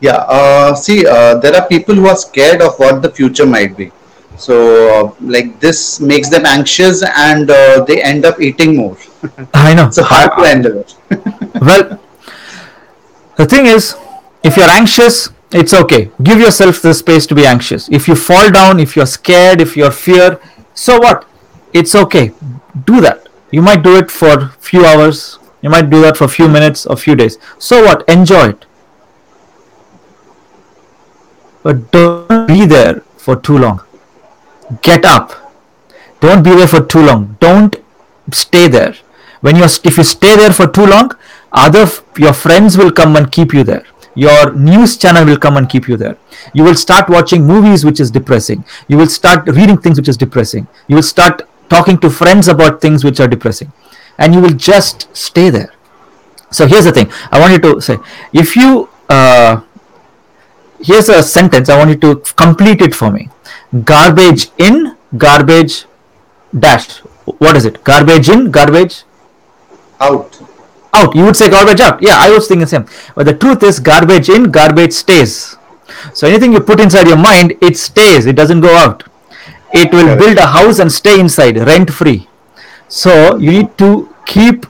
Yeah, 0.00 0.18
uh, 0.28 0.74
see, 0.76 1.04
uh, 1.04 1.34
there 1.40 1.56
are 1.56 1.66
people 1.66 1.96
who 1.96 2.06
are 2.06 2.14
scared 2.16 2.62
of 2.62 2.78
what 2.78 3.02
the 3.02 3.10
future 3.10 3.44
might 3.44 3.76
be. 3.76 3.90
So, 4.38 4.54
uh, 4.94 5.14
like 5.20 5.60
this 5.60 6.00
makes 6.00 6.28
them 6.28 6.46
anxious, 6.46 7.02
and 7.02 7.50
uh, 7.50 7.84
they 7.84 8.02
end 8.02 8.24
up 8.24 8.40
eating 8.40 8.76
more. 8.76 8.96
I 9.54 9.74
know. 9.74 9.90
so 9.90 10.04
how 10.04 10.28
to 10.28 10.46
handle 10.46 10.78
it? 10.78 10.94
well, 11.60 12.00
the 13.36 13.46
thing 13.46 13.66
is, 13.66 13.96
if 14.42 14.56
you're 14.56 14.70
anxious, 14.70 15.30
it's 15.50 15.74
okay. 15.74 16.10
Give 16.22 16.38
yourself 16.38 16.80
the 16.82 16.94
space 16.94 17.26
to 17.26 17.34
be 17.34 17.46
anxious. 17.46 17.88
If 17.90 18.06
you 18.06 18.14
fall 18.14 18.50
down, 18.50 18.80
if 18.80 18.96
you're 18.96 19.06
scared, 19.06 19.60
if 19.60 19.76
you're 19.76 19.90
fear, 19.90 20.40
so 20.74 20.98
what? 20.98 21.26
It's 21.72 21.94
okay. 21.94 22.32
Do 22.84 23.00
that. 23.00 23.28
You 23.50 23.62
might 23.62 23.82
do 23.82 23.96
it 23.96 24.10
for 24.10 24.48
few 24.60 24.84
hours. 24.84 25.38
You 25.62 25.70
might 25.70 25.90
do 25.90 26.00
that 26.02 26.16
for 26.16 26.24
a 26.24 26.28
few 26.28 26.48
minutes 26.48 26.86
or 26.86 26.96
few 26.96 27.16
days. 27.16 27.38
So 27.58 27.84
what? 27.84 28.08
Enjoy 28.08 28.50
it 28.50 28.66
but 31.62 31.90
don't 31.90 32.46
be 32.46 32.66
there 32.66 33.00
for 33.16 33.36
too 33.36 33.58
long. 33.58 33.80
Get 34.82 35.04
up. 35.04 35.32
Don't 36.20 36.42
be 36.42 36.50
there 36.50 36.66
for 36.66 36.84
too 36.84 37.00
long. 37.00 37.36
Don't 37.40 37.76
stay 38.32 38.68
there. 38.68 38.94
When 39.40 39.56
you 39.56 39.64
if 39.64 39.96
you 39.96 40.04
stay 40.04 40.36
there 40.36 40.52
for 40.52 40.66
too 40.66 40.86
long, 40.86 41.12
other 41.52 41.86
your 42.16 42.32
friends 42.32 42.76
will 42.76 42.90
come 42.90 43.16
and 43.16 43.30
keep 43.30 43.54
you 43.54 43.64
there. 43.64 43.84
Your 44.14 44.52
news 44.52 44.96
channel 44.96 45.24
will 45.24 45.38
come 45.38 45.56
and 45.56 45.68
keep 45.68 45.88
you 45.88 45.96
there. 45.96 46.18
You 46.52 46.64
will 46.64 46.74
start 46.74 47.08
watching 47.08 47.46
movies 47.46 47.84
which 47.84 48.00
is 48.00 48.10
depressing. 48.10 48.64
You 48.88 48.96
will 48.96 49.06
start 49.06 49.46
reading 49.46 49.78
things 49.78 49.98
which 49.98 50.08
is 50.08 50.16
depressing. 50.16 50.66
You 50.88 50.96
will 50.96 51.04
start 51.04 51.42
talking 51.68 51.98
to 51.98 52.10
friends 52.10 52.48
about 52.48 52.80
things 52.80 53.04
which 53.04 53.20
are 53.20 53.28
depressing, 53.28 53.72
and 54.18 54.34
you 54.34 54.40
will 54.40 54.54
just 54.54 55.08
stay 55.16 55.50
there. 55.50 55.72
So 56.50 56.66
here's 56.66 56.84
the 56.84 56.92
thing. 56.92 57.12
I 57.30 57.38
want 57.38 57.52
you 57.52 57.60
to 57.60 57.80
say 57.80 57.98
if 58.32 58.56
you 58.56 58.88
uh, 59.08 59.60
here's 60.80 61.08
a 61.08 61.22
sentence. 61.22 61.68
I 61.68 61.78
want 61.78 61.90
you 61.90 61.96
to 61.96 62.16
complete 62.34 62.82
it 62.82 62.94
for 62.94 63.10
me. 63.10 63.28
Garbage 63.84 64.50
in, 64.58 64.96
garbage 65.16 65.84
dash. 66.58 66.98
What 67.38 67.56
is 67.56 67.64
it? 67.64 67.84
Garbage 67.84 68.28
in, 68.28 68.50
garbage 68.50 69.04
out. 70.00 70.40
Out. 70.94 71.14
You 71.14 71.24
would 71.24 71.36
say 71.36 71.50
garbage 71.50 71.80
out. 71.80 72.00
Yeah, 72.02 72.16
I 72.16 72.30
was 72.30 72.48
thinking 72.48 72.62
the 72.62 72.66
same. 72.66 72.86
But 73.14 73.26
the 73.26 73.34
truth 73.34 73.62
is, 73.62 73.78
garbage 73.78 74.28
in, 74.28 74.50
garbage 74.50 74.92
stays. 74.92 75.56
So 76.14 76.26
anything 76.26 76.52
you 76.52 76.60
put 76.60 76.80
inside 76.80 77.06
your 77.06 77.18
mind, 77.18 77.54
it 77.60 77.76
stays. 77.76 78.26
It 78.26 78.36
doesn't 78.36 78.60
go 78.60 78.74
out. 78.74 79.04
It 79.72 79.92
will 79.92 80.16
build 80.16 80.38
a 80.38 80.46
house 80.46 80.78
and 80.78 80.90
stay 80.90 81.20
inside, 81.20 81.58
rent 81.58 81.90
free. 81.90 82.26
So 82.88 83.36
you 83.36 83.50
need 83.52 83.76
to 83.78 84.14
keep 84.24 84.64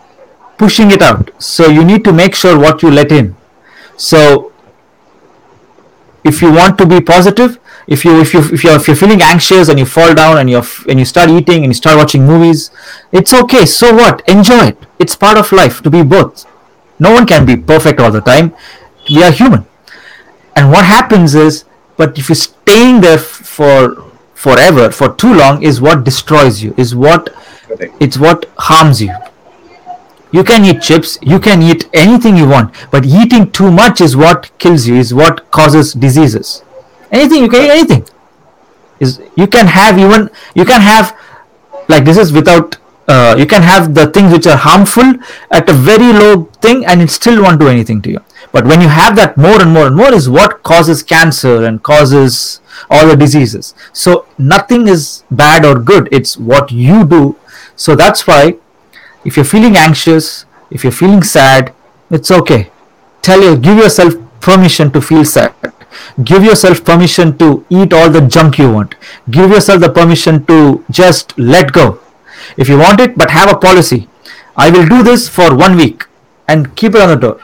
pushing 0.57 0.91
it 0.91 1.03
out. 1.03 1.31
So 1.39 1.69
you 1.69 1.85
need 1.85 2.05
to 2.05 2.13
make 2.13 2.35
sure 2.35 2.59
what 2.59 2.83
you 2.83 2.91
let 2.91 3.13
in. 3.13 3.37
So 3.97 4.53
if 6.31 6.43
you 6.43 6.53
want 6.53 6.79
to 6.79 6.87
be 6.87 7.01
positive 7.01 7.59
if 7.87 8.05
you 8.05 8.20
if 8.20 8.35
you 8.35 8.41
if 8.41 8.62
you're, 8.64 8.76
if 8.76 8.87
you're 8.87 8.97
feeling 9.03 9.22
anxious 9.22 9.68
and 9.68 9.79
you 9.79 9.87
fall 9.87 10.14
down 10.14 10.39
and 10.39 10.51
you 10.51 10.62
and 10.89 10.99
you 10.99 11.05
start 11.05 11.31
eating 11.31 11.64
and 11.64 11.70
you 11.72 11.74
start 11.74 11.97
watching 11.97 12.26
movies 12.26 12.70
it's 13.12 13.33
okay. 13.33 13.64
So 13.64 13.95
what? 13.95 14.22
Enjoy 14.29 14.66
it. 14.66 14.79
It's 14.99 15.16
part 15.16 15.39
of 15.39 15.51
life 15.53 15.83
to 15.83 15.91
be 15.91 16.03
both. 16.03 16.45
No 16.99 17.12
one 17.12 17.26
can 17.26 17.47
be 17.47 17.57
perfect 17.57 18.01
all 18.01 18.11
the 18.11 18.20
time. 18.20 18.55
We 19.09 19.22
are 19.22 19.33
human. 19.33 19.66
And 20.55 20.70
what 20.70 20.85
happens 20.85 21.35
is 21.35 21.64
but 21.97 22.18
if 22.18 22.29
you're 22.29 22.37
staying 22.37 23.01
there 23.01 23.18
for 23.18 24.05
forever 24.35 24.91
for 24.91 25.14
too 25.14 25.35
long 25.35 25.62
is 25.62 25.81
what 25.81 26.05
destroys 26.05 26.62
you 26.62 26.72
is 26.76 26.95
what 26.95 27.35
it's 27.99 28.16
what 28.16 28.47
harms 28.57 29.03
you 29.03 29.12
you 30.31 30.45
can 30.45 30.64
eat 30.64 30.83
chips, 30.83 31.18
you 31.22 31.39
can 31.39 31.62
eat 31.62 31.89
anything 31.95 32.37
you 32.37 32.49
want, 32.49 32.74
but 32.91 33.07
eating 33.07 33.51
too 33.51 33.70
much 33.70 34.01
is 34.01 34.16
what 34.16 34.51
kills 34.59 34.87
you, 34.87 34.97
is 34.97 35.14
what 35.14 35.51
causes 35.51 35.93
diseases. 35.93 36.62
Anything 37.11 37.43
you 37.43 37.49
can 37.49 37.64
eat 37.64 37.70
anything. 37.70 38.09
Is 39.01 39.20
you 39.37 39.47
can 39.47 39.66
have 39.66 39.99
even 39.99 40.29
you 40.55 40.64
can 40.64 40.81
have 40.81 41.16
like 41.89 42.05
this 42.05 42.18
is 42.18 42.33
without 42.33 42.76
uh, 43.07 43.35
you 43.39 43.47
can 43.47 43.62
have 43.62 43.95
the 43.95 44.07
things 44.09 44.33
which 44.33 44.47
are 44.47 44.57
harmful 44.57 45.14
at 45.51 45.68
a 45.68 45.72
very 45.72 46.12
low 46.12 46.45
thing 46.61 46.85
and 46.85 47.01
it 47.01 47.11
still 47.11 47.43
won't 47.43 47.59
do 47.59 47.68
anything 47.68 48.03
to 48.03 48.11
you. 48.11 48.20
But 48.53 48.66
when 48.66 48.81
you 48.81 48.89
have 48.89 49.16
that 49.16 49.37
more 49.37 49.62
and 49.62 49.72
more 49.72 49.87
and 49.87 49.97
more 49.97 50.12
is 50.12 50.29
what 50.29 50.62
causes 50.62 51.03
cancer 51.03 51.64
and 51.64 51.83
causes 51.83 52.61
all 52.91 53.07
the 53.07 53.16
diseases. 53.16 53.74
So 53.93 54.26
nothing 54.37 54.89
is 54.89 55.24
bad 55.31 55.64
or 55.64 55.79
good. 55.79 56.09
It's 56.12 56.37
what 56.37 56.70
you 56.70 57.07
do. 57.07 57.37
So 57.76 57.95
that's 57.95 58.26
why 58.26 58.59
if 59.29 59.37
you're 59.37 59.51
feeling 59.55 59.76
anxious, 59.76 60.47
if 60.70 60.85
you're 60.85 60.99
feeling 61.03 61.22
sad, 61.22 61.74
it's 62.11 62.31
okay. 62.31 62.70
Tell 63.20 63.43
you, 63.43 63.57
give 63.59 63.76
yourself 63.76 64.14
permission 64.41 64.91
to 64.93 65.03
feel 65.03 65.24
sad. 65.24 65.53
Give 66.24 66.45
yourself 66.45 66.83
permission 66.85 67.37
to 67.39 67.49
eat 67.68 67.93
all 67.93 68.09
the 68.09 68.22
junk 68.37 68.59
you 68.59 68.72
want. 68.72 68.95
Give 69.31 69.51
yourself 69.51 69.83
the 69.83 69.91
permission 69.91 70.47
to 70.47 70.83
just 70.91 71.39
let 71.39 71.72
go. 71.72 72.01
If 72.57 72.70
you 72.70 72.79
want 72.79 73.01
it, 73.01 73.18
but 73.18 73.31
have 73.31 73.53
a 73.53 73.59
policy. 73.66 74.09
I 74.57 74.70
will 74.70 74.87
do 74.87 75.03
this 75.03 75.29
for 75.29 75.55
one 75.55 75.76
week 75.76 76.07
and 76.47 76.74
keep 76.74 76.95
it 76.95 77.03
on 77.03 77.11
the 77.11 77.20
door. 77.26 77.41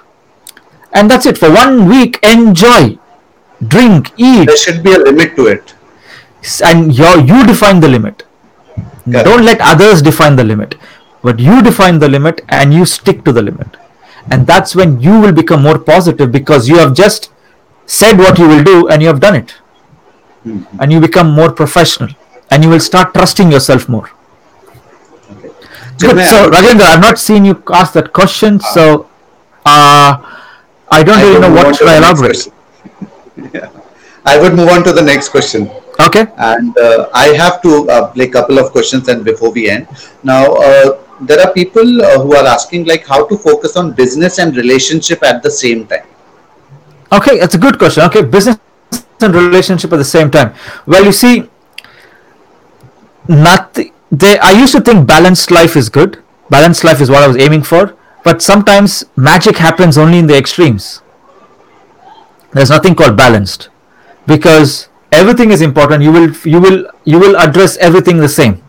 And 0.93 1.11
that's 1.11 1.27
it. 1.27 1.37
For 1.37 1.53
one 1.53 1.87
week, 1.89 2.19
enjoy, 2.23 2.99
drink, 3.69 4.13
eat. 4.17 4.47
There 4.47 4.57
should 4.57 4.83
be 4.83 4.95
a 4.95 4.99
limit 4.99 5.37
to 5.37 5.47
it. 5.49 5.75
And 6.65 6.97
you 6.97 7.13
you 7.33 7.47
define 7.47 7.81
the 7.81 7.89
limit. 7.89 8.23
Correct. 9.05 9.27
Don't 9.27 9.45
let 9.45 9.61
others 9.61 10.01
define 10.01 10.37
the 10.37 10.45
limit 10.45 10.77
but 11.25 11.39
you 11.49 11.63
define 11.63 11.99
the 11.99 12.09
limit 12.09 12.43
and 12.61 12.73
you 12.79 12.85
stick 12.95 13.25
to 13.25 13.33
the 13.33 13.43
limit 13.43 13.77
and 14.31 14.47
that's 14.47 14.75
when 14.81 15.01
you 15.01 15.19
will 15.21 15.33
become 15.43 15.63
more 15.69 15.79
positive 15.79 16.31
because 16.33 16.69
you 16.69 16.77
have 16.79 16.95
just 16.95 17.31
said 17.87 18.19
what 18.25 18.39
you 18.39 18.49
will 18.49 18.63
do 18.65 18.89
and 18.89 19.03
you 19.03 19.09
have 19.09 19.21
done 19.29 19.35
it 19.45 19.55
Mm-hmm. 20.47 20.79
and 20.83 20.93
you 20.93 21.01
become 21.01 21.29
more 21.37 21.51
professional 21.51 22.11
and 22.51 22.63
you 22.63 22.69
will 22.69 22.81
start 22.87 23.15
trusting 23.15 23.51
yourself 23.51 23.89
more 23.89 24.11
Okay. 25.33 25.49
Good. 26.01 26.27
So, 26.33 26.37
I- 26.45 26.51
Rajendra, 26.57 26.83
I've 26.93 27.01
not 27.01 27.19
seen 27.19 27.47
you 27.47 27.63
ask 27.73 27.95
that 27.95 28.13
question, 28.13 28.61
so 28.61 29.09
uh, 29.65 30.11
I 30.91 31.03
don't 31.03 31.19
I 31.19 31.23
really 31.23 31.41
know 31.41 31.53
what 31.55 31.75
should 31.77 31.89
I 31.89 31.97
elaborate. 31.97 32.49
yeah. 33.55 33.71
I 34.27 34.39
would 34.41 34.55
move 34.55 34.69
on 34.69 34.85
to 34.85 34.93
the 34.93 35.03
next 35.03 35.31
question. 35.31 35.71
Okay. 36.01 36.27
and 36.37 36.77
uh, 36.77 37.09
I 37.15 37.27
have 37.43 37.63
to 37.63 37.89
uh, 37.89 38.13
like 38.17 38.33
couple 38.33 38.59
of 38.59 38.71
questions 38.73 39.09
and 39.09 39.25
before 39.25 39.51
we 39.53 39.71
end 39.71 39.87
now 40.25 40.43
uh, 40.57 40.99
there 41.21 41.41
are 41.41 41.53
people 41.53 42.03
uh, 42.03 42.19
who 42.21 42.35
are 42.35 42.47
asking 42.47 42.85
like 42.87 43.07
how 43.07 43.27
to 43.27 43.37
focus 43.37 43.77
on 43.77 43.93
business 43.93 44.39
and 44.39 44.57
relationship 44.57 45.23
at 45.23 45.43
the 45.43 45.51
same 45.51 45.87
time 45.87 46.07
Okay, 47.15 47.39
that's 47.39 47.55
a 47.55 47.59
good 47.59 47.79
question. 47.79 48.03
Okay, 48.05 48.23
business 48.23 48.59
and 49.21 49.35
relationship 49.35 49.93
at 49.93 49.97
the 49.97 50.05
same 50.05 50.31
time. 50.31 50.53
Well, 50.85 51.05
you 51.05 51.13
see, 51.13 51.49
nothing. 53.29 53.93
They, 54.11 54.39
I 54.39 54.51
used 54.51 54.73
to 54.73 54.81
think 54.81 55.07
balanced 55.07 55.51
life 55.53 55.77
is 55.77 55.89
good. 55.89 56.23
Balanced 56.51 56.83
life 56.83 57.01
is 57.01 57.11
what 57.11 57.23
I 57.23 57.29
was 57.29 57.37
aiming 57.37 57.63
for. 57.63 57.97
But 58.25 58.43
sometimes 58.43 59.05
magic 59.17 59.59
happens 59.59 59.97
only 59.97 60.19
in 60.19 60.27
the 60.27 60.37
extremes. 60.37 61.03
There's 62.53 62.71
nothing 62.71 62.95
called 62.95 63.17
balanced, 63.17 63.69
because 64.27 64.89
everything 65.13 65.51
is 65.51 65.61
important. 65.61 66.03
You 66.03 66.13
will, 66.13 66.33
you 66.45 66.61
will, 66.61 66.87
you 67.05 67.19
will 67.19 67.37
address 67.37 67.77
everything 67.77 68.19
the 68.19 68.29
same. 68.29 68.64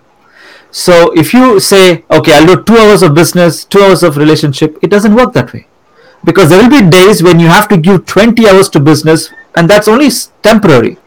So 0.75 1.13
if 1.13 1.33
you 1.33 1.61
say, 1.61 2.03
okay, 2.11 2.33
I'll 2.33 2.45
do 2.45 2.61
two 2.61 2.75
hours 2.75 3.01
of 3.01 3.15
business, 3.15 3.63
two 3.63 3.79
hours 3.79 4.03
of 4.03 4.17
relationship, 4.17 4.77
it 4.81 4.89
doesn't 4.89 5.15
work 5.15 5.31
that 5.31 5.53
way. 5.53 5.67
Because 6.25 6.49
there 6.49 6.61
will 6.61 6.69
be 6.69 6.89
days 6.89 7.23
when 7.23 7.39
you 7.39 7.47
have 7.47 7.69
to 7.69 7.77
give 7.77 8.05
20 8.05 8.45
hours 8.45 8.67
to 8.71 8.81
business 8.81 9.29
and 9.55 9.69
that's 9.69 9.87
only 9.87 10.09
temporary. 10.43 10.97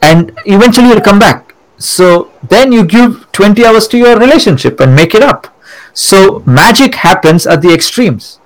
And 0.00 0.32
eventually 0.46 0.88
you'll 0.88 1.02
come 1.02 1.18
back. 1.18 1.54
So 1.76 2.32
then 2.48 2.72
you 2.72 2.86
give 2.86 3.30
20 3.32 3.62
hours 3.66 3.86
to 3.88 3.98
your 3.98 4.18
relationship 4.18 4.80
and 4.80 4.96
make 4.96 5.14
it 5.14 5.22
up. 5.22 5.54
So 5.92 6.42
magic 6.46 6.94
happens 6.94 7.46
at 7.46 7.60
the 7.60 7.74
extremes. 7.74 8.40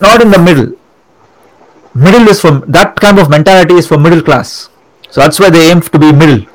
Not 0.00 0.22
in 0.22 0.30
the 0.30 0.38
middle. 0.38 0.78
Middle 1.94 2.26
is 2.28 2.40
for 2.40 2.52
that 2.52 2.98
kind 3.00 3.18
of 3.18 3.28
mentality 3.28 3.74
is 3.74 3.86
for 3.86 3.98
middle 3.98 4.22
class. 4.22 4.70
So 5.10 5.20
that's 5.20 5.38
why 5.38 5.50
they 5.50 5.70
aim 5.70 5.82
to 5.82 5.98
be 5.98 6.10
middle. 6.10 6.46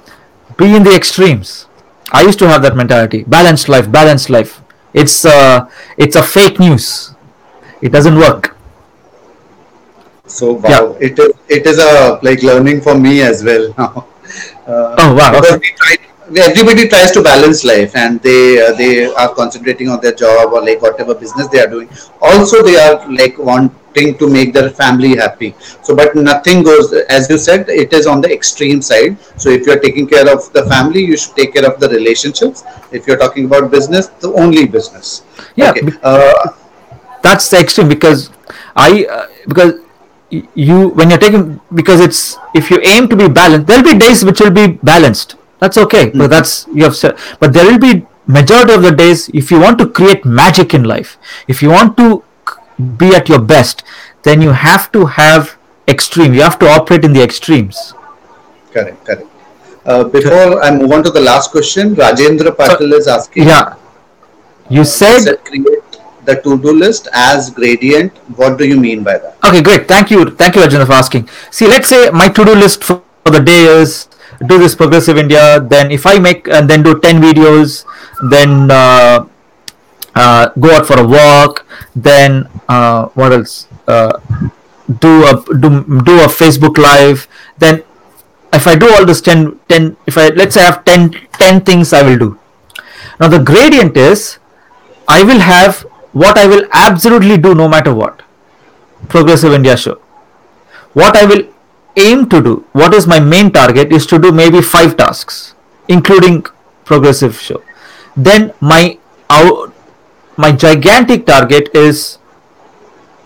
Be 0.58 0.76
in 0.76 0.82
the 0.82 0.96
extremes 0.96 1.68
i 2.12 2.22
used 2.22 2.40
to 2.40 2.48
have 2.48 2.62
that 2.62 2.76
mentality. 2.76 3.24
Balanced 3.24 3.70
life 3.70 3.92
balanced 3.92 4.30
life. 4.30 4.62
It's 4.94 5.26
uh, 5.26 5.70
it's 5.98 6.16
a 6.16 6.24
fake 6.24 6.60
news. 6.60 7.14
It 7.82 7.90
doesn't 7.92 8.16
work. 8.18 8.56
So 10.26 10.54
wow. 10.54 10.96
It 11.00 11.18
is 11.20 11.32
it 11.48 11.66
is 11.66 11.80
a 11.80 12.20
like 12.22 12.44
learning 12.44 12.82
for 12.82 12.98
me 12.98 13.22
as 13.22 13.44
well 13.44 13.74
now. 13.78 14.06
Uh, 14.68 14.96
Oh, 15.00 15.14
wow, 15.16 15.32
because 15.32 15.56
okay. 15.58 15.74
we 15.74 15.74
try, 15.82 15.96
everybody 16.50 16.88
tries 16.88 17.12
to 17.12 17.22
balance 17.24 17.64
life 17.64 17.96
and 17.96 18.22
they 18.22 18.62
uh, 18.62 18.74
they 18.74 19.06
are 19.14 19.34
concentrating 19.34 19.90
on 19.90 20.00
their 20.02 20.14
job 20.14 20.54
or 20.54 20.62
like 20.62 20.82
whatever 20.82 21.16
business 21.16 21.48
they 21.48 21.60
are 21.60 21.68
doing. 21.68 21.90
Also 22.22 22.62
they 22.64 22.78
are 22.78 22.98
like 23.12 23.38
wanting 24.00 24.18
to 24.18 24.30
make 24.30 24.54
their 24.54 24.70
family 24.70 25.16
happy. 25.16 25.56
So 25.84 25.96
but 25.96 26.16
nothing 26.16 26.64
goes 26.64 26.94
as 27.10 27.30
you 27.30 27.38
said 27.38 27.70
it 27.70 27.94
is 27.94 28.08
on 28.08 28.22
the 28.22 28.32
extreme 28.32 28.82
side. 28.82 29.18
So 29.38 29.50
if 29.50 29.66
you're 29.66 29.80
taking 29.80 30.08
care 30.08 30.28
of 30.32 30.52
the 30.54 30.66
family 30.66 31.04
you 31.04 31.18
should 31.18 31.36
take 31.36 31.54
care 31.54 31.66
of 31.66 31.80
the 31.80 31.90
relationships. 31.90 32.64
If 32.92 33.08
you're 33.08 33.18
talking 33.18 33.46
about 33.46 33.72
business 33.72 34.08
the 34.08 34.34
only 34.34 34.66
business. 34.68 35.24
Yeah, 35.56 35.72
okay. 35.72 35.82
uh, 36.04 36.50
that's 37.22 37.50
the 37.50 37.60
extreme 37.60 37.90
because 37.90 38.30
I 38.76 39.06
uh, 39.06 39.28
because 39.48 39.74
you 40.30 40.90
when 40.90 41.10
you're 41.10 41.20
taking 41.20 41.60
because 41.74 42.00
it's 42.00 42.38
if 42.54 42.70
you 42.70 42.80
aim 42.84 43.10
to 43.10 43.16
be 43.16 43.28
balanced 43.28 43.68
there'll 43.68 43.84
be 43.84 43.98
days 43.98 44.24
which 44.24 44.40
will 44.40 44.52
be 44.52 44.68
balanced. 44.84 45.36
That's 45.60 45.78
okay 45.78 46.10
but 46.10 46.30
that's 46.30 46.68
you 46.74 46.84
have 46.84 46.96
said 46.96 47.18
but 47.40 47.54
there 47.54 47.66
will 47.66 47.80
be 47.80 48.06
majority 48.28 48.74
of 48.74 48.84
the 48.84 48.92
days 48.92 49.28
if 49.34 49.52
you 49.52 49.60
want 49.60 49.78
to 49.80 49.90
create 49.90 50.24
magic 50.24 50.74
in 50.74 50.84
life. 50.84 51.18
If 51.48 51.62
you 51.62 51.70
want 51.70 51.98
to 51.98 52.24
be 52.80 53.14
at 53.16 53.30
your 53.30 53.40
best 53.40 53.84
then 54.24 54.42
you 54.42 54.52
have 54.52 54.92
to 54.92 55.06
have 55.06 55.58
extreme 55.88 56.34
you 56.34 56.42
have 56.42 56.60
to 56.60 56.68
operate 56.68 57.04
in 57.04 57.14
the 57.14 57.22
extremes 57.22 57.94
Correct, 58.72 59.04
correct. 59.04 59.28
Uh, 59.84 60.04
before 60.04 60.62
I 60.62 60.70
move 60.70 60.92
on 60.92 61.04
to 61.04 61.10
the 61.10 61.20
last 61.20 61.50
question, 61.50 61.96
Rajendra 61.96 62.56
Patil 62.56 62.94
is 62.94 63.08
asking. 63.08 63.48
yeah 63.48 63.76
you 64.70 64.80
you 64.80 64.86
said 64.86 65.22
said 65.22 65.44
create 65.44 65.98
the 66.26 66.36
to-do 66.44 66.72
list 66.74 67.08
as 67.12 67.50
gradient. 67.50 68.16
What 68.36 68.58
do 68.60 68.68
you 68.68 68.80
mean 68.80 69.04
by 69.04 69.18
that? 69.18 69.38
Okay, 69.44 69.64
great. 69.64 69.88
Thank 69.88 70.12
you. 70.12 70.30
Thank 70.30 70.56
you, 70.56 70.62
Rajendra, 70.62 70.86
for 70.86 70.94
asking. 70.94 71.28
See, 71.50 71.66
let's 71.68 71.88
say 71.90 72.12
my 72.12 72.28
to-do 72.28 72.54
list 72.54 72.84
for 72.84 73.02
for 73.30 73.32
the 73.38 73.44
day 73.46 73.64
is 73.66 74.08
do 74.48 74.58
this 74.58 74.76
progressive 74.76 75.18
India. 75.18 75.60
Then 75.60 75.92
if 75.92 76.06
I 76.06 76.20
make 76.20 76.48
and 76.48 76.70
then 76.70 76.84
do 76.84 77.00
10 77.00 77.22
videos, 77.22 77.86
then 78.30 78.72
uh, 78.72 79.26
uh, 80.16 80.50
go 80.60 80.72
out 80.76 80.86
for 80.86 81.00
a 81.00 81.08
walk. 81.08 81.66
Then 81.96 82.50
uh, 82.68 83.08
what 83.10 83.32
else? 83.32 83.68
Uh, 83.88 84.20
do 85.00 85.26
a 85.26 85.44
do, 85.60 85.84
do 86.04 86.20
a 86.22 86.28
Facebook 86.28 86.78
live. 86.78 87.28
Then 87.58 87.84
if 88.52 88.68
I 88.68 88.76
do 88.76 88.92
all 88.94 89.06
this 89.06 89.22
10, 89.22 89.60
10 89.68 89.98
if 90.08 90.18
I 90.18 90.30
let's 90.30 90.56
say 90.56 90.62
I 90.62 90.66
have 90.66 90.86
10, 90.86 91.12
10 91.34 91.62
things 91.62 91.94
I 91.94 92.04
will 92.04 92.18
do. 92.18 92.40
Now 93.20 93.28
the 93.28 93.40
gradient 93.40 93.98
is 93.98 94.40
I 95.08 95.24
will 95.24 95.40
have 95.40 95.82
what 96.12 96.38
I 96.38 96.48
will 96.48 96.68
absolutely 96.72 97.38
do 97.38 97.54
no 97.54 97.68
matter 97.68 97.94
what. 97.94 98.22
Progressive 99.08 99.54
India 99.54 99.78
show. 99.78 99.96
What 100.94 101.16
I 101.16 101.26
will 101.26 101.44
aim 101.96 102.28
to 102.30 102.42
do, 102.42 102.66
what 102.72 102.94
is 102.94 103.08
my 103.08 103.20
main 103.20 103.52
target, 103.52 103.92
is 103.92 104.06
to 104.08 104.20
do 104.20 104.32
maybe 104.32 104.62
five 104.62 104.98
tasks, 104.98 105.56
including 105.88 106.46
progressive 106.86 107.40
show. 107.40 107.64
Then 108.16 108.54
my 108.60 108.98
out, 109.30 109.69
my 110.44 110.52
gigantic 110.54 111.26
target 111.26 111.70
is 111.76 112.18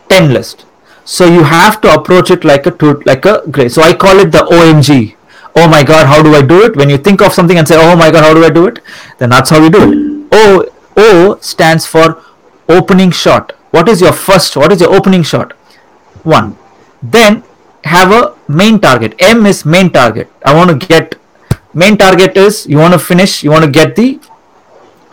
10 0.10 0.34
list. 0.34 0.66
So 1.06 1.26
you 1.26 1.44
have 1.44 1.80
to 1.82 1.94
approach 1.94 2.32
it 2.32 2.44
like 2.44 2.66
a 2.66 2.72
to, 2.72 2.94
like 3.06 3.26
a 3.26 3.44
grade. 3.52 3.72
So 3.72 3.84
I 3.84 3.94
call 3.94 4.20
it 4.20 4.32
the 4.32 4.40
OMG. 4.40 5.16
Oh 5.56 5.68
my 5.68 5.84
God, 5.84 6.08
how 6.08 6.24
do 6.24 6.34
I 6.34 6.42
do 6.42 6.64
it? 6.64 6.76
When 6.76 6.90
you 6.90 6.98
think 6.98 7.22
of 7.22 7.34
something 7.34 7.58
and 7.58 7.68
say, 7.68 7.76
Oh 7.78 7.96
my 7.96 8.10
God, 8.10 8.24
how 8.24 8.34
do 8.34 8.44
I 8.44 8.50
do 8.50 8.66
it? 8.66 8.80
Then 9.20 9.30
that's 9.30 9.52
how 9.52 9.62
we 9.62 9.70
do 9.70 9.92
it. 9.92 10.28
O 10.32 10.66
O 10.98 11.38
stands 11.40 11.86
for 11.86 12.24
opening 12.68 13.12
shot. 13.12 13.52
What 13.70 13.88
is 13.90 14.02
your 14.02 14.14
first? 14.14 14.58
What 14.58 14.72
is 14.72 14.82
your 14.82 14.94
opening 14.96 15.22
shot? 15.22 15.52
One. 16.24 16.58
Then 17.04 17.44
have 17.84 18.12
a 18.12 18.36
main 18.48 18.80
target. 18.80 19.16
M 19.20 19.46
is 19.46 19.66
main 19.66 19.92
target. 19.92 20.32
I 20.44 20.56
want 20.56 20.70
to 20.72 20.88
get 20.88 21.16
main 21.74 21.98
target 21.98 22.38
is 22.38 22.66
you 22.66 22.78
want 22.78 22.94
to 22.94 23.00
finish. 23.00 23.44
You 23.44 23.52
want 23.52 23.66
to 23.66 23.72
get 23.72 23.96
the 23.96 24.20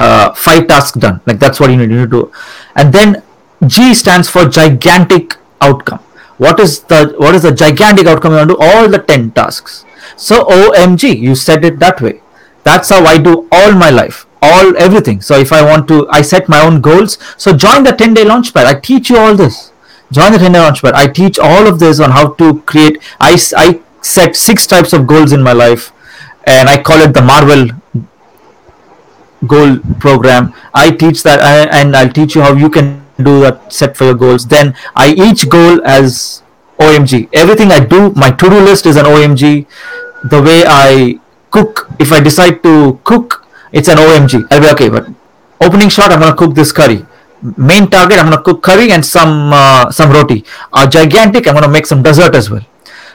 uh, 0.00 0.32
five 0.34 0.66
tasks 0.66 0.98
done. 0.98 1.20
Like 1.26 1.38
that's 1.38 1.60
what 1.60 1.70
you 1.70 1.76
need 1.76 1.88
to 1.88 2.06
do. 2.06 2.32
And 2.74 2.92
then 2.92 3.22
G 3.66 3.94
stands 3.94 4.28
for 4.28 4.46
gigantic 4.48 5.36
outcome. 5.60 6.00
What 6.38 6.58
is 6.58 6.80
the 6.84 7.14
what 7.18 7.34
is 7.34 7.42
the 7.42 7.52
gigantic 7.52 8.06
outcome? 8.06 8.32
You 8.32 8.38
want 8.38 8.50
to 8.50 8.56
do 8.56 8.60
all 8.60 8.88
the 8.88 8.98
ten 8.98 9.30
tasks. 9.30 9.84
So 10.16 10.44
OMG, 10.44 11.18
you 11.18 11.34
said 11.34 11.64
it 11.64 11.78
that 11.78 12.00
way. 12.00 12.22
That's 12.62 12.88
how 12.88 13.04
I 13.04 13.18
do 13.18 13.48
all 13.52 13.72
my 13.72 13.90
life, 13.90 14.26
all 14.42 14.76
everything. 14.76 15.20
So 15.20 15.38
if 15.38 15.52
I 15.52 15.62
want 15.62 15.88
to, 15.88 16.08
I 16.10 16.22
set 16.22 16.48
my 16.48 16.60
own 16.60 16.80
goals. 16.80 17.18
So 17.36 17.56
join 17.56 17.84
the 17.84 17.92
10 17.92 18.14
day 18.14 18.24
launchpad. 18.24 18.64
I 18.66 18.74
teach 18.78 19.10
you 19.10 19.16
all 19.16 19.34
this. 19.34 19.72
Join 20.12 20.32
the 20.32 20.38
10 20.38 20.52
day 20.52 20.58
launchpad. 20.58 20.92
I 20.92 21.06
teach 21.08 21.38
all 21.38 21.66
of 21.66 21.78
this 21.78 22.00
on 22.00 22.10
how 22.10 22.32
to 22.34 22.60
create. 22.62 22.98
I, 23.18 23.38
I 23.56 23.80
set 24.02 24.36
six 24.36 24.66
types 24.66 24.92
of 24.92 25.06
goals 25.06 25.32
in 25.32 25.42
my 25.42 25.52
life, 25.52 25.92
and 26.44 26.68
I 26.68 26.82
call 26.82 27.00
it 27.00 27.14
the 27.14 27.22
Marvel 27.22 27.70
goal 29.46 29.78
program. 29.98 30.54
I 30.74 30.90
teach 30.90 31.22
that 31.22 31.40
uh, 31.40 31.68
and 31.70 31.96
i'll 31.96 32.10
teach 32.10 32.34
you 32.34 32.42
how 32.42 32.54
you 32.54 32.70
can 32.70 33.04
do 33.18 33.40
that 33.40 33.72
set 33.72 33.96
for 33.96 34.04
your 34.04 34.14
goals. 34.14 34.46
Then 34.46 34.74
i 34.96 35.12
each 35.12 35.48
goal 35.48 35.80
as 35.84 36.42
omg 36.80 37.28
everything 37.34 37.70
i 37.70 37.78
do 37.78 38.10
my 38.22 38.30
to-do 38.30 38.58
list 38.58 38.86
is 38.86 38.96
an 38.96 39.04
omg 39.04 39.66
the 40.32 40.42
way 40.42 40.64
i 40.66 41.18
cook 41.50 41.90
if 41.98 42.12
i 42.12 42.20
decide 42.20 42.62
to 42.62 42.98
cook 43.04 43.46
it's 43.70 43.88
an 43.88 43.98
omg 43.98 44.46
i'll 44.50 44.60
be 44.60 44.70
okay 44.74 44.88
but 44.88 45.06
opening 45.60 45.90
shot 45.90 46.10
i'm 46.10 46.20
to 46.20 46.34
cook 46.34 46.54
this 46.54 46.72
curry. 46.72 47.04
Main 47.56 47.88
target 47.88 48.18
i'm 48.18 48.30
to 48.30 48.40
cook 48.42 48.62
curry 48.62 48.92
and 48.92 49.04
some 49.04 49.52
uh, 49.52 49.90
some 49.90 50.10
roti. 50.10 50.44
Uh, 50.72 50.86
gigantic 50.86 51.46
i'm 51.48 51.60
to 51.60 51.68
make 51.68 51.86
some 51.86 52.02
dessert 52.02 52.34
as 52.34 52.50
well. 52.50 52.64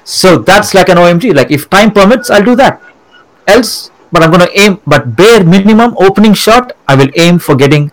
So 0.03 0.37
that's 0.37 0.73
like 0.73 0.89
an 0.89 0.97
omg 0.97 1.33
like 1.35 1.51
if 1.51 1.69
time 1.69 1.91
permits 1.91 2.29
i'll 2.29 2.43
do 2.43 2.55
that. 2.55 2.81
Else 3.47 3.91
but 4.15 4.23
i'm 4.23 4.33
going 4.35 4.45
to 4.47 4.59
aim 4.65 4.79
but 4.93 5.09
bare 5.21 5.43
minimum 5.53 5.95
opening 6.07 6.37
shot 6.43 6.73
i 6.93 6.95
will 7.01 7.11
aim 7.25 7.39
for 7.47 7.55
getting 7.63 7.91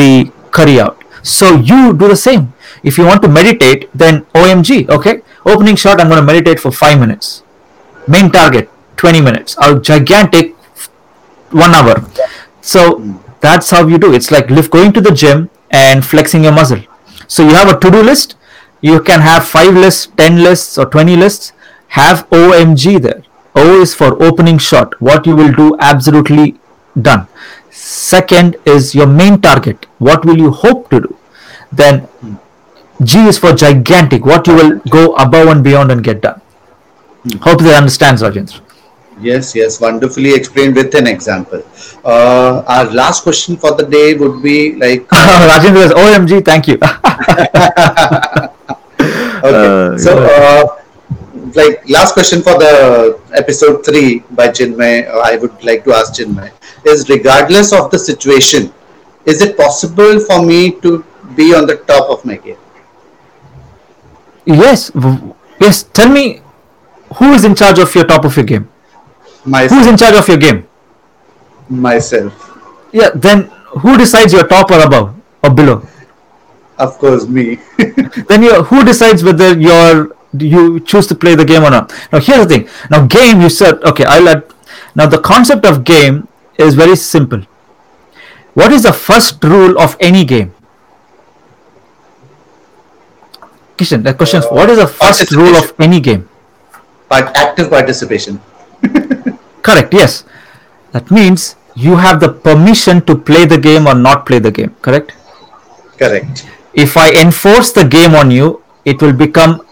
the 0.00 0.10
curry 0.58 0.76
out 0.86 1.06
so 1.34 1.50
you 1.70 1.80
do 2.02 2.08
the 2.14 2.20
same 2.26 2.52
if 2.90 2.98
you 2.98 3.06
want 3.10 3.22
to 3.26 3.32
meditate 3.38 3.88
then 4.02 4.20
omg 4.42 4.70
okay 4.98 5.16
opening 5.54 5.80
shot 5.84 6.00
i'm 6.00 6.12
going 6.14 6.22
to 6.24 6.28
meditate 6.32 6.60
for 6.66 6.72
5 6.82 7.00
minutes 7.06 7.42
main 8.16 8.30
target 8.38 8.70
20 8.96 9.20
minutes 9.30 9.58
our 9.66 9.78
gigantic 9.90 10.54
1 11.66 11.74
hour 11.80 11.96
so 12.60 12.82
That's 13.40 13.70
how 13.70 13.86
you 13.86 13.98
do. 13.98 14.12
It's 14.12 14.30
like 14.30 14.50
lift, 14.50 14.70
going 14.70 14.92
to 14.92 15.00
the 15.00 15.12
gym 15.12 15.48
and 15.70 16.04
flexing 16.04 16.44
your 16.44 16.52
muscle. 16.52 16.82
So 17.26 17.42
you 17.42 17.54
have 17.54 17.70
a 17.74 17.78
to-do 17.80 18.02
list. 18.02 18.36
You 18.82 19.00
can 19.00 19.20
have 19.20 19.46
five 19.46 19.74
lists, 19.74 20.08
ten 20.16 20.42
lists, 20.42 20.76
or 20.78 20.86
twenty 20.86 21.16
lists. 21.16 21.52
Have 21.88 22.28
OMG 22.30 23.00
there. 23.00 23.22
O 23.54 23.80
is 23.80 23.94
for 23.94 24.22
opening 24.22 24.58
shot. 24.58 25.00
What 25.00 25.26
you 25.26 25.34
will 25.36 25.52
do 25.52 25.76
absolutely 25.80 26.56
done. 27.00 27.26
Second 27.70 28.56
is 28.64 28.94
your 28.94 29.06
main 29.06 29.40
target. 29.40 29.86
What 29.98 30.24
will 30.24 30.38
you 30.38 30.50
hope 30.50 30.90
to 30.90 31.00
do? 31.00 31.16
Then 31.72 32.08
G 33.02 33.26
is 33.26 33.38
for 33.38 33.52
gigantic. 33.52 34.24
What 34.24 34.46
you 34.46 34.54
will 34.54 34.78
go 34.90 35.14
above 35.14 35.48
and 35.48 35.64
beyond 35.64 35.90
and 35.90 36.04
get 36.04 36.20
done. 36.20 36.40
Hope 37.42 37.60
they 37.60 37.74
understands, 37.74 38.22
Rajendra. 38.22 38.60
Yes, 39.20 39.54
yes, 39.54 39.80
wonderfully 39.80 40.32
explained 40.34 40.74
with 40.76 40.94
an 40.94 41.06
example. 41.06 41.62
Uh, 42.02 42.62
our 42.66 42.86
last 42.90 43.22
question 43.22 43.56
for 43.56 43.74
the 43.74 43.84
day 43.84 44.14
would 44.14 44.42
be 44.42 44.74
like, 44.76 45.06
Rajendra 45.08 45.82
says, 45.82 45.92
OMG, 45.92 46.42
thank 46.44 46.66
you. 46.68 46.74
okay, 49.44 49.98
so 49.98 50.18
uh, 50.24 50.79
like 51.56 51.88
last 51.88 52.12
question 52.14 52.42
for 52.42 52.58
the 52.58 53.20
episode 53.32 53.84
three 53.84 54.20
by 54.30 54.48
Chinmay, 54.48 55.08
uh, 55.08 55.18
I 55.18 55.36
would 55.36 55.62
like 55.64 55.84
to 55.84 55.92
ask 55.94 56.14
Chinmay 56.14 56.50
is 56.84 57.08
regardless 57.08 57.72
of 57.72 57.90
the 57.90 57.98
situation, 57.98 58.72
is 59.26 59.42
it 59.42 59.56
possible 59.56 60.20
for 60.20 60.44
me 60.44 60.72
to 60.80 61.04
be 61.36 61.54
on 61.54 61.66
the 61.66 61.76
top 61.76 62.08
of 62.10 62.24
my 62.24 62.36
game? 62.36 62.56
yes, 64.46 64.90
yes. 65.60 65.82
Tell 65.84 66.08
me, 66.10 66.40
who 67.16 67.32
is 67.32 67.44
in 67.44 67.54
charge 67.54 67.78
of 67.78 67.94
your 67.94 68.04
top 68.04 68.24
of 68.24 68.36
your 68.36 68.44
game? 68.46 68.68
Myself. 69.44 69.70
Who 69.70 69.78
is 69.80 69.86
in 69.86 69.96
charge 69.96 70.14
of 70.16 70.28
your 70.28 70.38
game? 70.38 70.66
myself, 71.68 72.32
Yeah, 72.92 73.10
then 73.14 73.44
who 73.82 73.96
decides 73.96 74.32
you're 74.32 74.46
top 74.46 74.70
or 74.72 74.80
above 74.80 75.14
or 75.44 75.50
below? 75.50 75.86
of 76.78 76.96
course, 76.98 77.26
me. 77.28 77.58
then 78.28 78.42
you 78.42 78.62
who 78.64 78.82
decides 78.84 79.22
whether 79.22 79.56
you're 79.58 80.16
you 80.38 80.80
choose 80.80 81.06
to 81.08 81.14
play 81.14 81.34
the 81.34 81.44
game 81.44 81.64
or 81.64 81.70
not. 81.70 81.92
Now 82.12 82.20
here's 82.20 82.46
the 82.46 82.48
thing. 82.48 82.68
Now 82.90 83.06
game 83.06 83.40
you 83.40 83.48
said 83.48 83.82
okay 83.84 84.04
i'll 84.04 84.22
let 84.22 84.52
now 84.94 85.06
the 85.06 85.18
concept 85.18 85.64
of 85.64 85.84
game 85.84 86.28
is 86.58 86.74
very 86.74 86.96
simple. 86.96 87.42
What 88.54 88.72
is 88.72 88.82
the 88.82 88.92
first 88.92 89.42
rule 89.44 89.78
of 89.78 89.96
any 90.00 90.24
game? 90.24 90.52
Kishan, 93.76 94.02
the 94.02 94.12
question 94.12 94.40
is 94.40 94.46
uh, 94.46 94.50
what 94.50 94.68
is 94.68 94.76
the 94.76 94.84
uh, 94.84 94.86
first 94.86 95.30
rule 95.32 95.56
of 95.56 95.72
any 95.80 96.00
game? 96.00 96.28
But 97.08 97.36
active 97.36 97.70
participation. 97.70 98.40
correct 99.62 99.94
yes. 99.94 100.24
That 100.92 101.10
means 101.10 101.56
you 101.74 101.96
have 101.96 102.20
the 102.20 102.28
permission 102.28 103.00
to 103.06 103.16
play 103.16 103.46
the 103.46 103.58
game 103.58 103.86
or 103.86 103.94
not 103.94 104.26
play 104.26 104.38
the 104.38 104.50
game 104.50 104.74
correct? 104.82 105.12
Correct. 105.98 106.46
if 106.72 106.96
I 106.96 107.10
enforce 107.12 107.72
the 107.72 107.84
game 107.84 108.14
on 108.14 108.30
you, 108.30 108.62
it 108.84 109.02
will 109.02 109.12
become 109.12 109.66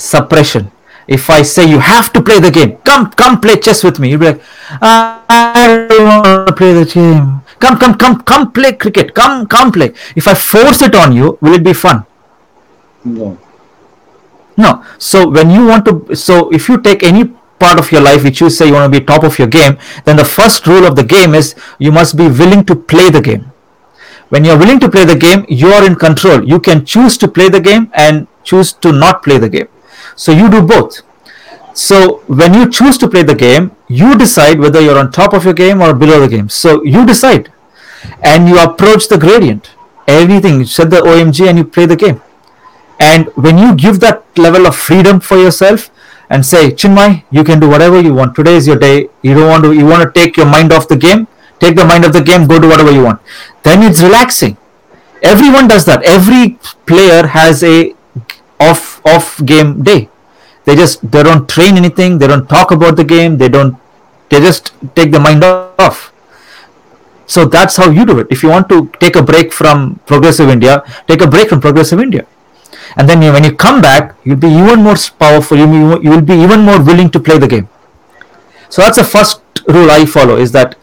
suppression. 0.00 0.70
If 1.06 1.28
I 1.28 1.42
say 1.42 1.68
you 1.68 1.80
have 1.80 2.12
to 2.12 2.22
play 2.22 2.38
the 2.38 2.50
game, 2.50 2.76
come, 2.78 3.10
come 3.10 3.40
play 3.40 3.56
chess 3.58 3.82
with 3.82 3.98
me, 3.98 4.10
you'll 4.10 4.20
be 4.20 4.26
like, 4.26 4.42
I 4.80 5.86
don't 5.88 6.06
want 6.06 6.48
to 6.48 6.54
play 6.54 6.72
the 6.72 6.84
game. 6.84 7.42
Come, 7.58 7.78
come, 7.78 7.94
come, 7.94 8.22
come 8.22 8.52
play 8.52 8.72
cricket. 8.72 9.14
Come, 9.14 9.46
come 9.46 9.70
play. 9.70 9.92
If 10.16 10.26
I 10.28 10.34
force 10.34 10.82
it 10.82 10.94
on 10.94 11.12
you, 11.12 11.36
will 11.40 11.54
it 11.54 11.62
be 11.64 11.74
fun? 11.74 12.06
No. 13.04 13.38
No. 14.56 14.84
So 14.98 15.28
when 15.28 15.50
you 15.50 15.66
want 15.66 15.84
to, 15.86 16.14
so 16.14 16.50
if 16.50 16.68
you 16.68 16.80
take 16.80 17.02
any 17.02 17.24
part 17.58 17.78
of 17.78 17.92
your 17.92 18.00
life 18.00 18.24
which 18.24 18.40
you 18.40 18.48
say 18.48 18.66
you 18.66 18.72
want 18.72 18.90
to 18.90 19.00
be 19.00 19.04
top 19.04 19.24
of 19.24 19.38
your 19.38 19.48
game, 19.48 19.78
then 20.04 20.16
the 20.16 20.24
first 20.24 20.66
rule 20.66 20.86
of 20.86 20.96
the 20.96 21.04
game 21.04 21.34
is 21.34 21.54
you 21.78 21.92
must 21.92 22.16
be 22.16 22.28
willing 22.28 22.64
to 22.64 22.74
play 22.74 23.10
the 23.10 23.20
game. 23.20 23.52
When 24.30 24.44
you're 24.44 24.58
willing 24.58 24.80
to 24.80 24.88
play 24.88 25.04
the 25.04 25.16
game, 25.16 25.44
you 25.48 25.68
are 25.68 25.84
in 25.84 25.96
control. 25.96 26.42
You 26.44 26.60
can 26.60 26.86
choose 26.86 27.18
to 27.18 27.28
play 27.28 27.48
the 27.48 27.60
game 27.60 27.90
and 27.94 28.26
choose 28.42 28.72
to 28.74 28.92
not 28.92 29.22
play 29.22 29.38
the 29.38 29.48
game. 29.48 29.68
So 30.24 30.32
you 30.32 30.50
do 30.50 30.60
both. 30.60 31.00
So 31.72 32.18
when 32.40 32.52
you 32.52 32.68
choose 32.68 32.98
to 32.98 33.08
play 33.08 33.22
the 33.22 33.34
game, 33.34 33.74
you 33.88 34.18
decide 34.18 34.60
whether 34.60 34.78
you're 34.78 34.98
on 34.98 35.10
top 35.10 35.32
of 35.32 35.46
your 35.46 35.54
game 35.54 35.80
or 35.80 35.94
below 35.94 36.20
the 36.20 36.28
game. 36.28 36.50
So 36.50 36.82
you 36.84 37.06
decide, 37.06 37.50
and 38.22 38.46
you 38.46 38.58
approach 38.58 39.08
the 39.08 39.16
gradient. 39.16 39.70
Everything. 40.06 40.58
You 40.58 40.66
set 40.66 40.90
the 40.90 41.00
OMG 41.00 41.48
and 41.48 41.56
you 41.56 41.64
play 41.64 41.86
the 41.86 41.96
game. 41.96 42.20
And 42.98 43.28
when 43.34 43.56
you 43.56 43.74
give 43.74 44.00
that 44.00 44.22
level 44.36 44.66
of 44.66 44.76
freedom 44.76 45.20
for 45.20 45.38
yourself 45.38 45.90
and 46.28 46.44
say, 46.44 46.70
Chinmay, 46.70 47.24
you 47.30 47.42
can 47.42 47.58
do 47.58 47.70
whatever 47.70 47.98
you 47.98 48.12
want. 48.12 48.34
Today 48.34 48.56
is 48.56 48.66
your 48.66 48.78
day. 48.78 49.08
You 49.22 49.32
don't 49.32 49.48
want 49.48 49.64
to. 49.64 49.72
You 49.72 49.86
want 49.86 50.02
to 50.02 50.20
take 50.20 50.36
your 50.36 50.46
mind 50.46 50.70
off 50.70 50.86
the 50.86 50.98
game. 50.98 51.28
Take 51.60 51.76
the 51.76 51.86
mind 51.86 52.04
of 52.04 52.12
the 52.12 52.22
game. 52.22 52.46
Go 52.46 52.60
do 52.60 52.68
whatever 52.68 52.92
you 52.92 53.02
want. 53.02 53.22
Then 53.62 53.82
it's 53.82 54.02
relaxing. 54.02 54.58
Everyone 55.22 55.66
does 55.66 55.86
that. 55.86 56.02
Every 56.02 56.58
player 56.84 57.26
has 57.28 57.64
a 57.64 57.94
off 58.60 59.00
off 59.06 59.44
game 59.46 59.82
day. 59.82 60.09
They 60.70 60.76
just 60.76 61.02
they 61.10 61.24
don't 61.28 61.48
train 61.48 61.76
anything. 61.76 62.18
They 62.18 62.28
don't 62.32 62.48
talk 62.48 62.70
about 62.70 62.96
the 63.02 63.04
game. 63.12 63.38
They 63.38 63.48
don't. 63.48 63.76
They 64.28 64.40
just 64.48 64.72
take 64.94 65.10
the 65.10 65.18
mind 65.28 65.42
off. 65.44 66.12
So 67.26 67.44
that's 67.44 67.76
how 67.76 67.90
you 67.90 68.06
do 68.06 68.18
it. 68.20 68.28
If 68.30 68.44
you 68.44 68.50
want 68.50 68.68
to 68.68 68.86
take 69.00 69.16
a 69.16 69.22
break 69.30 69.52
from 69.52 69.98
Progressive 70.06 70.48
India, 70.48 70.84
take 71.08 71.22
a 71.22 71.26
break 71.26 71.48
from 71.48 71.60
Progressive 71.60 71.98
India 71.98 72.26
and 72.96 73.08
then 73.08 73.22
you, 73.22 73.32
when 73.32 73.44
you 73.44 73.54
come 73.54 73.80
back 73.80 74.16
you'll 74.24 74.36
be 74.36 74.48
even 74.48 74.82
more 74.82 74.96
powerful 75.18 75.56
you, 75.56 76.00
you 76.02 76.10
will 76.10 76.20
be 76.20 76.34
even 76.34 76.60
more 76.60 76.82
willing 76.82 77.10
to 77.10 77.20
play 77.20 77.38
the 77.38 77.46
game 77.46 77.68
so 78.68 78.82
that's 78.82 78.96
the 78.96 79.04
first 79.04 79.42
rule 79.68 79.90
i 79.90 80.04
follow 80.04 80.36
is 80.36 80.52
that 80.52 80.76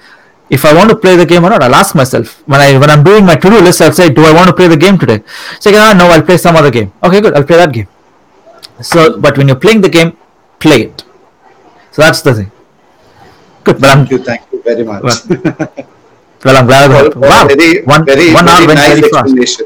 if 0.50 0.64
i 0.64 0.74
want 0.74 0.90
to 0.90 0.96
play 0.96 1.16
the 1.16 1.26
game 1.26 1.44
or 1.44 1.50
not 1.50 1.62
i'll 1.64 1.76
ask 1.76 1.96
myself 1.96 2.42
when 2.48 2.62
i 2.62 2.78
when 2.78 2.90
i'm 2.90 3.04
doing 3.04 3.26
my 3.26 3.36
to-do 3.36 3.60
list 3.60 3.82
i'll 3.82 3.92
say 3.92 4.10
do 4.10 4.24
i 4.24 4.34
want 4.34 4.48
to 4.48 4.54
play 4.54 4.68
the 4.68 4.78
game 4.78 4.98
today 4.98 5.22
say 5.60 5.74
ah, 5.76 5.94
no 5.98 6.06
i'll 6.08 6.22
play 6.22 6.38
some 6.38 6.56
other 6.56 6.72
game 6.72 6.92
okay 7.04 7.20
good 7.22 7.34
i'll 7.34 7.44
play 7.44 7.58
that 7.58 7.74
game 7.74 7.88
so 8.82 9.20
but 9.20 9.38
when 9.38 9.48
you're 9.48 9.64
playing 9.66 9.82
the 9.82 9.90
game 9.98 10.12
play 10.60 10.82
it 10.90 11.04
so 11.92 12.02
that's 12.02 12.22
the 12.22 12.34
thing 12.34 12.52
good 13.64 13.80
but 13.82 13.90
i'm 13.90 14.06
Thank 14.06 14.12
you. 14.12 14.20
Thank 14.30 14.42
you 14.52 14.62
very 14.64 14.84
much. 14.84 15.04
Well, 15.04 15.88
well 16.46 16.58
i'm 16.58 16.68
glad 16.68 16.90
Well, 16.90 17.12
wow 17.16 17.48
very, 17.48 17.84
one, 17.84 18.06
very, 18.06 18.34
one 18.34 18.46
very 18.46 18.68
nice 18.68 19.00
very 19.00 19.02
fast 19.02 19.16
explanation. 19.26 19.66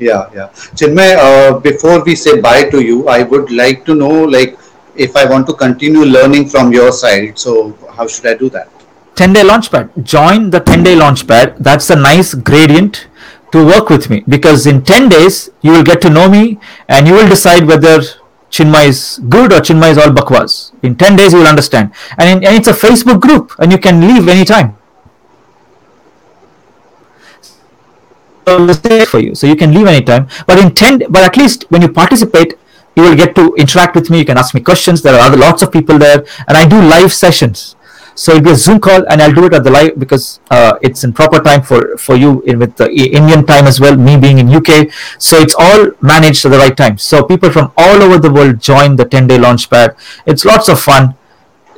Yeah, 0.00 0.30
yeah. 0.32 0.48
Chinmay, 0.78 1.16
uh, 1.18 1.58
before 1.58 2.04
we 2.04 2.14
say 2.14 2.40
bye 2.40 2.70
to 2.70 2.80
you, 2.80 3.08
I 3.08 3.24
would 3.24 3.50
like 3.50 3.84
to 3.86 3.94
know, 3.96 4.22
like, 4.22 4.56
if 4.94 5.16
I 5.16 5.24
want 5.28 5.48
to 5.48 5.54
continue 5.54 6.04
learning 6.04 6.48
from 6.48 6.72
your 6.72 6.92
side, 6.92 7.36
so 7.36 7.76
how 7.96 8.06
should 8.06 8.26
I 8.26 8.34
do 8.34 8.48
that? 8.50 8.68
10 9.16 9.32
day 9.32 9.42
launchpad 9.42 10.04
join 10.04 10.48
the 10.50 10.60
10 10.60 10.84
day 10.84 10.94
launchpad 10.94 11.56
that's 11.68 11.90
a 11.90 11.96
nice 11.96 12.34
gradient 12.34 13.08
to 13.50 13.64
work 13.66 13.88
with 13.90 14.08
me 14.10 14.22
because 14.34 14.64
in 14.72 14.76
10 14.90 15.08
days 15.08 15.50
you 15.60 15.72
will 15.72 15.82
get 15.82 16.00
to 16.00 16.10
know 16.16 16.28
me 16.30 16.60
and 16.88 17.08
you 17.08 17.14
will 17.14 17.28
decide 17.28 17.66
whether 17.66 17.96
chinmay 18.50 18.88
is 18.88 19.20
good 19.28 19.52
or 19.52 19.60
chinmay 19.60 19.90
is 19.90 19.98
all 19.98 20.10
bakwas. 20.10 20.72
In 20.82 20.96
10 20.96 21.16
days 21.16 21.32
you 21.32 21.38
will 21.40 21.46
understand. 21.46 21.92
And, 22.18 22.28
in, 22.28 22.48
and 22.48 22.56
it's 22.56 22.68
a 22.68 22.72
facebook 22.72 23.20
group 23.20 23.52
and 23.58 23.72
you 23.72 23.78
can 23.78 24.00
leave 24.00 24.28
anytime. 24.28 24.76
For 29.04 29.20
you. 29.20 29.34
So 29.34 29.46
you 29.46 29.56
can 29.56 29.74
leave 29.74 29.86
anytime. 29.86 30.28
But 30.46 30.58
in 30.58 30.74
10 30.74 31.10
but 31.10 31.22
at 31.22 31.36
least 31.36 31.66
when 31.68 31.82
you 31.82 31.88
participate 31.88 32.54
you 32.96 33.02
will 33.02 33.14
get 33.14 33.34
to 33.36 33.54
interact 33.54 33.94
with 33.94 34.10
me. 34.10 34.18
You 34.18 34.24
can 34.24 34.38
ask 34.38 34.54
me 34.54 34.60
questions. 34.60 35.02
There 35.02 35.14
are 35.14 35.20
other 35.20 35.36
lots 35.36 35.62
of 35.62 35.70
people 35.70 35.98
there. 35.98 36.24
And 36.48 36.56
i 36.56 36.66
do 36.66 36.80
live 36.80 37.12
sessions 37.12 37.76
so 38.18 38.32
it'll 38.32 38.46
be 38.46 38.50
a 38.50 38.56
Zoom 38.56 38.80
call, 38.80 39.06
and 39.08 39.22
I'll 39.22 39.32
do 39.32 39.44
it 39.44 39.54
at 39.54 39.62
the 39.62 39.70
live 39.70 39.96
because 39.96 40.40
uh, 40.50 40.76
it's 40.82 41.04
in 41.04 41.12
proper 41.12 41.38
time 41.38 41.62
for 41.62 41.96
for 41.96 42.16
you 42.16 42.42
in, 42.42 42.58
with 42.58 42.74
the 42.76 42.90
Indian 42.90 43.46
time 43.46 43.68
as 43.68 43.78
well. 43.78 43.96
Me 43.96 44.16
being 44.16 44.40
in 44.40 44.48
UK, 44.52 44.90
so 45.18 45.38
it's 45.38 45.54
all 45.56 45.92
managed 46.00 46.44
at 46.44 46.50
the 46.50 46.58
right 46.58 46.76
time. 46.76 46.98
So 46.98 47.22
people 47.22 47.52
from 47.52 47.70
all 47.76 48.02
over 48.02 48.18
the 48.18 48.32
world 48.38 48.58
join 48.58 48.96
the 48.96 49.04
10 49.04 49.28
day 49.28 49.38
launchpad. 49.38 49.96
It's 50.26 50.44
lots 50.44 50.68
of 50.68 50.80
fun. 50.80 51.14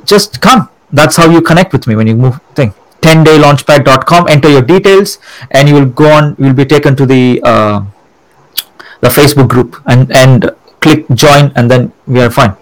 Just 0.03 0.41
come. 0.41 0.67
That's 0.91 1.15
how 1.15 1.29
you 1.29 1.43
connect 1.43 1.73
with 1.73 1.85
me 1.85 1.95
when 1.95 2.07
you 2.07 2.15
move 2.15 2.41
thing. 2.55 2.73
10daylaunchpad.com. 3.01 4.27
Enter 4.27 4.49
your 4.49 4.63
details, 4.63 5.19
and 5.51 5.69
you 5.69 5.75
will 5.75 5.91
go 6.03 6.09
on. 6.11 6.35
You 6.39 6.45
will 6.45 6.59
be 6.63 6.65
taken 6.65 6.95
to 6.95 7.05
the 7.05 7.39
uh, 7.43 7.85
the 9.01 9.09
Facebook 9.09 9.47
group 9.47 9.79
and 9.85 10.11
and 10.11 10.49
click 10.79 11.05
join, 11.13 11.51
and 11.55 11.69
then 11.69 11.93
we 12.07 12.19
are 12.19 12.31
fine. 12.31 12.57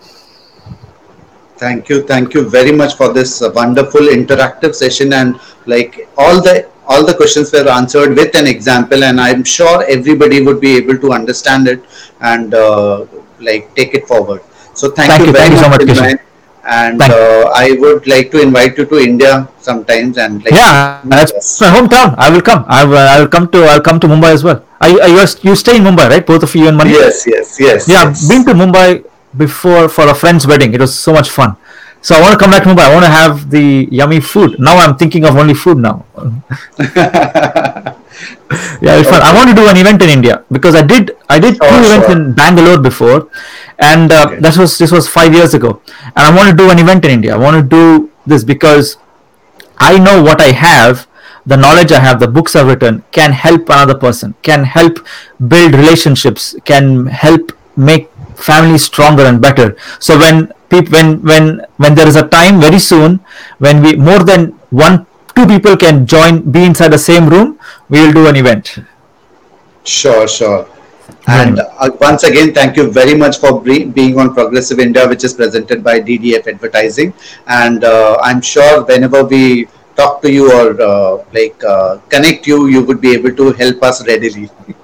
Thank 1.59 1.89
you, 1.89 2.03
thank 2.03 2.33
you 2.33 2.49
very 2.49 2.71
much 2.71 2.95
for 2.95 3.11
this 3.11 3.41
uh, 3.41 3.51
wonderful 3.53 4.01
interactive 4.01 4.73
session, 4.73 5.11
and 5.13 5.39
like 5.65 6.07
all 6.17 6.41
the 6.41 6.67
all 6.87 7.05
the 7.05 7.13
questions 7.13 7.51
were 7.51 7.67
answered 7.69 8.15
with 8.15 8.33
an 8.41 8.47
example, 8.47 9.03
and 9.03 9.19
I'm 9.19 9.43
sure 9.43 9.83
everybody 9.95 10.41
would 10.41 10.61
be 10.61 10.77
able 10.77 10.97
to 10.97 11.11
understand 11.11 11.67
it 11.67 11.83
and 12.21 12.53
uh, 12.53 13.05
like 13.41 13.75
take 13.75 13.93
it 13.93 14.07
forward. 14.07 14.41
So 14.73 14.89
thank, 14.89 15.11
Thank 15.11 15.21
you 15.21 15.27
you, 15.27 15.33
very 15.33 15.49
thank 15.49 15.57
you 15.57 15.63
so 15.63 15.69
much, 15.69 15.85
much. 15.85 16.19
And 16.63 17.01
uh, 17.01 17.51
I 17.55 17.75
would 17.79 18.07
like 18.07 18.31
to 18.31 18.41
invite 18.41 18.77
you 18.77 18.85
to 18.85 18.97
India 18.97 19.47
sometimes, 19.59 20.17
and 20.17 20.43
like 20.43 20.53
Yeah, 20.53 21.01
that's 21.03 21.59
my 21.59 21.67
hometown. 21.67 22.15
I 22.17 22.29
will 22.29 22.41
come. 22.41 22.63
I 22.67 22.85
will, 22.85 22.97
I 22.97 23.19
will 23.19 23.27
come 23.27 23.49
to. 23.51 23.63
I'll 23.65 23.81
come 23.81 23.99
to 23.99 24.07
Mumbai 24.07 24.33
as 24.33 24.43
well. 24.43 24.63
You, 24.87 25.01
are 25.01 25.09
you, 25.09 25.55
stay 25.55 25.75
in 25.75 25.83
Mumbai, 25.83 26.09
right? 26.09 26.25
Both 26.25 26.43
of 26.43 26.55
you 26.55 26.67
and 26.69 26.77
Mani. 26.77 26.91
yes, 26.91 27.27
yes, 27.27 27.59
yes. 27.59 27.87
Yeah, 27.89 28.03
yes. 28.05 28.23
I've 28.23 28.29
been 28.29 28.45
to 28.45 28.53
Mumbai 28.53 29.03
before 29.35 29.89
for 29.89 30.07
a 30.07 30.15
friend's 30.15 30.45
wedding. 30.47 30.73
It 30.73 30.81
was 30.81 30.97
so 30.97 31.13
much 31.13 31.29
fun. 31.29 31.55
So 32.01 32.15
I 32.15 32.21
want 32.21 32.31
to 32.33 32.39
come 32.39 32.51
back 32.51 32.63
to 32.63 32.69
Mumbai. 32.69 32.85
I 32.89 32.93
want 32.93 33.05
to 33.05 33.11
have 33.11 33.49
the 33.49 33.87
yummy 33.91 34.21
food. 34.21 34.57
Now 34.59 34.77
I'm 34.77 34.95
thinking 34.97 35.25
of 35.25 35.35
only 35.35 35.53
food 35.53 35.77
now. 35.77 36.05
yeah, 38.81 38.97
it's 38.99 39.09
fun. 39.09 39.21
I 39.21 39.33
want 39.33 39.49
to 39.49 39.55
do 39.55 39.67
an 39.67 39.75
event 39.77 40.01
in 40.01 40.09
India 40.09 40.43
because 40.51 40.75
I 40.75 40.81
did 40.81 41.17
I 41.29 41.39
did 41.39 41.55
two 41.55 41.67
events 41.67 42.07
sure. 42.07 42.15
in 42.15 42.33
Bangalore 42.33 42.79
before, 42.79 43.29
and 43.77 44.11
uh, 44.11 44.27
Okay. 44.27 44.39
that 44.39 44.57
was 44.57 44.77
this 44.77 44.91
was 44.91 45.07
five 45.09 45.33
years 45.33 45.53
ago. 45.53 45.81
And 46.15 46.19
I 46.27 46.35
want 46.35 46.49
to 46.49 46.55
do 46.55 46.69
an 46.69 46.79
event 46.79 47.03
in 47.05 47.11
India. 47.11 47.33
I 47.33 47.37
want 47.37 47.55
to 47.57 47.63
do 47.63 48.09
this 48.25 48.43
because 48.43 48.97
I 49.77 49.97
know 49.97 50.21
what 50.23 50.41
I 50.41 50.51
have, 50.51 51.07
the 51.45 51.57
knowledge 51.57 51.91
I 51.91 51.99
have, 51.99 52.19
the 52.19 52.27
books 52.27 52.55
I've 52.55 52.67
written 52.67 53.03
can 53.11 53.31
help 53.33 53.69
another 53.69 53.95
person, 53.95 54.35
can 54.41 54.63
help 54.63 54.99
build 55.47 55.73
relationships, 55.73 56.55
can 56.65 57.07
help 57.07 57.51
make 57.75 58.08
families 58.39 58.83
stronger 58.83 59.23
and 59.23 59.41
better. 59.41 59.77
So 59.99 60.17
when 60.17 60.53
people, 60.69 60.91
when 60.91 61.21
when 61.23 61.65
when 61.77 61.95
there 61.95 62.07
is 62.07 62.15
a 62.15 62.27
time 62.27 62.59
very 62.59 62.79
soon 62.79 63.19
when 63.59 63.81
we 63.81 63.95
more 63.95 64.23
than 64.23 64.51
one 64.69 65.05
two 65.35 65.45
people 65.47 65.77
can 65.77 66.05
join 66.05 66.41
be 66.51 66.63
inside 66.65 66.89
the 66.89 66.97
same 66.97 67.29
room, 67.29 67.59
we 67.89 68.01
will 68.01 68.13
do 68.13 68.27
an 68.27 68.35
event. 68.35 68.79
Sure, 69.83 70.27
sure. 70.27 70.67
And 71.27 71.59
uh, 71.59 71.89
once 71.99 72.23
again, 72.23 72.53
thank 72.53 72.75
you 72.75 72.91
very 72.91 73.15
much 73.15 73.37
for 73.39 73.61
being 73.61 74.19
on 74.19 74.33
Progressive 74.33 74.79
India, 74.79 75.07
which 75.07 75.23
is 75.23 75.33
presented 75.33 75.83
by 75.83 75.99
DDF 75.99 76.47
Advertising. 76.47 77.13
And 77.47 77.83
uh, 77.83 78.17
I'm 78.21 78.41
sure 78.41 78.83
whenever 78.85 79.23
we 79.23 79.67
talk 79.95 80.21
to 80.21 80.31
you 80.31 80.51
or 80.51 80.81
uh, 80.81 81.23
like 81.33 81.63
uh, 81.63 81.97
connect 82.09 82.47
you, 82.47 82.67
you 82.67 82.83
would 82.83 83.01
be 83.01 83.13
able 83.13 83.35
to 83.35 83.51
help 83.53 83.83
us 83.83 84.05
readily. 84.07 84.49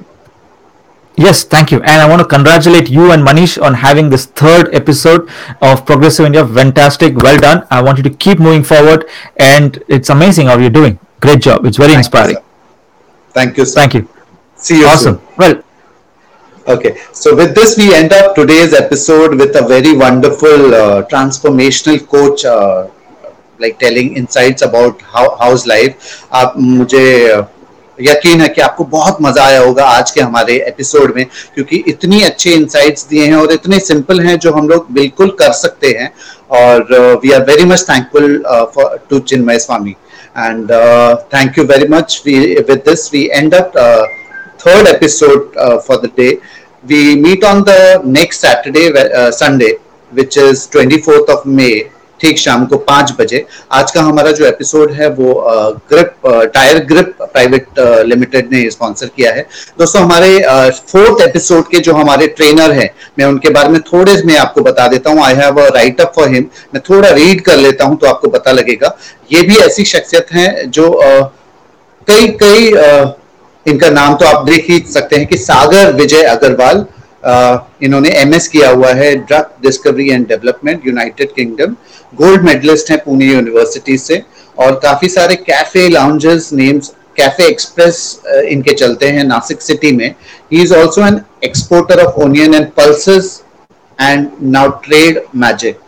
Yes, 1.16 1.44
thank 1.44 1.70
you. 1.70 1.78
And 1.82 2.00
I 2.02 2.08
want 2.08 2.20
to 2.22 2.26
congratulate 2.26 2.88
you 2.88 3.10
and 3.12 3.22
Manish 3.26 3.60
on 3.62 3.74
having 3.74 4.08
this 4.08 4.24
third 4.26 4.74
episode 4.74 5.28
of 5.60 5.84
Progressive 5.84 6.24
India. 6.26 6.46
Fantastic. 6.46 7.16
Well 7.16 7.36
done. 7.38 7.66
I 7.70 7.82
want 7.82 7.98
you 7.98 8.04
to 8.04 8.10
keep 8.10 8.38
moving 8.38 8.62
forward. 8.64 9.06
And 9.38 9.82
it's 9.88 10.08
amazing 10.08 10.46
how 10.46 10.56
you're 10.58 10.70
doing. 10.70 10.98
Great 11.20 11.40
job. 11.42 11.66
It's 11.66 11.76
very 11.76 11.88
Thank 11.92 11.96
you, 11.96 11.98
inspiring. 11.98 12.36
sir. 12.36 12.42
Thank 13.34 13.56
you. 13.58 13.64
Sir. 13.66 13.80
Thank 13.80 13.94
you. 13.94 14.08
See 14.56 14.78
you 14.78 14.86
Awesome. 14.86 15.16
soon. 15.18 15.26
Well, 15.36 15.62
Okay, 16.68 16.98
so 17.12 17.34
with 17.34 17.54
this, 17.54 17.76
we 17.76 17.92
end 17.94 18.12
up 18.12 18.34
today's 18.34 18.74
episode 18.74 19.34
with 19.34 19.56
a 19.56 19.66
very 19.66 19.96
wonderful 19.96 20.74
uh, 20.74 21.02
transformational 21.06 22.06
coach, 22.06 22.44
uh, 22.44 22.86
like 23.58 23.78
telling 23.78 24.14
insights 24.16 24.62
about 24.62 25.00
how 25.02 25.36
how's 25.40 25.66
life. 25.66 25.96
आप 26.32 26.54
मुझे 26.58 27.06
uh, 27.32 27.42
यकीन 28.01 28.41
है 28.41 28.47
कि 28.47 28.61
आपको 28.61 28.83
बहुत 28.91 29.17
मज़ा 29.21 29.43
आया 29.45 29.59
होगा 29.61 29.85
आज 29.87 30.11
के 30.11 30.21
हमारे 30.21 30.57
एपिसोड 30.67 31.15
में 31.15 31.25
क्योंकि 31.55 31.83
इतनी 31.87 32.21
अच्छे 32.23 32.53
इंसाइट्स 32.53 33.07
दिए 33.07 33.25
हैं 33.25 33.35
और 33.35 33.51
इतने 33.53 33.79
सिंपल 33.79 34.19
हैं 34.21 34.37
जो 34.39 34.51
हम 34.53 34.67
लोग 34.69 34.91
बिल्कुल 34.93 35.35
कर 35.39 35.51
सकते 35.53 35.95
हैं 35.99 36.11
और 36.59 37.19
we 37.23 37.31
are 37.31 37.43
very 37.45 37.65
much 37.65 37.85
thankful 37.89 38.43
for 38.75 38.99
to 39.09 39.19
Chinmay 39.31 39.59
Swami 39.59 39.95
and 40.37 40.71
thank 41.33 41.57
you 41.57 41.63
very 41.65 41.87
much 41.87 42.21
with 42.27 42.81
this 42.85 43.09
we 43.13 43.25
end 43.33 43.55
up 43.55 43.73
episode 44.87 45.55
uh, 45.57 45.79
for 45.79 45.97
the 45.97 46.07
day. 46.09 46.39
We 46.83 47.15
meet 47.15 47.43
on 47.43 47.63
the 47.63 48.01
next 48.03 48.39
Saturday, 48.39 48.91
uh, 48.91 49.31
Sunday, 49.31 49.73
which 50.11 50.37
is 50.37 50.67
24th 50.67 51.29
of 51.29 51.45
May. 51.45 51.91
ठीक 52.25 52.37
शाम 52.39 52.65
को 52.65 52.77
पाँच 52.85 53.11
बजे। 53.19 53.43
आज 53.71 53.91
का 53.91 54.01
हमारा 54.01 54.31
जो 54.31 54.45
episode 54.45 54.91
है 54.91 55.09
वो 55.09 55.33
Grip 55.89 56.13
Tyre 56.53 56.77
Grip 56.85 57.17
Private 57.23 57.79
Limited 58.05 58.51
ने 58.51 58.69
स्पॉन्सर 58.71 59.07
किया 59.07 59.33
है। 59.33 59.41
दोस्तों, 59.79 60.01
हमारे 60.01 60.71
फोर्थ 60.87 61.21
एपिसोड 61.21 61.67
के 61.69 61.79
जो 61.79 61.93
हमारे 61.93 62.27
ट्रेनर 62.29 62.71
हैं, 62.71 62.89
मैं 63.19 63.25
उनके 63.25 63.49
बारे 63.49 63.69
में 63.69 63.79
थोड़े, 63.83 64.15
में 64.25 64.37
आपको 64.37 64.61
बता 64.61 64.87
देता 64.87 65.09
हूँ। 65.09 65.23
I 65.25 65.35
have 65.35 65.59
write 65.67 66.01
up 66.01 66.13
for 66.15 66.33
him 66.33 66.45
मैं 66.73 66.81
थोड़ा 66.89 67.09
रीड 67.11 67.41
कर 67.45 67.57
लेता 67.57 67.85
हूँ 67.85 67.97
तो 67.97 68.07
आपको 68.07 68.29
पता 68.29 68.51
लगेगा। 68.51 68.95
ये 69.31 69.41
भी 69.41 69.57
ऐसी 69.59 69.85
शख्सियत 69.85 70.31
हैं 70.31 70.69
जो 70.71 70.89
कई 72.07 72.27
कई 72.41 72.67
इनका 73.65 73.89
नाम 73.91 74.15
तो 74.15 74.25
आप 74.25 74.45
देख 74.45 74.69
ही 74.69 74.83
सकते 74.89 75.15
हैं 75.15 75.27
कि 75.27 75.37
सागर 75.37 75.93
विजय 75.93 76.23
अग्रवाल 76.25 76.85
इन्होंने 77.83 78.09
एमएस 78.21 78.47
किया 78.47 78.69
हुआ 78.69 78.91
है 78.93 79.15
drug 79.17 79.49
discovery 79.61 80.09
and 80.09 80.27
development 80.27 80.85
United 80.87 81.31
Kingdom 81.35 81.75
gold 82.15 82.43
medalist 82.43 82.91
हैं 82.91 82.99
पुणे 83.03 83.25
यूनिवर्सिटी 83.25 83.97
से 83.97 84.21
और 84.57 84.79
काफ़ी 84.83 85.09
सारे 85.09 85.35
cafe 85.35 85.87
lounges 85.89 86.49
names 86.53 86.91
Cafe 87.17 87.47
Express 87.47 87.97
इनके 88.49 88.73
चलते 88.73 89.07
हैं 89.07 89.23
नासिक 89.23 89.61
सिटी 89.61 89.91
में. 89.91 90.13
He 90.53 90.61
is 90.61 90.73
also 90.75 91.05
an 91.07 91.19
exporter 91.43 92.03
of 92.05 92.19
onion 92.23 92.53
and 92.55 92.67
pulses 92.77 93.41
and 93.99 94.27
now 94.57 94.69
Trade 94.85 95.21
Magic 95.35 95.79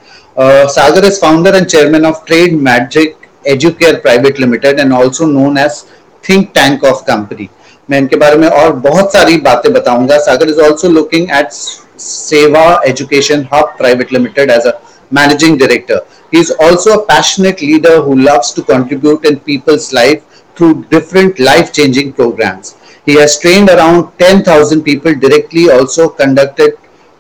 Sagar 0.72 1.06
is 1.06 1.20
founder 1.22 1.56
and 1.56 1.66
chairman 1.66 2.06
of 2.06 2.26
Trade 2.28 2.56
Magic 2.62 3.16
Educare 3.48 3.96
Private 4.00 4.40
Limited 4.40 4.80
and 4.80 4.94
also 4.94 5.26
known 5.28 5.58
as 5.58 5.84
think 6.24 6.50
tank 6.56 6.84
of 6.84 7.04
Company. 7.06 7.50
मैं 7.90 7.98
इनके 7.98 8.16
बारे 8.22 8.38
में 8.38 8.48
और 8.48 8.74
बहुत 8.88 9.14
सारी 9.14 9.38
बातें 9.42 9.72
बताऊँगा 9.74 10.18
Sagar 10.20 10.50
is 10.50 10.60
also 10.62 10.90
looking 10.90 11.30
at 11.38 11.52
Seva 12.00 12.66
Education 12.88 13.48
Hub 13.54 13.74
Private 13.78 14.14
Limited 14.14 14.52
as 14.52 14.68
a 14.68 14.80
managing 15.12 15.58
director. 15.58 16.06
He 16.32 16.40
is 16.40 16.52
also 16.60 17.00
a 17.00 17.06
passionate 17.06 17.62
leader 17.62 18.02
who 18.02 18.16
loves 18.16 18.52
to 18.54 18.64
contribute 18.64 19.26
in 19.26 19.40
people's 19.40 19.94
life 19.94 20.24
through 20.56 20.86
different 20.86 21.40
life-changing 21.40 22.14
programs. 22.14 22.76
He 23.06 23.14
has 23.14 23.40
trained 23.40 23.70
around 23.70 24.12
10,000 24.20 24.84
people 24.84 25.14
directly, 25.16 25.70
also 25.70 26.10
conducted 26.10 26.78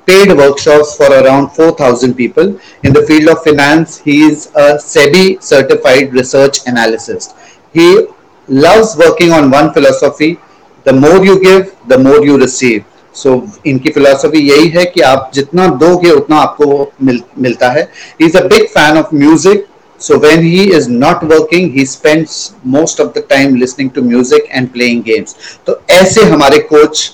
paid 0.08 0.36
workshops 0.36 0.96
for 0.96 1.08
around 1.08 1.50
4,000 1.50 2.14
people. 2.14 2.60
In 2.84 2.94
the 2.94 3.06
field 3.06 3.30
of 3.30 3.44
finance, 3.44 3.98
he 4.00 4.24
is 4.24 4.48
a 4.56 4.78
SEBI 4.78 5.42
certified 5.44 6.14
research 6.14 6.66
analyst. 6.66 7.36
He 7.74 8.08
loves 8.48 8.96
working 8.98 9.32
on 9.34 9.52
one 9.52 9.74
philosophy 9.74 10.40
the 10.88 10.94
more 10.98 11.20
you 11.26 11.40
give, 11.42 11.64
the 11.88 12.00
more 12.00 12.22
you 12.26 12.38
receive. 12.44 12.84
सो 13.16 13.32
इनकी 13.68 13.90
philosophy 13.92 14.40
यही 14.40 14.68
है 14.70 14.84
कि 14.86 15.02
आप 15.02 15.32
जितना 15.34 15.68
दोगे 15.84 16.10
उतना 16.12 16.38
आपको 16.38 16.92
मिल, 17.04 17.22
मिलता 17.40 17.70
है। 17.72 17.88
Is 18.22 18.38
a 18.38 18.44
big 18.48 18.66
fan 18.74 18.98
of 18.98 19.16
music 19.16 19.66
so 20.02 20.18
when 20.26 20.42
he 20.44 20.64
is 20.76 20.90
not 20.90 21.24
working 21.32 21.72
he 21.78 21.86
spends 21.86 22.36
most 22.76 23.02
of 23.02 23.08
the 23.18 23.24
time 23.30 23.56
listening 23.56 23.90
to 23.96 24.02
music 24.02 24.48
and 24.52 24.70
playing 24.74 25.02
games 25.04 25.36
तो 25.68 25.80
ऐसे 25.92 26.24
हमारे 26.26 26.60
कोच 26.74 27.12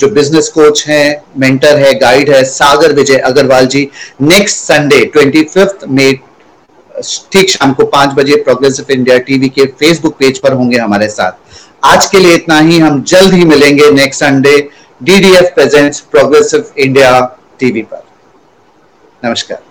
जो 0.00 0.08
बिज़नेस 0.14 0.48
कोच 0.54 0.84
हैं 0.88 1.22
मेंटर 1.38 1.78
है 1.78 1.94
गाइड 2.00 2.30
है 2.30 2.42
Sagar 2.44 2.92
Vijay 2.94 3.16
Agrawal 3.30 3.66
ji 3.66 3.88
next 4.22 4.56
Sunday 4.56 5.04
twenty 5.14 5.42
fifth 5.44 5.86
में 5.88 6.18
ठीक 7.32 7.50
शाम 7.50 7.72
को 7.72 7.84
पाँच 7.86 8.14
बजे 8.14 8.36
प्रोग्रेसिव 8.44 8.90
इंडिया 8.90 9.18
टीवी 9.26 9.48
के 9.48 9.66
फेसबुक 9.80 10.16
पेज 10.18 10.38
पर 10.38 10.52
होंगे 10.52 10.78
हमारे 10.78 11.08
साथ। 11.08 11.44
आज 11.86 12.06
के 12.06 12.18
लिए 12.18 12.34
इतना 12.34 12.58
ही। 12.58 12.78
हम 12.78 13.02
जल्द 13.02 13.34
ही 13.34 13.44
मिलेंगे 13.44 13.90
next 13.90 14.20
Sunday 14.20 14.56
DDF 15.02 15.52
presents 15.54 16.00
Progressive 16.00 16.72
India 16.78 17.20
TV 17.58 17.82
पर। 17.82 18.02
नमस्कार। 19.24 19.62